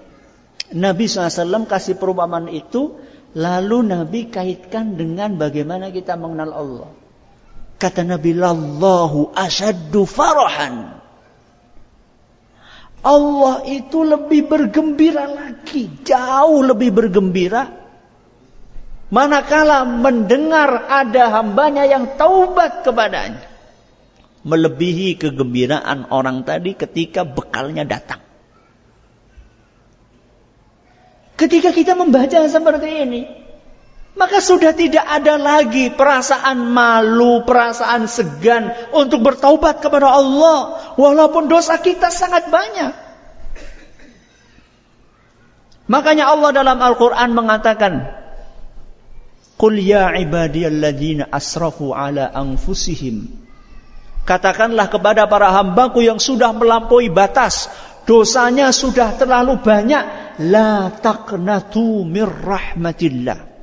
[0.73, 2.97] Nabi SAW kasih perumpamaan itu,
[3.37, 6.89] lalu Nabi kaitkan dengan bagaimana kita mengenal Allah.
[7.77, 10.97] Kata Nabi, Lallahu asyaddu farahan.
[13.05, 17.69] Allah itu lebih bergembira lagi, jauh lebih bergembira.
[19.13, 23.45] Manakala mendengar ada hambanya yang taubat kepadanya.
[24.41, 28.24] Melebihi kegembiraan orang tadi ketika bekalnya datang.
[31.35, 33.21] Ketika kita membaca seperti ini,
[34.15, 40.79] maka sudah tidak ada lagi perasaan malu, perasaan segan untuk bertaubat kepada Allah.
[40.95, 42.95] Walaupun dosa kita sangat banyak.
[45.91, 47.93] Makanya Allah dalam Al-Quran mengatakan,
[49.59, 53.27] Qul ya ibadiyalladzina asrafu ala anfusihim.
[54.25, 57.69] Katakanlah kepada para hambaku yang sudah melampaui batas.
[58.05, 60.03] Dosanya sudah terlalu banyak.
[60.45, 63.55] La taqnatu mir rahmatillah.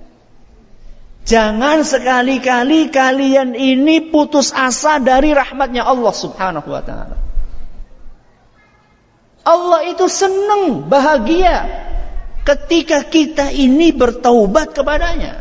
[1.23, 7.17] Jangan sekali-kali kalian ini putus asa dari rahmatnya Allah subhanahu wa ta'ala.
[9.43, 11.67] Allah itu senang, bahagia
[12.43, 15.39] ketika kita ini bertaubat kepadanya.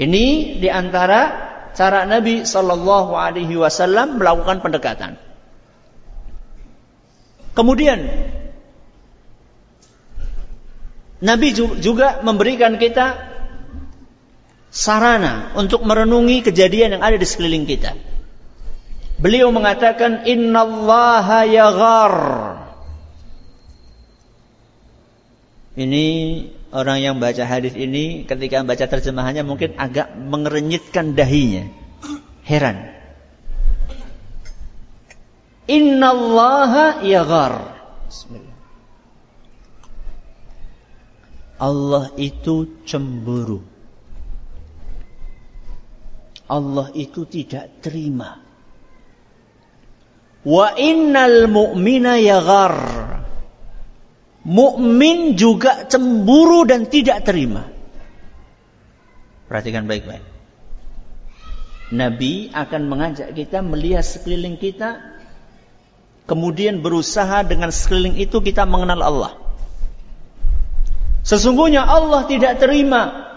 [0.00, 1.20] Ini di antara
[1.76, 5.29] cara Nabi Shallallahu Alaihi Wasallam melakukan pendekatan.
[7.60, 8.00] Kemudian
[11.20, 11.52] Nabi
[11.84, 13.20] juga memberikan kita
[14.72, 17.92] sarana untuk merenungi kejadian yang ada di sekeliling kita.
[19.20, 22.16] Beliau mengatakan innallaha yaghar.
[25.76, 26.06] Ini
[26.72, 31.68] orang yang baca hadis ini ketika membaca terjemahannya mungkin agak mengerenyitkan dahinya.
[32.48, 32.99] Heran.
[35.70, 37.78] Innallaha yaghar.
[38.10, 38.58] Bismillah.
[41.62, 43.62] Allah itu cemburu.
[46.50, 48.42] Allah itu tidak terima.
[50.42, 52.74] Wa innal mu'mina yaghar.
[54.40, 57.68] Mukmin juga cemburu dan tidak terima.
[59.46, 60.24] Perhatikan baik-baik.
[61.92, 65.19] Nabi akan mengajak kita melihat sekeliling kita,
[66.24, 69.32] kemudian berusaha dengan sekeliling itu kita mengenal Allah.
[71.20, 73.28] Sesungguhnya Allah tidak terima.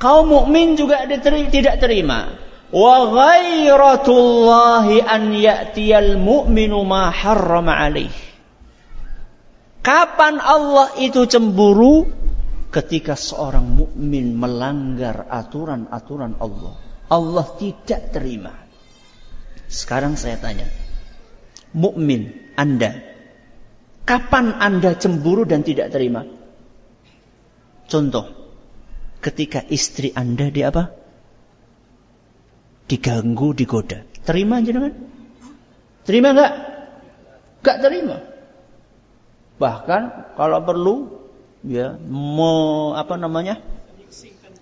[0.00, 2.36] Kaum mukmin juga tidak terima.
[2.70, 8.12] Wa ghairatullahi an ya'tiyal mu'minu ma harrama alaih.
[9.80, 12.06] Kapan Allah itu cemburu?
[12.70, 16.78] Ketika seorang mukmin melanggar aturan-aturan Allah.
[17.10, 18.54] Allah tidak terima.
[19.66, 20.70] Sekarang saya tanya.
[21.74, 22.98] Mukmin Anda.
[24.02, 26.26] Kapan Anda cemburu dan tidak terima?
[27.86, 28.26] Contoh,
[29.22, 30.90] ketika istri Anda di apa?
[32.90, 34.02] Diganggu, digoda.
[34.26, 34.94] Terima jenengan?
[36.02, 36.52] Terima enggak?
[37.62, 38.16] Enggak terima.
[39.60, 40.02] Bahkan
[40.34, 40.94] kalau perlu
[41.62, 43.62] ya mau apa namanya?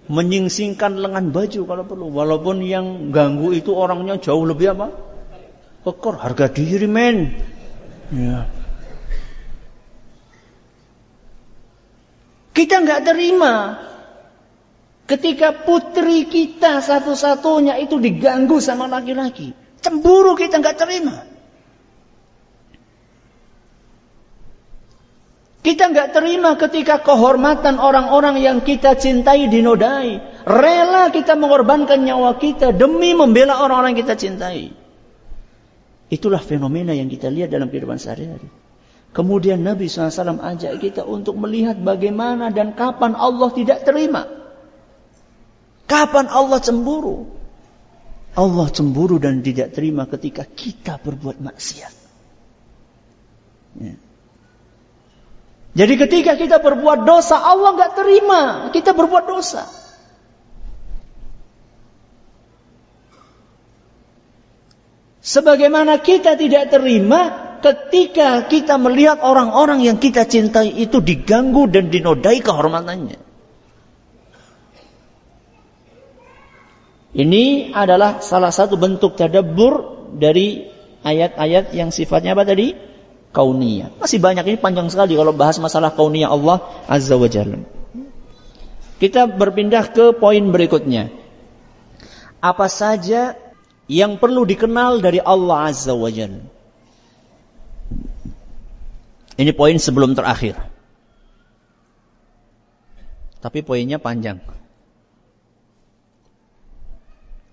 [0.09, 2.07] Menyingsingkan lengan baju kalau perlu.
[2.13, 5.08] Walaupun yang ganggu itu orangnya jauh lebih apa?
[5.89, 7.33] Pekor, harga diri men.
[8.13, 8.45] Ya.
[12.53, 13.55] Kita nggak terima
[15.09, 19.57] ketika putri kita satu-satunya itu diganggu sama laki-laki.
[19.81, 21.25] Cemburu kita nggak terima.
[25.65, 30.21] Kita nggak terima ketika kehormatan orang-orang yang kita cintai dinodai.
[30.45, 34.78] Rela kita mengorbankan nyawa kita demi membela orang-orang yang kita cintai.
[36.09, 38.49] Itulah fenomena yang kita lihat dalam kehidupan sehari-hari.
[39.13, 44.25] Kemudian Nabi SAW ajak kita untuk melihat bagaimana dan kapan Allah tidak terima.
[45.89, 47.29] Kapan Allah cemburu.
[48.37, 51.95] Allah cemburu dan tidak terima ketika kita berbuat maksiat.
[53.81, 53.97] Ya.
[55.79, 58.41] Jadi ketika kita berbuat dosa, Allah nggak terima.
[58.75, 59.69] Kita berbuat dosa.
[65.29, 67.21] Sebagaimana kita tidak terima
[67.61, 73.21] ketika kita melihat orang-orang yang kita cintai itu diganggu dan dinodai kehormatannya.
[77.13, 77.45] Ini
[77.77, 80.65] adalah salah satu bentuk tadabbur dari
[81.05, 82.73] ayat-ayat yang sifatnya apa tadi?
[83.29, 84.01] Kauniyah.
[84.01, 87.61] Masih banyak ini panjang sekali kalau bahas masalah kauniyah Allah Azza wa Jalla.
[88.97, 91.13] Kita berpindah ke poin berikutnya.
[92.41, 93.37] Apa saja
[93.89, 96.45] yang perlu dikenal dari Allah Azza wa Jalla?
[99.39, 100.59] Ini poin sebelum terakhir.
[103.39, 104.43] Tapi poinnya panjang.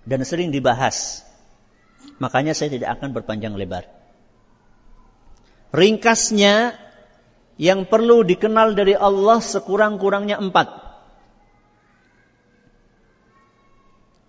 [0.02, 1.22] Dan sering dibahas.
[2.18, 3.86] Makanya saya tidak akan berpanjang lebar.
[5.70, 6.74] Ringkasnya,
[7.56, 10.85] yang perlu dikenal dari Allah sekurang-kurangnya empat.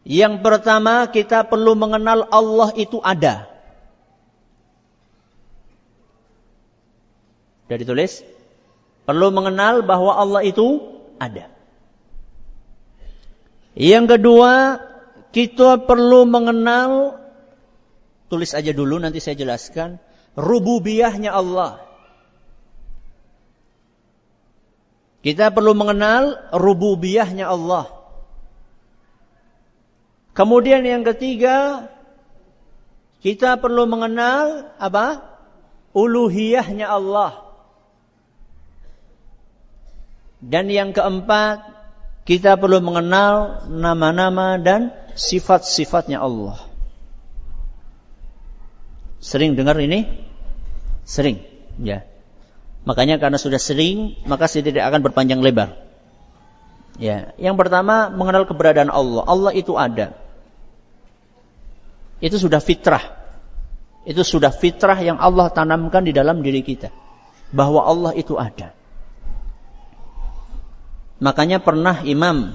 [0.07, 3.51] Yang pertama, kita perlu mengenal Allah itu ada.
[7.67, 8.23] Sudah ditulis?
[9.03, 10.79] Perlu mengenal bahwa Allah itu
[11.19, 11.51] ada.
[13.75, 14.79] Yang kedua,
[15.35, 17.19] kita perlu mengenal
[18.31, 19.99] tulis aja dulu nanti saya jelaskan
[20.39, 21.83] rububiyahnya Allah.
[25.19, 27.96] Kita perlu mengenal rububiyahnya Allah.
[30.37, 31.89] Kemudian yang ketiga,
[33.25, 35.25] kita perlu mengenal apa?
[35.97, 37.41] Uluhiyahnya Allah.
[40.37, 41.65] Dan yang keempat,
[42.29, 46.61] kita perlu mengenal nama-nama dan sifat-sifatnya Allah.
[49.17, 50.05] Sering dengar ini?
[51.01, 51.41] Sering,
[51.81, 52.05] ya.
[52.85, 55.81] Makanya karena sudah sering, maka saya tidak akan berpanjang lebar.
[57.01, 59.25] Ya, yang pertama mengenal keberadaan Allah.
[59.25, 60.26] Allah itu ada.
[62.17, 63.03] Itu sudah fitrah.
[64.07, 66.89] Itu sudah fitrah yang Allah tanamkan di dalam diri kita.
[67.51, 68.73] Bahwa Allah itu ada.
[71.17, 72.53] Makanya pernah imam,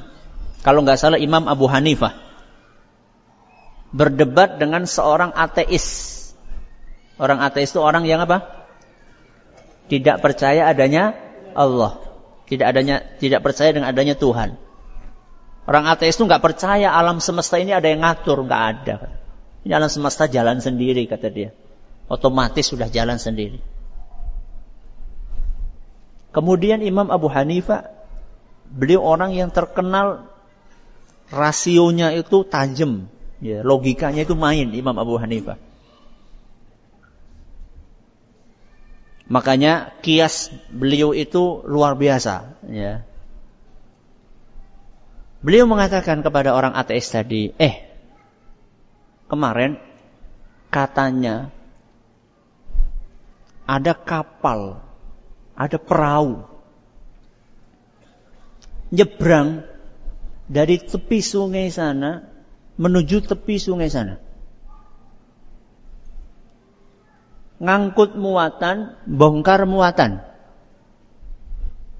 [0.62, 2.14] kalau nggak salah imam Abu Hanifah,
[3.90, 6.18] berdebat dengan seorang ateis.
[7.18, 8.62] Orang ateis itu orang yang apa?
[9.92, 11.12] tidak percaya adanya
[11.52, 12.00] Allah,
[12.48, 14.56] tidak adanya tidak percaya dengan adanya Tuhan.
[15.68, 19.12] Orang ateis itu nggak percaya alam semesta ini ada yang ngatur, nggak ada.
[19.62, 21.50] Ini alam semesta jalan sendiri kata dia.
[22.10, 23.62] Otomatis sudah jalan sendiri.
[26.32, 27.92] Kemudian Imam Abu Hanifah,
[28.72, 30.26] beliau orang yang terkenal
[31.28, 33.06] rasionya itu tajam,
[33.38, 35.60] ya, logikanya itu main Imam Abu Hanifah.
[39.28, 42.52] Makanya kias beliau itu luar biasa.
[42.68, 43.06] Ya.
[45.40, 47.91] Beliau mengatakan kepada orang ateis tadi, eh,
[49.32, 49.80] kemarin
[50.68, 51.48] katanya
[53.64, 54.84] ada kapal,
[55.56, 56.44] ada perahu,
[58.92, 59.64] nyebrang
[60.44, 62.28] dari tepi sungai sana
[62.76, 64.20] menuju tepi sungai sana.
[67.62, 70.18] ngangkut muatan, bongkar muatan.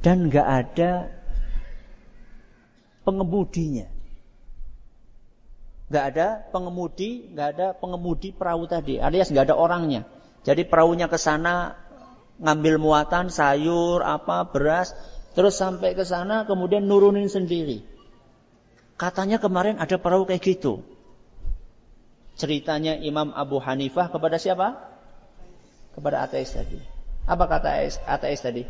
[0.02, 0.90] Dan nggak ada
[3.06, 3.86] pengemudinya.
[5.92, 10.08] Nggak ada pengemudi, nggak ada pengemudi perahu tadi, alias nggak ada orangnya.
[10.40, 11.76] Jadi perahunya ke sana
[12.40, 14.96] ngambil muatan, sayur, apa, beras,
[15.36, 17.84] terus sampai ke sana kemudian nurunin sendiri.
[18.96, 20.80] Katanya kemarin ada perahu kayak gitu.
[22.40, 24.92] Ceritanya Imam Abu Hanifah kepada siapa?
[25.92, 26.80] kepada ateis tadi.
[27.28, 27.70] Apa kata
[28.08, 28.66] ateis, tadi?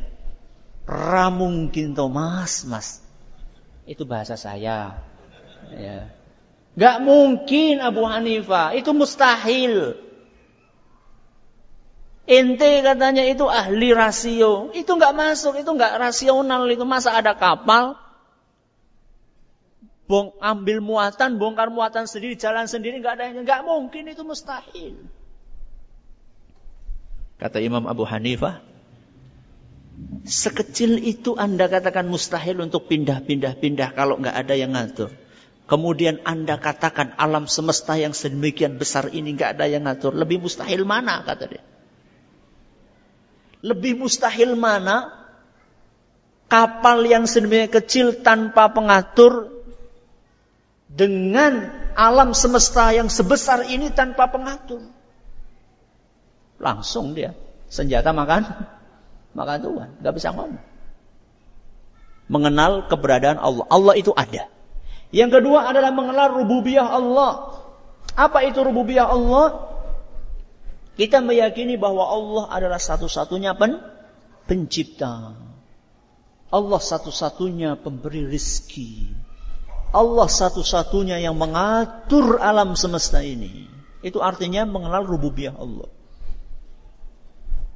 [0.84, 3.00] Ramungkin Thomas, mas.
[3.88, 4.98] Itu bahasa saya.
[5.72, 6.10] Ya.
[6.72, 8.72] Gak mungkin Abu Hanifah.
[8.72, 9.96] Itu mustahil.
[12.22, 14.70] Ente katanya itu ahli rasio.
[14.72, 16.86] Itu nggak masuk, itu nggak rasional itu.
[16.86, 17.98] Masa ada kapal,
[20.06, 25.02] bong ambil muatan, bongkar muatan sendiri, jalan sendiri, nggak ada yang nggak mungkin itu mustahil.
[27.42, 28.62] Kata Imam Abu Hanifah,
[30.22, 35.10] sekecil itu Anda katakan mustahil untuk pindah-pindah-pindah kalau nggak ada yang ngatur.
[35.72, 40.12] Kemudian Anda katakan alam semesta yang sedemikian besar ini nggak ada yang ngatur.
[40.12, 41.64] Lebih mustahil mana kata dia?
[43.64, 45.08] Lebih mustahil mana
[46.52, 49.48] kapal yang sedemikian kecil tanpa pengatur
[50.92, 54.84] dengan alam semesta yang sebesar ini tanpa pengatur.
[56.60, 57.32] Langsung dia
[57.72, 58.44] senjata makan
[59.40, 60.60] makan Tuhan, nggak bisa ngomong.
[62.28, 63.64] Mengenal keberadaan Allah.
[63.72, 64.51] Allah itu ada.
[65.12, 67.62] Yang kedua adalah mengenal rububiyah Allah.
[68.16, 69.70] Apa itu rububiyah Allah?
[70.96, 73.80] Kita meyakini bahwa Allah adalah satu-satunya pen
[74.48, 75.36] pencipta.
[76.52, 79.08] Allah satu-satunya pemberi rizki.
[79.92, 83.68] Allah satu-satunya yang mengatur alam semesta ini.
[84.00, 85.88] Itu artinya mengenal rububiyah Allah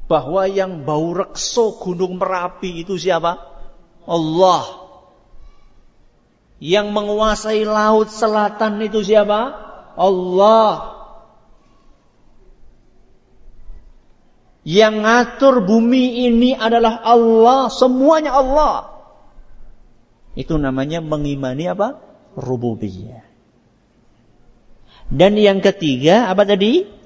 [0.06, 3.42] bahwa yang bau rekso gunung Merapi itu siapa?
[4.06, 4.85] Allah.
[6.56, 9.52] Yang menguasai laut selatan itu siapa?
[9.96, 10.96] Allah.
[14.66, 18.74] Yang ngatur bumi ini adalah Allah, semuanya Allah.
[20.34, 22.02] Itu namanya mengimani apa?
[22.34, 23.24] Rububiyah.
[25.06, 26.96] Dan yang ketiga apa tadi?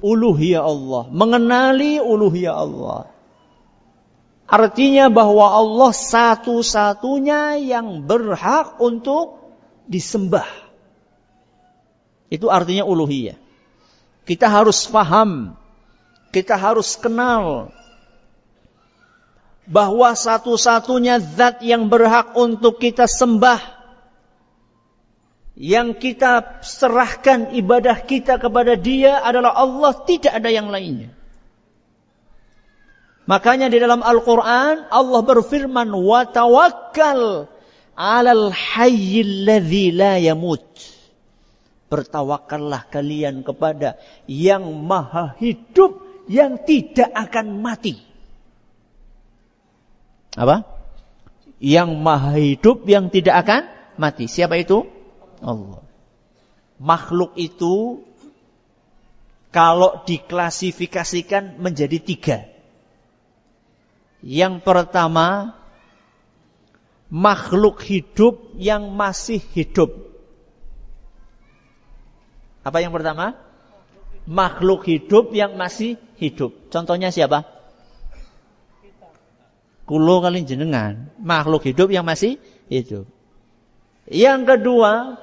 [0.00, 3.12] uluhiyah Allah, mengenali uluhiyah Allah.
[4.50, 9.38] Artinya bahwa Allah satu-satunya yang berhak untuk
[9.86, 10.46] disembah.
[12.26, 13.38] Itu artinya uluhiyah.
[14.26, 15.54] Kita harus paham,
[16.34, 17.70] kita harus kenal
[19.70, 23.80] bahwa satu-satunya zat yang berhak untuk kita sembah
[25.60, 31.19] yang kita serahkan ibadah kita kepada dia adalah Allah, tidak ada yang lainnya.
[33.30, 35.94] Makanya di dalam Al-Quran Allah berfirman,
[37.94, 40.66] alal hayyil ladzi la yamut.
[41.86, 48.02] Bertawakallah kalian kepada yang maha hidup yang tidak akan mati.
[50.34, 50.66] Apa?
[51.62, 53.62] Yang maha hidup yang tidak akan
[53.94, 54.26] mati.
[54.26, 54.90] Siapa itu?
[55.38, 55.86] Allah.
[56.82, 58.02] Makhluk itu
[59.54, 62.50] kalau diklasifikasikan menjadi tiga.
[64.20, 65.56] Yang pertama,
[67.08, 69.90] makhluk hidup yang masih hidup.
[72.60, 73.34] Apa yang pertama?
[74.28, 76.52] Makhluk hidup yang masih hidup.
[76.68, 77.48] Contohnya siapa?
[79.88, 81.10] Kulo kali jenengan.
[81.18, 82.38] Makhluk hidup yang masih
[82.70, 83.08] hidup.
[84.06, 85.18] Yang kedua,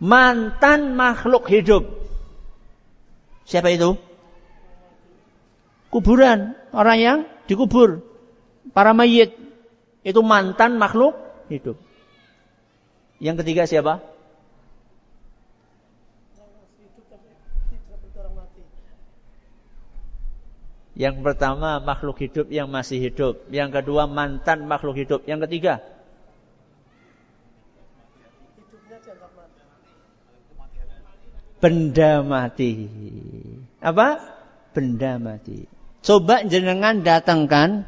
[0.00, 1.86] mantan makhluk hidup.
[3.46, 3.94] Siapa itu?
[5.92, 6.56] Kuburan.
[6.74, 7.18] Orang yang
[7.50, 8.06] dikubur.
[8.70, 9.34] Para mayit.
[10.06, 11.18] Itu mantan makhluk
[11.50, 11.76] hidup.
[13.18, 13.98] Yang ketiga siapa?
[21.00, 23.48] Yang pertama makhluk hidup yang masih hidup.
[23.48, 25.24] Yang kedua mantan makhluk hidup.
[25.26, 25.80] Yang ketiga
[31.60, 32.88] benda mati.
[33.80, 34.08] Apa?
[34.72, 35.79] Benda mati.
[36.00, 37.84] Coba jenengan datangkan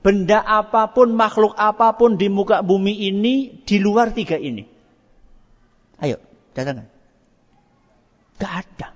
[0.00, 4.64] benda apa pun, makhluk apa pun di muka bumi ini di luar tiga ini.
[6.00, 6.16] Ayo,
[6.56, 6.88] datangkan.
[8.40, 8.88] Gak ada.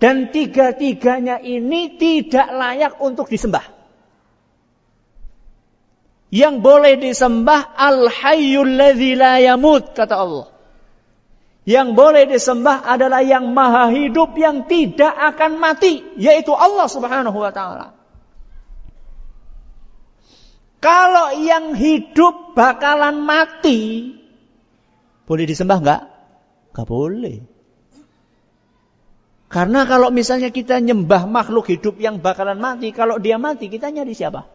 [0.00, 3.62] Dan tiga-tiganya ini tidak layak untuk disembah.
[6.32, 8.96] Yang boleh disembah al-hayyul la
[9.92, 10.51] kata Allah.
[11.62, 16.02] Yang boleh disembah adalah yang maha hidup yang tidak akan mati.
[16.18, 17.94] Yaitu Allah subhanahu wa ta'ala.
[20.82, 24.10] Kalau yang hidup bakalan mati.
[25.22, 26.02] Boleh disembah enggak?
[26.74, 27.38] Enggak boleh.
[29.46, 32.90] Karena kalau misalnya kita nyembah makhluk hidup yang bakalan mati.
[32.90, 34.50] Kalau dia mati kita nyari siapa?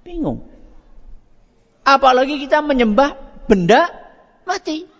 [0.00, 0.40] Bingung.
[1.84, 3.12] Apalagi kita menyembah
[3.44, 3.92] benda
[4.48, 4.93] mati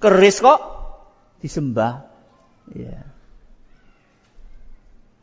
[0.00, 0.60] keris kok
[1.44, 2.08] disembah.
[2.72, 3.06] Ya.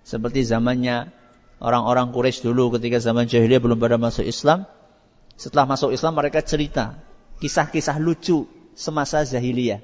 [0.08, 1.12] Seperti zamannya
[1.60, 4.64] orang-orang Quraisy dulu ketika zaman jahiliyah belum pada masuk Islam.
[5.36, 6.98] Setelah masuk Islam mereka cerita
[7.44, 9.82] kisah-kisah lucu semasa jahiliyah.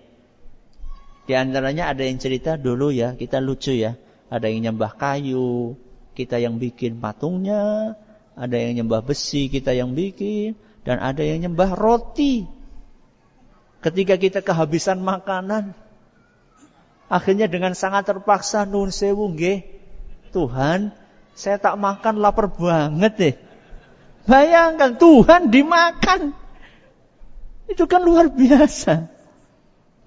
[1.23, 3.95] Di antaranya ada yang cerita dulu ya, kita lucu ya.
[4.33, 5.77] Ada yang nyembah kayu,
[6.17, 7.95] kita yang bikin patungnya,
[8.33, 12.49] ada yang nyembah besi, kita yang bikin, dan ada yang nyembah roti.
[13.83, 15.75] Ketika kita kehabisan makanan,
[17.11, 19.67] akhirnya dengan sangat terpaksa nun sewu nggih.
[20.31, 20.95] Tuhan,
[21.35, 23.35] saya tak makan lapar banget deh.
[24.23, 26.31] Bayangkan Tuhan dimakan.
[27.67, 29.11] Itu kan luar biasa.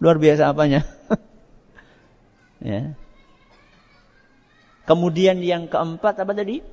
[0.01, 0.89] Luar biasa apanya?
[2.65, 2.97] ya.
[4.89, 6.65] Kemudian yang keempat apa tadi?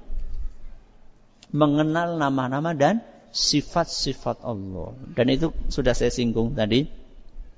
[1.51, 3.03] Mengenal nama-nama dan
[3.33, 4.93] sifat-sifat Allah.
[5.17, 6.85] Dan itu sudah saya singgung tadi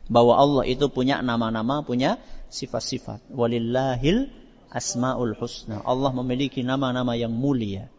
[0.07, 3.29] bahwa Allah itu punya nama-nama, punya sifat-sifat.
[3.35, 4.31] Walillahil
[4.71, 5.83] asmaul husna.
[5.83, 7.91] Allah memiliki nama-nama yang mulia.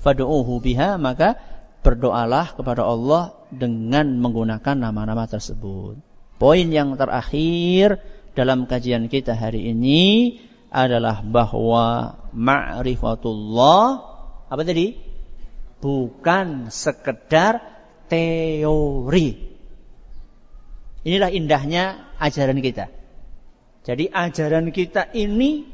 [0.00, 1.36] Fadu'uhu biha maka
[1.84, 6.00] berdoalah kepada Allah dengan menggunakan nama-nama tersebut.
[6.38, 7.98] Poin yang terakhir
[8.32, 10.38] dalam kajian kita hari ini
[10.70, 13.84] adalah bahwa ma'rifatullah
[14.48, 15.07] apa tadi?
[15.78, 17.62] Bukan sekedar
[18.10, 19.28] teori.
[21.06, 22.90] Inilah indahnya ajaran kita.
[23.86, 25.64] Jadi ajaran kita ini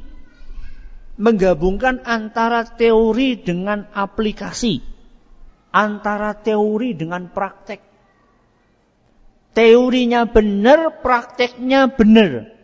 [1.19, 4.79] menggabungkan antara teori dengan aplikasi.
[5.75, 7.83] Antara teori dengan praktek.
[9.51, 12.54] Teorinya benar, prakteknya benar.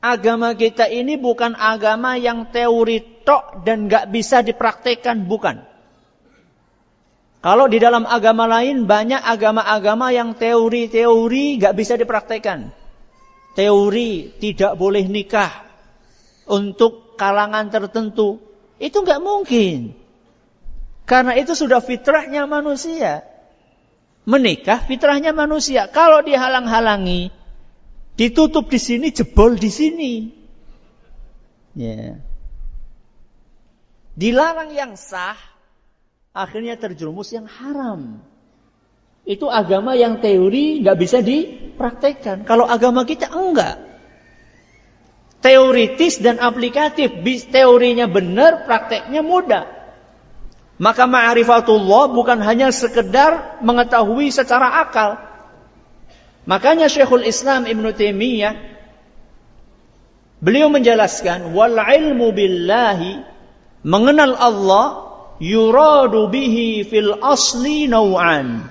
[0.00, 5.60] Agama kita ini bukan agama yang teori tok dan gak bisa dipraktekkan, bukan.
[7.40, 12.72] Kalau di dalam agama lain banyak agama-agama yang teori-teori gak bisa dipraktekkan.
[13.52, 15.68] Teori tidak boleh nikah
[16.48, 18.40] untuk kalangan tertentu.
[18.80, 19.92] Itu gak mungkin.
[21.04, 23.24] Karena itu sudah fitrahnya manusia.
[24.24, 25.88] Menikah fitrahnya manusia.
[25.88, 27.32] Kalau dihalang-halangi,
[28.20, 30.12] Ditutup di sini, jebol di sini.
[31.72, 32.20] Ya.
[34.12, 35.40] Dilarang yang sah,
[36.36, 38.20] akhirnya terjerumus yang haram.
[39.24, 42.44] Itu agama yang teori nggak bisa dipraktekkan.
[42.44, 43.88] Kalau agama kita enggak.
[45.40, 47.24] Teoritis dan aplikatif.
[47.48, 49.64] Teorinya benar, prakteknya mudah.
[50.76, 55.29] Maka ma'rifatullah bukan hanya sekedar mengetahui secara akal.
[56.48, 58.54] Makanya Syekhul Islam Ibn Taimiyah
[60.40, 63.20] beliau menjelaskan wal ilmu billahi
[63.84, 64.86] mengenal Allah
[65.40, 68.68] yuradu bihi fil asli nau'an.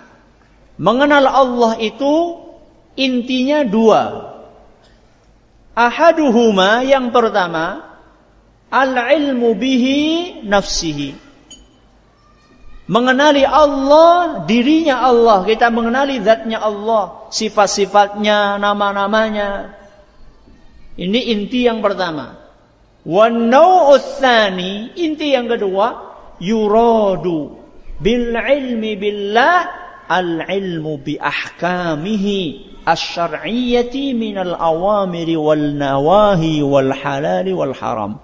[0.80, 2.40] Mengenal Allah itu
[2.96, 4.32] intinya dua.
[5.76, 7.90] Ahaduhuma yang pertama
[8.70, 10.00] Al-ilmu bihi
[10.46, 11.29] nafsihi.
[12.90, 15.46] Mengenali Allah, dirinya Allah.
[15.46, 17.30] Kita mengenali zatnya Allah.
[17.30, 19.78] Sifat-sifatnya, nama-namanya.
[20.98, 22.34] Ini inti yang pertama.
[23.06, 23.54] Wan
[24.98, 25.88] inti yang kedua,
[26.42, 27.56] yuradu
[28.02, 29.60] bil ilmi billah
[30.10, 32.40] al ilmu bi ahkamihi
[32.84, 38.18] asy-syar'iyyati minal awamiri wal nawahi wal halali wal haram.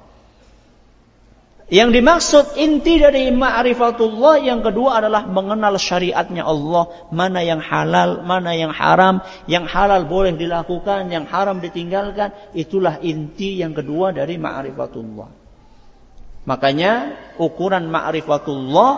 [1.65, 8.53] Yang dimaksud inti dari ma'rifatullah yang kedua adalah mengenal syariatnya Allah, mana yang halal, mana
[8.53, 15.29] yang haram, yang halal boleh dilakukan, yang haram ditinggalkan, itulah inti yang kedua dari ma'rifatullah.
[16.45, 16.93] Makanya
[17.41, 18.93] ukuran ma'rifatullah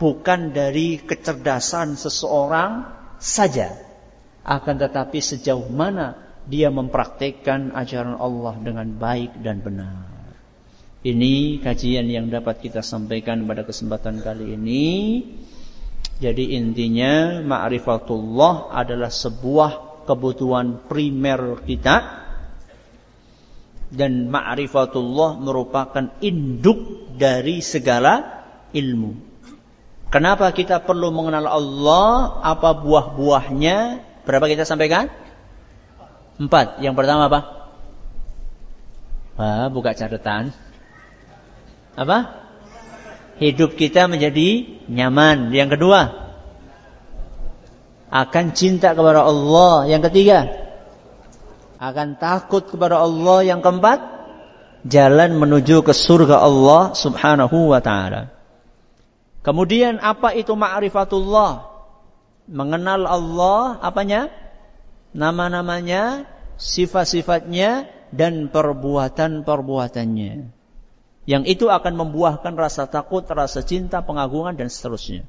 [0.00, 2.88] bukan dari kecerdasan seseorang
[3.20, 3.68] saja,
[4.48, 6.16] akan tetapi sejauh mana
[6.48, 10.11] dia mempraktekkan ajaran Allah dengan baik dan benar.
[11.02, 14.86] Ini kajian yang dapat kita sampaikan pada kesempatan kali ini.
[16.22, 22.22] Jadi intinya ma'rifatullah adalah sebuah kebutuhan primer kita
[23.90, 29.18] dan ma'rifatullah merupakan induk dari segala ilmu.
[30.06, 32.38] Kenapa kita perlu mengenal Allah?
[32.46, 33.78] Apa buah-buahnya?
[34.22, 35.10] Berapa kita sampaikan?
[36.38, 36.78] Empat.
[36.78, 37.40] Yang pertama apa?
[39.34, 40.54] Ah, buka catatan
[41.92, 42.40] apa?
[43.42, 45.52] Hidup kita menjadi nyaman.
[45.52, 46.22] Yang kedua,
[48.12, 49.88] akan cinta kepada Allah.
[49.88, 50.38] Yang ketiga,
[51.80, 53.40] akan takut kepada Allah.
[53.42, 53.98] Yang keempat,
[54.86, 58.30] jalan menuju ke surga Allah Subhanahu wa taala.
[59.42, 61.66] Kemudian apa itu ma'rifatullah?
[62.46, 64.30] Mengenal Allah apanya?
[65.12, 66.24] Nama-namanya,
[66.56, 70.61] sifat-sifatnya dan perbuatan-perbuatannya.
[71.22, 75.22] Yang itu akan membuahkan rasa takut, rasa cinta, pengagungan dan seterusnya.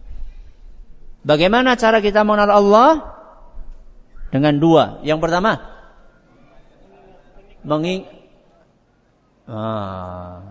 [1.21, 2.91] Bagaimana cara kita mengenal Allah?
[4.33, 4.83] Dengan dua.
[5.05, 5.61] Yang pertama,
[7.61, 8.09] menging
[9.45, 10.41] ah.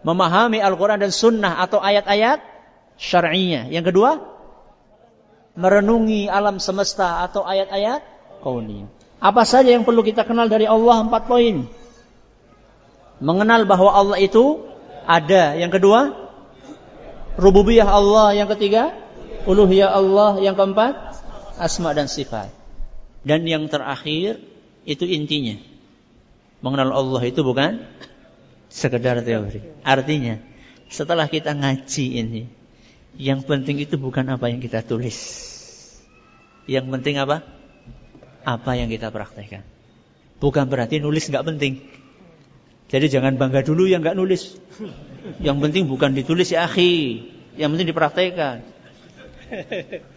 [0.00, 2.40] memahami Al-Quran dan Sunnah atau ayat-ayat
[2.96, 3.68] syar'iyah.
[3.68, 4.10] Yang kedua,
[5.54, 8.00] merenungi alam semesta atau ayat-ayat
[8.40, 8.88] kauniyah.
[9.20, 11.04] Apa saja yang perlu kita kenal dari Allah?
[11.04, 11.83] Empat poin.
[13.22, 14.64] Mengenal bahwa Allah itu
[15.06, 15.54] ada.
[15.54, 16.30] Yang kedua,
[17.38, 18.34] rububiyah Allah.
[18.34, 18.94] Yang ketiga,
[19.46, 20.38] uluhiyah Allah.
[20.42, 20.94] Yang keempat,
[21.60, 22.50] asma dan sifat.
[23.24, 24.42] Dan yang terakhir,
[24.84, 25.56] itu intinya.
[26.64, 27.84] Mengenal Allah itu bukan
[28.72, 29.60] sekedar teori.
[29.84, 30.40] Artinya,
[30.88, 32.42] setelah kita ngaji ini,
[33.14, 35.16] yang penting itu bukan apa yang kita tulis.
[36.66, 37.44] Yang penting apa?
[38.42, 39.62] Apa yang kita praktekkan.
[40.42, 41.80] Bukan berarti nulis nggak penting.
[42.88, 44.60] Jadi jangan bangga dulu yang nggak nulis.
[45.40, 47.24] Yang penting bukan ditulis ya akhi.
[47.56, 48.56] Yang penting dipraktekkan.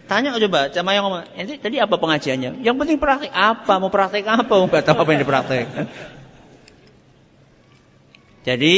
[0.07, 2.63] Tanya coba sama yang ngomong, ini tadi apa pengajiannya?
[2.63, 3.73] Yang penting praktek apa?
[3.77, 4.47] Mau praktek apa?
[4.47, 5.85] Mau nggak tahu apa yang dipraktekkan.
[8.47, 8.75] Jadi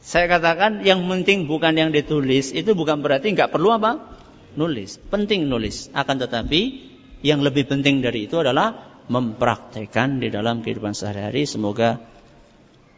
[0.00, 4.16] saya katakan yang penting bukan yang ditulis itu bukan berarti nggak perlu apa?
[4.56, 4.96] Nulis.
[5.12, 5.92] Penting nulis.
[5.92, 6.88] Akan tetapi
[7.20, 11.44] yang lebih penting dari itu adalah mempraktekkan di dalam kehidupan sehari-hari.
[11.44, 12.00] Semoga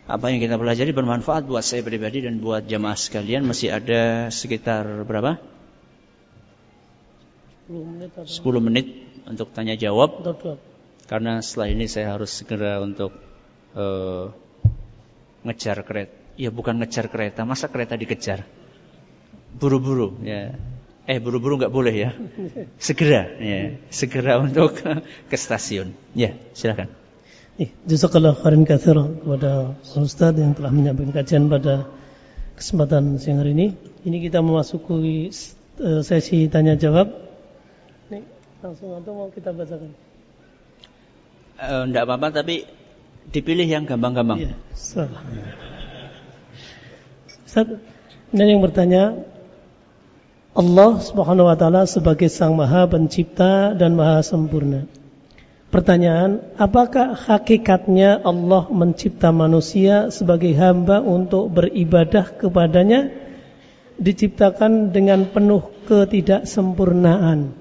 [0.09, 5.05] apa yang kita pelajari bermanfaat buat saya pribadi dan buat jamaah sekalian masih ada sekitar
[5.05, 5.37] berapa?
[7.69, 8.25] 10
[8.65, 10.25] menit, untuk tanya jawab.
[11.05, 13.13] Karena setelah ini saya harus segera untuk
[13.77, 14.33] uh,
[15.45, 16.17] ngejar kereta.
[16.41, 18.49] Ya bukan ngejar kereta, masa kereta dikejar?
[19.61, 20.57] Buru-buru ya.
[21.05, 22.11] Eh buru-buru nggak boleh ya.
[22.81, 24.81] Segera ya, segera untuk
[25.31, 25.93] ke stasiun.
[26.17, 26.93] Ya, silakan.
[27.59, 31.91] Eh, jazakallah khairan katsira kepada Ustaz yang telah menyampaikan kajian pada
[32.55, 33.67] kesempatan siang hari ini.
[34.07, 35.35] Ini kita memasuki
[35.83, 37.11] eh, sesi tanya jawab.
[38.15, 38.23] Nih,
[38.63, 39.91] langsung atau mau kita bacakan?
[41.59, 42.63] Uh, enggak apa-apa tapi
[43.35, 44.39] dipilih yang gampang-gampang.
[44.39, 45.27] Iya, salah.
[47.43, 47.75] Ustaz,
[48.31, 49.27] ini yang bertanya
[50.55, 54.87] Allah Subhanahu wa taala sebagai Sang Maha Pencipta dan Maha Sempurna.
[55.69, 63.13] Pertanyaan, apakah hakikatnya Allah mencipta manusia sebagai hamba untuk beribadah kepadanya
[64.01, 67.53] diciptakan dengan penuh ketidaksempurnaan?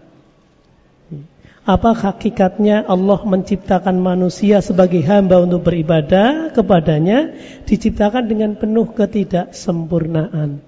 [1.67, 7.35] Apa hakikatnya Allah menciptakan manusia sebagai hamba untuk beribadah kepadanya
[7.67, 10.63] diciptakan dengan penuh ketidaksempurnaan?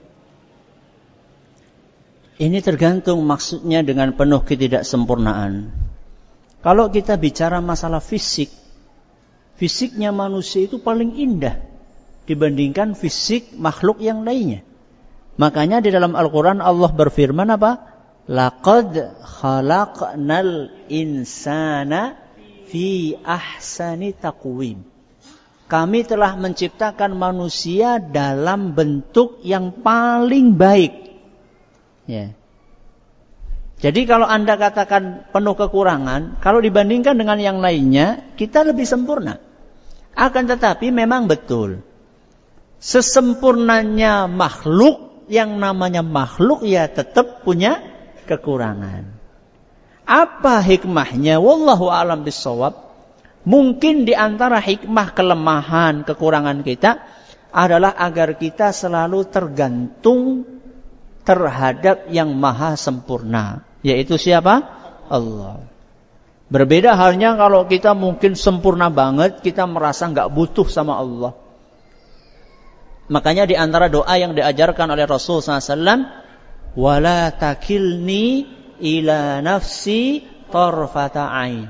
[2.35, 5.87] Ini tergantung maksudnya dengan penuh ketidaksempurnaan.
[6.59, 8.51] Kalau kita bicara masalah fisik,
[9.55, 11.63] fisiknya manusia itu paling indah
[12.27, 14.61] dibandingkan fisik makhluk yang lainnya.
[15.39, 17.71] Makanya di dalam Al-Quran Allah berfirman apa?
[18.27, 22.19] Laqad khalaqnal insana
[22.67, 24.83] fi ahsani taqwim.
[25.69, 30.93] Kami telah menciptakan manusia dalam bentuk yang paling baik.
[32.09, 32.33] Ya.
[33.79, 39.39] Jadi kalau Anda katakan penuh kekurangan, kalau dibandingkan dengan yang lainnya, kita lebih sempurna.
[40.19, 41.79] Akan tetapi memang betul.
[42.83, 47.79] Sesempurnanya makhluk, yang namanya makhluk ya tetap punya
[48.27, 49.15] kekurangan.
[50.03, 51.39] Apa hikmahnya?
[51.39, 52.91] Wallahu alam bisawab.
[53.47, 56.99] Mungkin di antara hikmah kelemahan, kekurangan kita
[57.55, 60.43] adalah agar kita selalu tergantung
[61.23, 63.68] terhadap yang maha sempurna.
[63.85, 64.65] Yaitu siapa?
[65.07, 65.63] Allah.
[66.49, 71.37] Berbeda halnya kalau kita mungkin sempurna banget, kita merasa nggak butuh sama Allah.
[73.09, 76.09] Makanya di antara doa yang diajarkan oleh Rasul SAW,
[76.73, 78.45] wala takilni
[78.81, 81.69] ila nafsi torfata ain.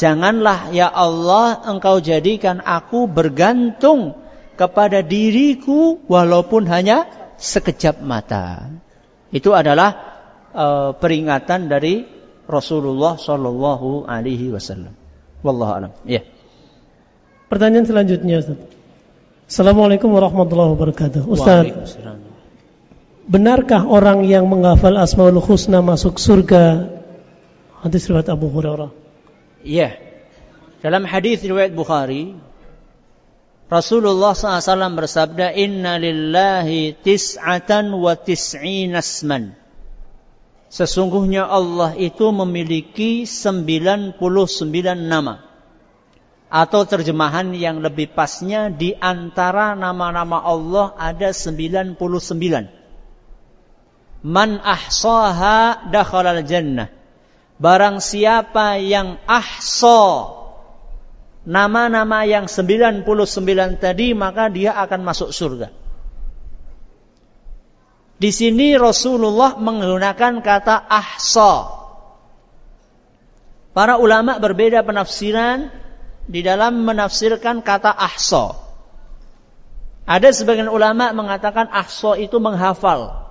[0.00, 4.16] Janganlah ya Allah engkau jadikan aku bergantung
[4.56, 7.04] kepada diriku walaupun hanya
[7.36, 8.68] sekejap mata.
[9.28, 10.09] Itu adalah
[10.54, 12.06] uh, peringatan dari
[12.50, 14.94] Rasulullah Shallallahu Alaihi Wasallam.
[15.46, 15.90] Wallahu alam.
[16.04, 16.26] Ya.
[17.50, 18.58] Pertanyaan selanjutnya, Ustaz.
[19.50, 21.26] Assalamualaikum warahmatullahi wabarakatuh.
[21.26, 21.98] Ustaz,
[23.26, 26.86] benarkah orang yang menghafal Asmaul Husna masuk surga?
[27.82, 28.94] Hadis riwayat Abu Hurairah.
[29.66, 29.98] Iya.
[30.80, 32.38] Dalam hadis riwayat Bukhari,
[33.66, 39.59] Rasulullah SAW bersabda, Inna lillahi tis'atan wa tis'in asman.
[40.70, 44.14] Sesungguhnya Allah itu memiliki 99
[44.96, 45.42] nama.
[46.50, 51.98] Atau terjemahan yang lebih pasnya, di antara nama-nama Allah ada 99.
[54.20, 57.00] Man ahsaha dakhalal jannah
[57.60, 60.32] Barang siapa yang ahsa
[61.44, 63.04] nama-nama yang 99
[63.76, 65.68] tadi maka dia akan masuk surga.
[68.20, 71.80] Di sini Rasulullah menggunakan kata ahsa.
[73.72, 75.72] Para ulama berbeda penafsiran
[76.28, 78.60] di dalam menafsirkan kata ahsa.
[80.04, 83.30] Ada sebagian ulama mengatakan ahsa itu menghafal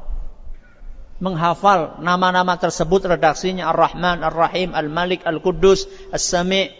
[1.19, 5.85] menghafal nama-nama tersebut redaksinya Ar-Rahman, Ar-Rahim, Al-Malik, Al-Quddus,
[6.15, 6.71] As-Sami',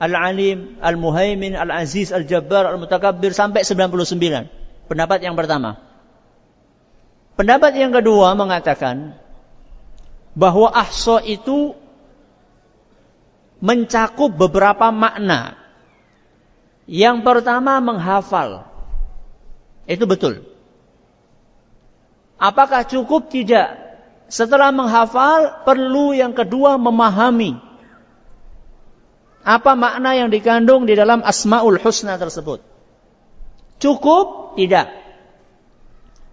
[0.00, 4.88] Al-Alim, Al-Muhaimin, Al-Aziz, Al-Jabbar, Al-Mutakabbir sampai 99.
[4.88, 5.76] Pendapat yang pertama.
[7.36, 9.12] Pendapat yang kedua mengatakan
[10.32, 11.76] bahwa ahsa itu
[13.60, 15.60] mencakup beberapa makna.
[16.88, 18.64] Yang pertama menghafal.
[19.84, 20.48] Itu betul.
[22.40, 23.28] Apakah cukup?
[23.28, 23.84] Tidak.
[24.32, 27.56] Setelah menghafal, perlu yang kedua memahami.
[29.46, 32.64] Apa makna yang dikandung di dalam Asma'ul Husna tersebut?
[33.78, 34.58] Cukup?
[34.58, 35.05] Tidak.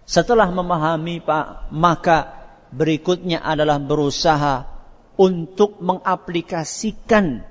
[0.04, 4.68] Setelah memahami, Pak, maka berikutnya adalah berusaha
[5.16, 7.46] untuk mengaplikasikan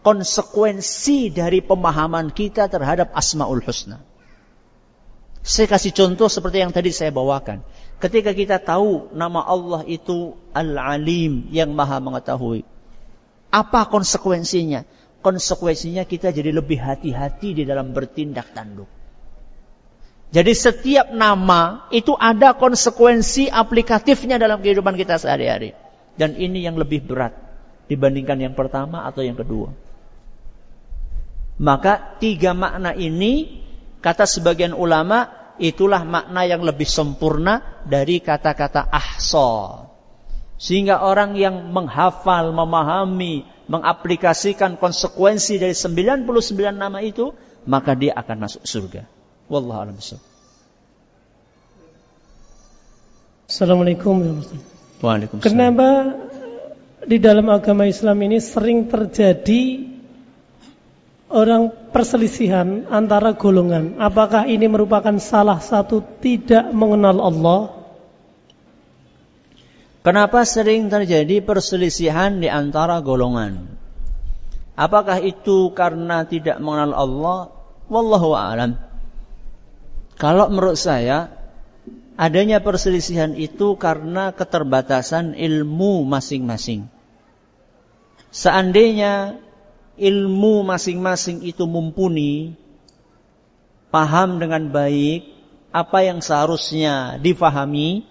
[0.00, 4.00] konsekuensi dari pemahaman kita terhadap Asma'ul Husna.
[5.40, 7.64] Saya kasih contoh seperti yang tadi saya bawakan.
[8.00, 12.64] Ketika kita tahu nama Allah itu Al-Alim yang maha mengetahui.
[13.48, 14.84] Apa konsekuensinya?
[15.20, 18.88] Konsekuensinya kita jadi lebih hati-hati di dalam bertindak tanduk.
[20.30, 25.74] Jadi setiap nama itu ada konsekuensi aplikatifnya dalam kehidupan kita sehari-hari.
[26.14, 27.34] Dan ini yang lebih berat
[27.90, 29.74] dibandingkan yang pertama atau yang kedua.
[31.58, 33.60] Maka tiga makna ini
[34.00, 35.28] Kata sebagian ulama,
[35.60, 39.84] itulah makna yang lebih sempurna dari kata-kata ahsa.
[40.56, 46.24] Sehingga orang yang menghafal, memahami, mengaplikasikan konsekuensi dari 99
[46.72, 47.36] nama itu,
[47.68, 49.04] maka dia akan masuk surga.
[49.50, 49.98] Wallahu a'lam
[53.50, 54.68] Assalamualaikum warahmatullahi
[55.02, 55.42] Waalaikumsalam.
[55.42, 55.88] Kenapa
[57.02, 59.90] di dalam agama Islam ini sering terjadi
[61.30, 63.98] orang perselisihan antara golongan.
[63.98, 67.62] Apakah ini merupakan salah satu tidak mengenal Allah?
[70.06, 73.66] Kenapa sering terjadi perselisihan di antara golongan?
[74.78, 77.38] Apakah itu karena tidak mengenal Allah?
[77.90, 78.89] Wallahu a'lam.
[80.20, 81.32] Kalau menurut saya
[82.20, 86.84] adanya perselisihan itu karena keterbatasan ilmu masing-masing.
[88.28, 89.40] Seandainya
[89.96, 92.52] ilmu masing-masing itu mumpuni,
[93.88, 95.24] paham dengan baik
[95.72, 98.04] apa yang seharusnya difahami,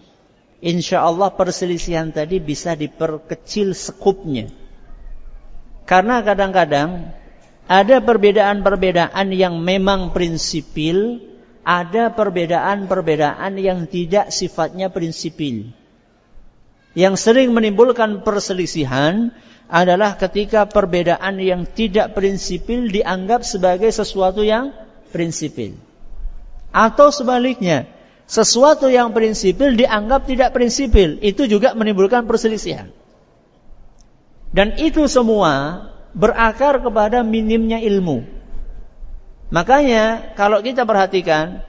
[0.65, 4.49] insya Allah perselisihan tadi bisa diperkecil sekupnya.
[5.85, 7.13] Karena kadang-kadang
[7.69, 11.28] ada perbedaan-perbedaan yang memang prinsipil,
[11.63, 15.71] ada perbedaan-perbedaan yang tidak sifatnya prinsipil.
[16.97, 19.29] Yang sering menimbulkan perselisihan
[19.69, 24.73] adalah ketika perbedaan yang tidak prinsipil dianggap sebagai sesuatu yang
[25.13, 25.77] prinsipil.
[26.73, 27.85] Atau sebaliknya,
[28.25, 31.21] sesuatu yang prinsipil dianggap tidak prinsipil.
[31.21, 32.89] Itu juga menimbulkan perselisihan.
[34.49, 35.85] Dan itu semua
[36.17, 38.38] berakar kepada minimnya ilmu.
[39.49, 41.65] Makanya kalau kita perhatikan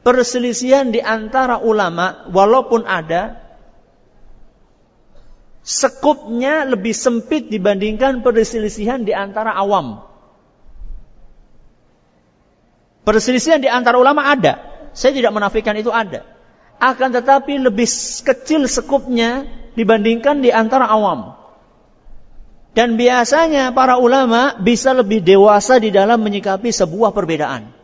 [0.00, 3.36] perselisihan di antara ulama walaupun ada
[5.60, 10.00] sekupnya lebih sempit dibandingkan perselisihan di antara awam.
[13.04, 14.60] Perselisihan di antara ulama ada.
[14.96, 16.24] Saya tidak menafikan itu ada.
[16.80, 17.86] Akan tetapi lebih
[18.24, 19.44] kecil sekupnya
[19.76, 21.39] dibandingkan di antara awam.
[22.70, 27.74] Dan biasanya para ulama bisa lebih dewasa di dalam menyikapi sebuah perbedaan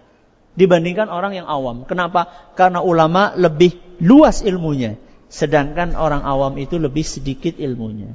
[0.56, 1.84] dibandingkan orang yang awam.
[1.84, 2.52] Kenapa?
[2.54, 4.94] Karena ulama lebih luas ilmunya.
[5.26, 8.14] Sedangkan orang awam itu lebih sedikit ilmunya.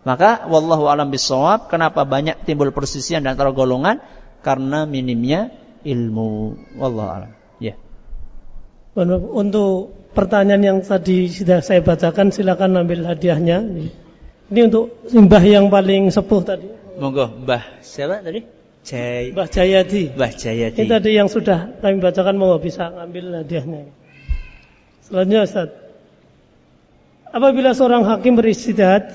[0.00, 4.00] Maka wallahu alam bisawab, kenapa banyak timbul persisian antara golongan?
[4.40, 5.52] Karena minimnya
[5.84, 6.56] ilmu.
[6.80, 7.32] Wallahu alam.
[7.60, 7.76] Ya.
[9.36, 13.60] Untuk pertanyaan yang tadi sudah saya bacakan silakan ambil hadiahnya.
[14.50, 16.66] Ini untuk mbah yang paling sepuh tadi.
[16.98, 18.42] Monggo, Mbah siapa tadi?
[18.84, 19.30] Jay.
[19.30, 20.12] Mbah Jayadi.
[20.12, 20.76] Mbah Jayadi.
[20.82, 23.88] Ini tadi yang sudah kami bacakan mau bisa ambil hadiahnya.
[25.06, 25.70] Selanjutnya Ustaz.
[27.30, 29.06] Apabila seorang hakim berijtihad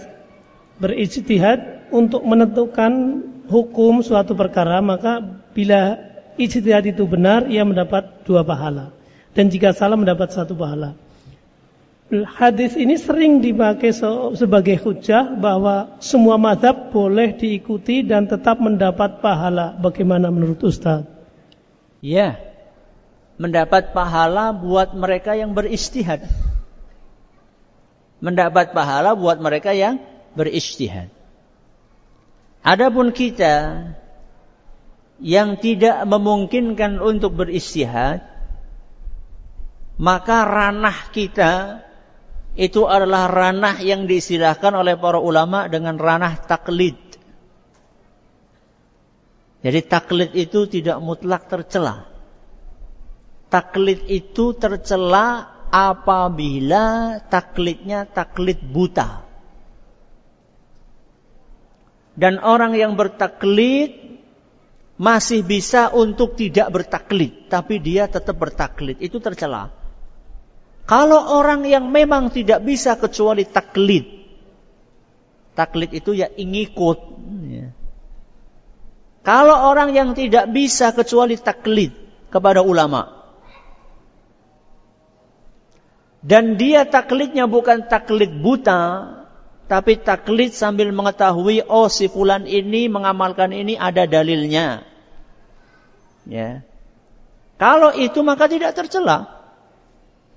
[0.80, 3.22] berijtihad untuk menentukan
[3.52, 5.20] hukum suatu perkara, maka
[5.52, 6.00] bila
[6.40, 8.96] ijtihad itu benar, ia mendapat dua pahala.
[9.36, 10.96] Dan jika salah mendapat satu pahala.
[12.06, 13.90] Hadis ini sering dipakai
[14.38, 19.74] sebagai hujah bahwa semua madhab boleh diikuti dan tetap mendapat pahala.
[19.82, 21.10] Bagaimana menurut Ustaz?
[22.06, 22.38] Ya,
[23.42, 26.30] mendapat pahala buat mereka yang beristihad
[28.26, 30.02] mendapat pahala buat mereka yang
[30.34, 31.14] beristihad.
[32.66, 33.86] Adapun kita
[35.22, 38.26] yang tidak memungkinkan untuk beristihad,
[40.02, 41.85] maka ranah kita
[42.56, 46.96] itu adalah ranah yang diistilahkan oleh para ulama dengan ranah taklid.
[49.60, 52.08] Jadi taklid itu tidak mutlak tercela.
[53.52, 59.28] Taklid itu tercela apabila taklidnya taklid buta.
[62.16, 64.16] Dan orang yang bertaklid
[64.96, 68.96] masih bisa untuk tidak bertaklid, tapi dia tetap bertaklid.
[69.04, 69.85] Itu tercela.
[70.86, 74.06] Kalau orang yang memang tidak bisa kecuali taklid,
[75.58, 77.00] taklid itu ya ingikut.
[77.50, 77.74] Ya.
[79.26, 81.90] Kalau orang yang tidak bisa kecuali taklid
[82.30, 83.16] kepada ulama,
[86.26, 89.14] Dan dia taklidnya bukan taklid buta,
[89.70, 94.82] tapi taklid sambil mengetahui oh si fulan ini mengamalkan ini ada dalilnya.
[96.26, 96.66] Ya.
[97.62, 99.35] Kalau itu maka tidak tercela.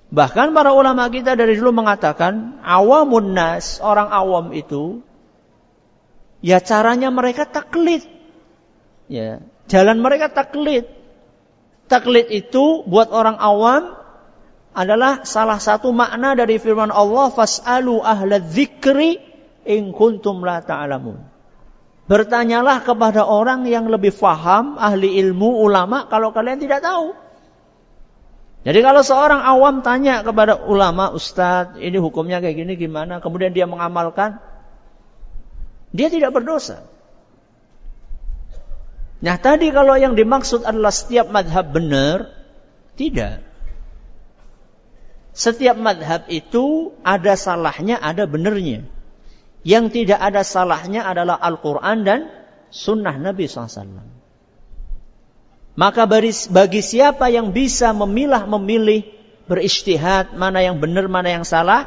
[0.08, 5.04] Bahkan para ulama kita dari dulu mengatakan awamun nas, orang awam itu
[6.40, 8.08] ya caranya mereka taklid.
[9.08, 10.88] Ya, jalan mereka taklid.
[11.88, 13.96] Taklid itu buat orang awam
[14.72, 19.20] adalah salah satu makna dari firman Allah fas'alu ahla dzikri
[19.68, 21.20] in kuntum la ta'lamun.
[22.08, 27.12] Bertanyalah kepada orang yang lebih faham, ahli ilmu, ulama kalau kalian tidak tahu.
[28.66, 33.22] Jadi kalau seorang awam tanya kepada ulama, ustadz, ini hukumnya kayak gini gimana?
[33.22, 34.42] Kemudian dia mengamalkan,
[35.94, 36.84] dia tidak berdosa.
[39.18, 42.34] Nah tadi kalau yang dimaksud adalah setiap madhab benar,
[42.98, 43.46] tidak.
[45.38, 48.86] Setiap madhab itu ada salahnya, ada benernya.
[49.62, 52.20] Yang tidak ada salahnya adalah Al-Quran dan
[52.74, 54.18] sunnah Nabi SAW.
[55.78, 56.10] Maka
[56.50, 59.06] bagi siapa yang bisa memilah memilih
[59.46, 61.86] beristihad mana yang benar mana yang salah,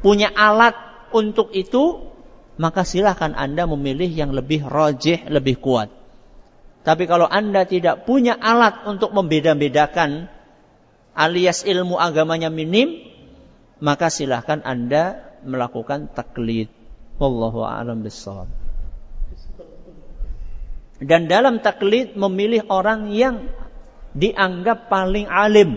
[0.00, 0.72] punya alat
[1.12, 2.00] untuk itu,
[2.56, 5.92] maka silahkan Anda memilih yang lebih rojih, lebih kuat.
[6.80, 10.32] Tapi kalau Anda tidak punya alat untuk membeda-bedakan
[11.12, 13.04] alias ilmu agamanya minim,
[13.84, 16.72] maka silahkan Anda melakukan taklid.
[17.20, 18.65] Wallahu a'lam bishawab.
[20.96, 23.52] Dan dalam taklid memilih orang yang
[24.16, 25.76] dianggap paling alim.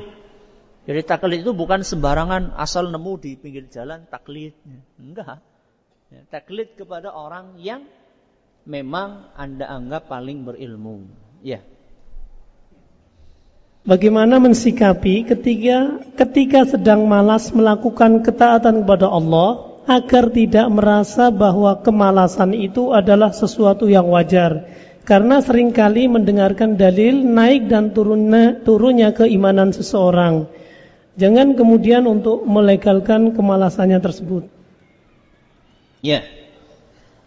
[0.88, 4.56] Jadi taklid itu bukan sembarangan asal nemu di pinggir jalan taklid.
[4.96, 5.44] Enggak.
[6.10, 7.86] Ya, taklid kepada orang yang
[8.66, 11.06] memang Anda anggap paling berilmu.
[11.46, 11.62] Ya.
[13.86, 22.54] Bagaimana mensikapi ketika ketika sedang malas melakukan ketaatan kepada Allah agar tidak merasa bahwa kemalasan
[22.54, 24.68] itu adalah sesuatu yang wajar
[25.10, 30.46] karena sering kali mendengarkan dalil naik dan turunnya, turunnya keimanan seseorang.
[31.18, 34.46] Jangan kemudian untuk melegalkan kemalasannya tersebut.
[36.06, 36.22] Ya.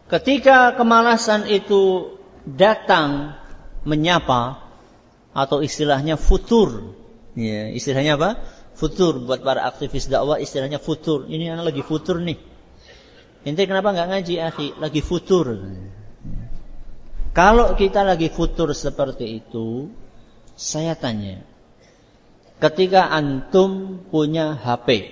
[0.06, 2.14] Ketika kemalasan itu
[2.46, 3.34] datang
[3.82, 4.62] menyapa
[5.34, 6.94] atau istilahnya futur.
[7.34, 8.46] Ya, istilahnya apa?
[8.78, 11.26] Futur buat para aktivis dakwah istilahnya futur.
[11.26, 12.38] Ini anak lagi futur nih.
[13.42, 14.68] Inti kenapa nggak ngaji, akhi?
[14.78, 15.58] Lagi futur.
[17.32, 19.88] Kalau kita lagi futur seperti itu,
[20.52, 21.40] saya tanya,
[22.60, 25.08] ketika antum punya HP,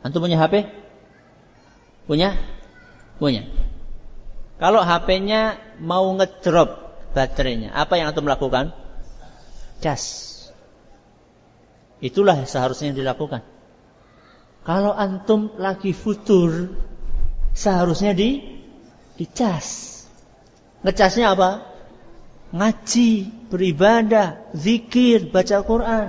[0.00, 0.64] antum punya HP?
[2.08, 2.32] Punya?
[3.20, 3.44] Punya.
[4.56, 8.72] Kalau HP-nya mau ngedrop baterainya, apa yang antum lakukan?
[9.84, 10.28] Cas.
[12.00, 13.44] Itulah seharusnya yang dilakukan.
[14.64, 16.72] Kalau antum lagi futur,
[17.52, 18.40] seharusnya di
[19.20, 19.89] dicas.
[20.80, 21.68] Ngecasnya apa?
[22.50, 23.12] Ngaji,
[23.52, 26.08] beribadah, zikir, baca Quran.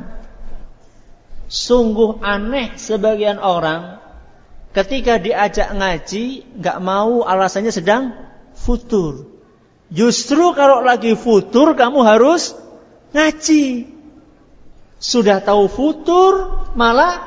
[1.51, 3.99] Sungguh aneh sebagian orang
[4.71, 8.15] ketika diajak ngaji nggak mau alasannya sedang
[8.55, 9.27] futur.
[9.91, 12.55] Justru kalau lagi futur kamu harus
[13.11, 13.91] ngaji.
[14.95, 17.19] Sudah tahu futur malah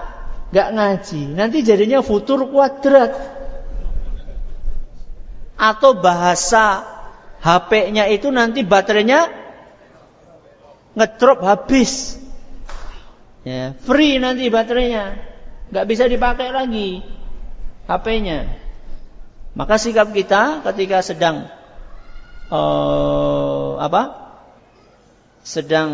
[0.48, 1.22] nggak ngaji.
[1.36, 3.12] Nanti jadinya futur kuadrat.
[5.60, 6.93] Atau bahasa
[7.44, 9.28] HP-nya itu nanti baterainya
[10.96, 12.16] ngedrop habis.
[13.44, 15.20] Ya, free nanti baterainya.
[15.68, 17.04] Nggak bisa dipakai lagi
[17.84, 18.48] HP-nya.
[19.52, 21.52] Maka sikap kita ketika sedang
[22.48, 24.24] uh, apa?
[25.44, 25.90] Sedang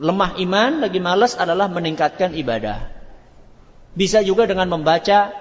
[0.00, 2.88] lemah iman, lagi malas adalah meningkatkan ibadah.
[3.92, 5.36] Bisa juga dengan membaca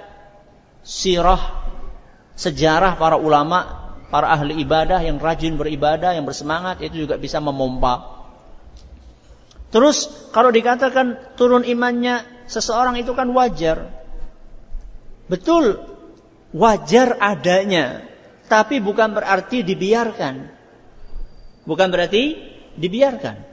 [0.83, 1.63] sirah
[2.35, 3.82] sejarah para ulama
[4.13, 8.21] para ahli ibadah yang rajin beribadah, yang bersemangat itu juga bisa memompa.
[9.73, 13.89] Terus kalau dikatakan turun imannya seseorang itu kan wajar.
[15.25, 15.81] Betul,
[16.53, 18.05] wajar adanya,
[18.45, 20.45] tapi bukan berarti dibiarkan.
[21.65, 22.37] Bukan berarti
[22.77, 23.49] dibiarkan.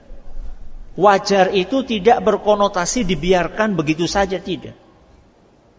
[1.01, 4.77] Wajar itu tidak berkonotasi dibiarkan begitu saja tidak.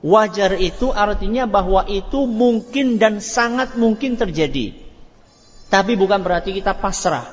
[0.02, 4.74] Wajar itu artinya bahwa itu mungkin dan sangat mungkin terjadi.
[5.70, 7.30] Tapi bukan berarti kita pasrah.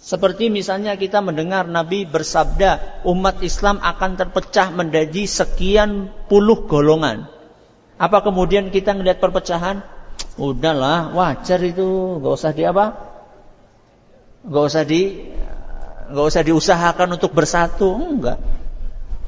[0.00, 7.28] Seperti misalnya kita mendengar Nabi bersabda, umat Islam akan terpecah menjadi sekian puluh golongan.
[7.96, 9.84] Apa kemudian kita melihat perpecahan?
[10.36, 12.92] Udahlah, wajar itu, gak usah di apa?
[14.44, 15.32] Gak usah di,
[16.12, 18.36] gak usah diusahakan untuk bersatu, enggak.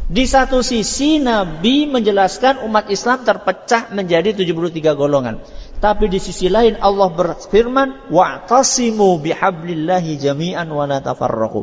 [0.08, 5.44] Di satu sisi Nabi menjelaskan umat Islam terpecah menjadi 73 golongan.
[5.84, 11.60] Tapi di sisi lain Allah berfirman, "Wa'tasimu bihablillahi jami'an wa la tafarraqu."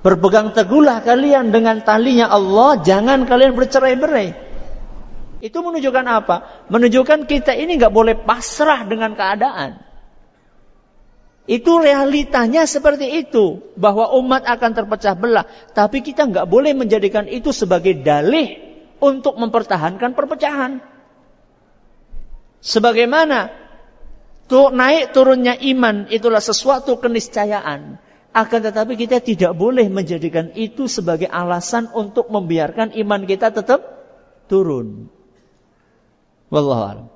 [0.00, 4.28] Berpegang teguhlah kalian dengan talinya Allah, jangan kalian bercerai-berai.
[5.44, 6.64] Itu menunjukkan apa?
[6.72, 9.91] Menunjukkan kita ini nggak boleh pasrah dengan keadaan.
[11.46, 13.58] Itu realitanya seperti itu.
[13.74, 15.46] Bahwa umat akan terpecah belah.
[15.74, 18.58] Tapi kita nggak boleh menjadikan itu sebagai dalih
[19.02, 20.78] untuk mempertahankan perpecahan.
[22.62, 23.50] Sebagaimana
[24.46, 27.98] tuh naik turunnya iman itulah sesuatu keniscayaan.
[28.32, 33.82] Akan tetapi kita tidak boleh menjadikan itu sebagai alasan untuk membiarkan iman kita tetap
[34.48, 35.10] turun.
[36.48, 37.12] Wallahu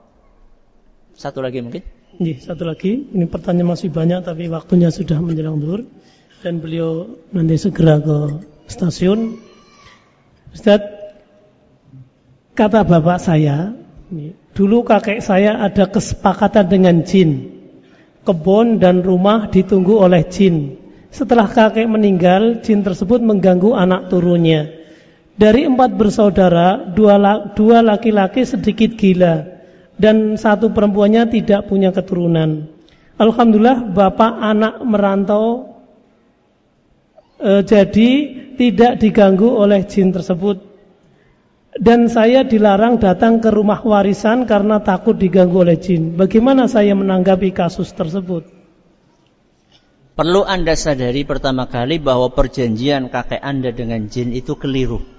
[1.17, 1.96] Satu lagi mungkin.
[2.17, 5.85] Ini satu lagi, ini pertanyaan masih banyak tapi waktunya sudah menjelang dur
[6.41, 8.41] dan beliau nanti segera ke
[8.73, 9.37] stasiun.
[10.49, 10.81] Ustaz,
[12.57, 13.77] kata bapak saya,
[14.57, 17.53] dulu kakek saya ada kesepakatan dengan jin.
[18.25, 20.81] Kebun dan rumah ditunggu oleh jin.
[21.13, 24.73] Setelah kakek meninggal, jin tersebut mengganggu anak turunnya.
[25.37, 29.56] Dari empat bersaudara, dua laki-laki sedikit gila
[29.97, 32.69] dan satu perempuannya tidak punya keturunan.
[33.17, 35.73] Alhamdulillah bapak anak merantau
[37.41, 38.11] e, jadi
[38.61, 40.61] tidak diganggu oleh jin tersebut.
[41.77, 46.17] Dan saya dilarang datang ke rumah warisan karena takut diganggu oleh jin.
[46.17, 48.49] Bagaimana saya menanggapi kasus tersebut?
[50.17, 55.16] Perlu Anda sadari pertama kali bahwa perjanjian kakek Anda dengan jin itu keliru.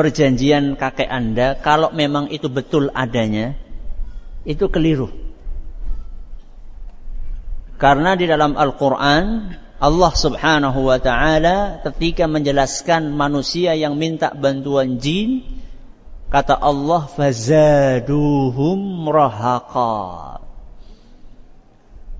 [0.00, 3.52] Perjanjian kakek Anda, kalau memang itu betul adanya,
[4.48, 5.12] itu keliru.
[7.76, 15.44] Karena di dalam Al-Quran, Allah subhanahu wa ta'ala ketika menjelaskan manusia yang minta bantuan jin,
[16.32, 20.40] kata Allah, fazaduhum rahaqa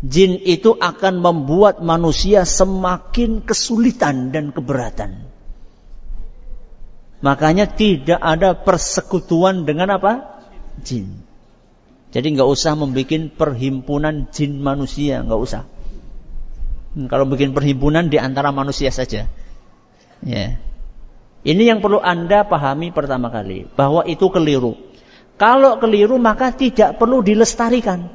[0.05, 5.30] Jin itu akan membuat manusia semakin kesulitan dan keberatan.
[7.21, 10.41] Makanya tidak ada persekutuan dengan apa?
[10.81, 11.21] Jin.
[12.11, 15.63] Jadi nggak usah membuat perhimpunan jin manusia, nggak usah.
[16.97, 19.31] Hmm, kalau bikin perhimpunan di antara manusia saja.
[20.25, 20.47] Ya.
[21.41, 24.77] Ini yang perlu Anda pahami pertama kali, bahwa itu keliru.
[25.41, 28.13] Kalau keliru maka tidak perlu dilestarikan.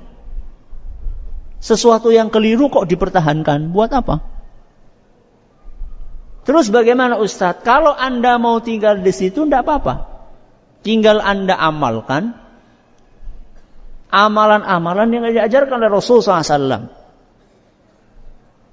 [1.57, 3.73] Sesuatu yang keliru kok dipertahankan?
[3.73, 4.34] Buat apa?
[6.45, 7.65] Terus bagaimana Ustadz?
[7.65, 9.93] Kalau Anda mau tinggal di situ, tidak apa-apa.
[10.85, 12.37] Tinggal Anda amalkan
[14.13, 16.93] amalan-amalan yang diajarkan oleh Rasul SAW.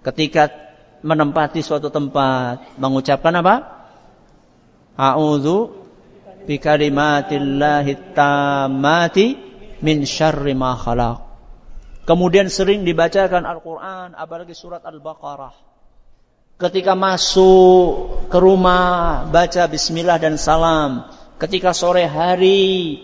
[0.04, 0.52] Ketika
[1.00, 3.54] menempati suatu tempat, mengucapkan apa?
[4.92, 5.72] A'udhu
[6.44, 9.26] bikalimatillahi tammati
[9.80, 11.32] min syarri ma khalaq.
[12.04, 15.71] Kemudian sering dibacakan Al-Quran, apalagi surat Al-Baqarah.
[16.62, 17.82] Ketika masuk
[18.30, 21.10] ke rumah, baca bismillah dan salam.
[21.42, 23.02] Ketika sore hari,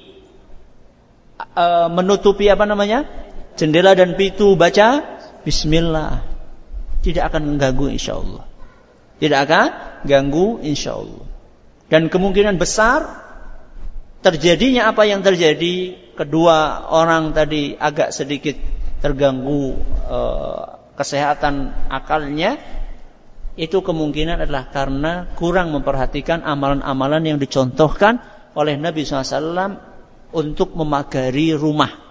[1.59, 3.03] uh, menutupi apa namanya?
[3.59, 5.03] Jendela dan pintu, baca
[5.43, 6.23] bismillah.
[7.03, 8.47] Tidak akan mengganggu insya Allah.
[9.19, 9.67] Tidak akan
[10.07, 11.27] ganggu insya Allah.
[11.91, 13.27] Dan kemungkinan besar
[14.23, 18.55] terjadinya apa yang terjadi kedua orang tadi agak sedikit
[19.03, 20.19] terganggu e,
[20.99, 22.59] kesehatan akalnya
[23.59, 28.23] itu kemungkinan adalah karena kurang memperhatikan amalan-amalan yang dicontohkan
[28.55, 29.75] oleh Nabi SAW
[30.31, 32.07] untuk memagari rumah.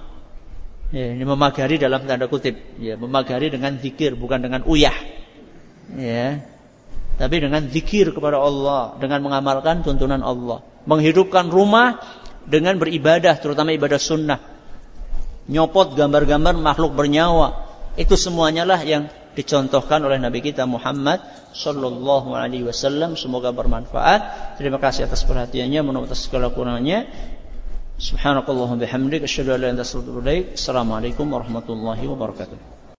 [0.92, 4.96] Ya, ini memagari dalam tanda kutip, ya, memagari dengan zikir bukan dengan uyah.
[5.96, 6.44] Ya.
[7.16, 12.00] Tapi dengan zikir kepada Allah, dengan mengamalkan tuntunan Allah, menghidupkan rumah
[12.44, 14.40] dengan beribadah terutama ibadah sunnah
[15.48, 17.66] nyopot gambar-gambar makhluk bernyawa.
[17.98, 21.22] Itu semuanya lah yang dicontohkan oleh Nabi kita Muhammad
[21.54, 23.14] Sallallahu Alaihi Wasallam.
[23.14, 24.58] Semoga bermanfaat.
[24.58, 27.06] Terima kasih atas perhatiannya, menurut atas segala kurangnya.
[28.02, 32.77] Subhanakallahumma bihamdik asyhadu an ilaha illa anta Assalamualaikum warahmatullahi wabarakatuh.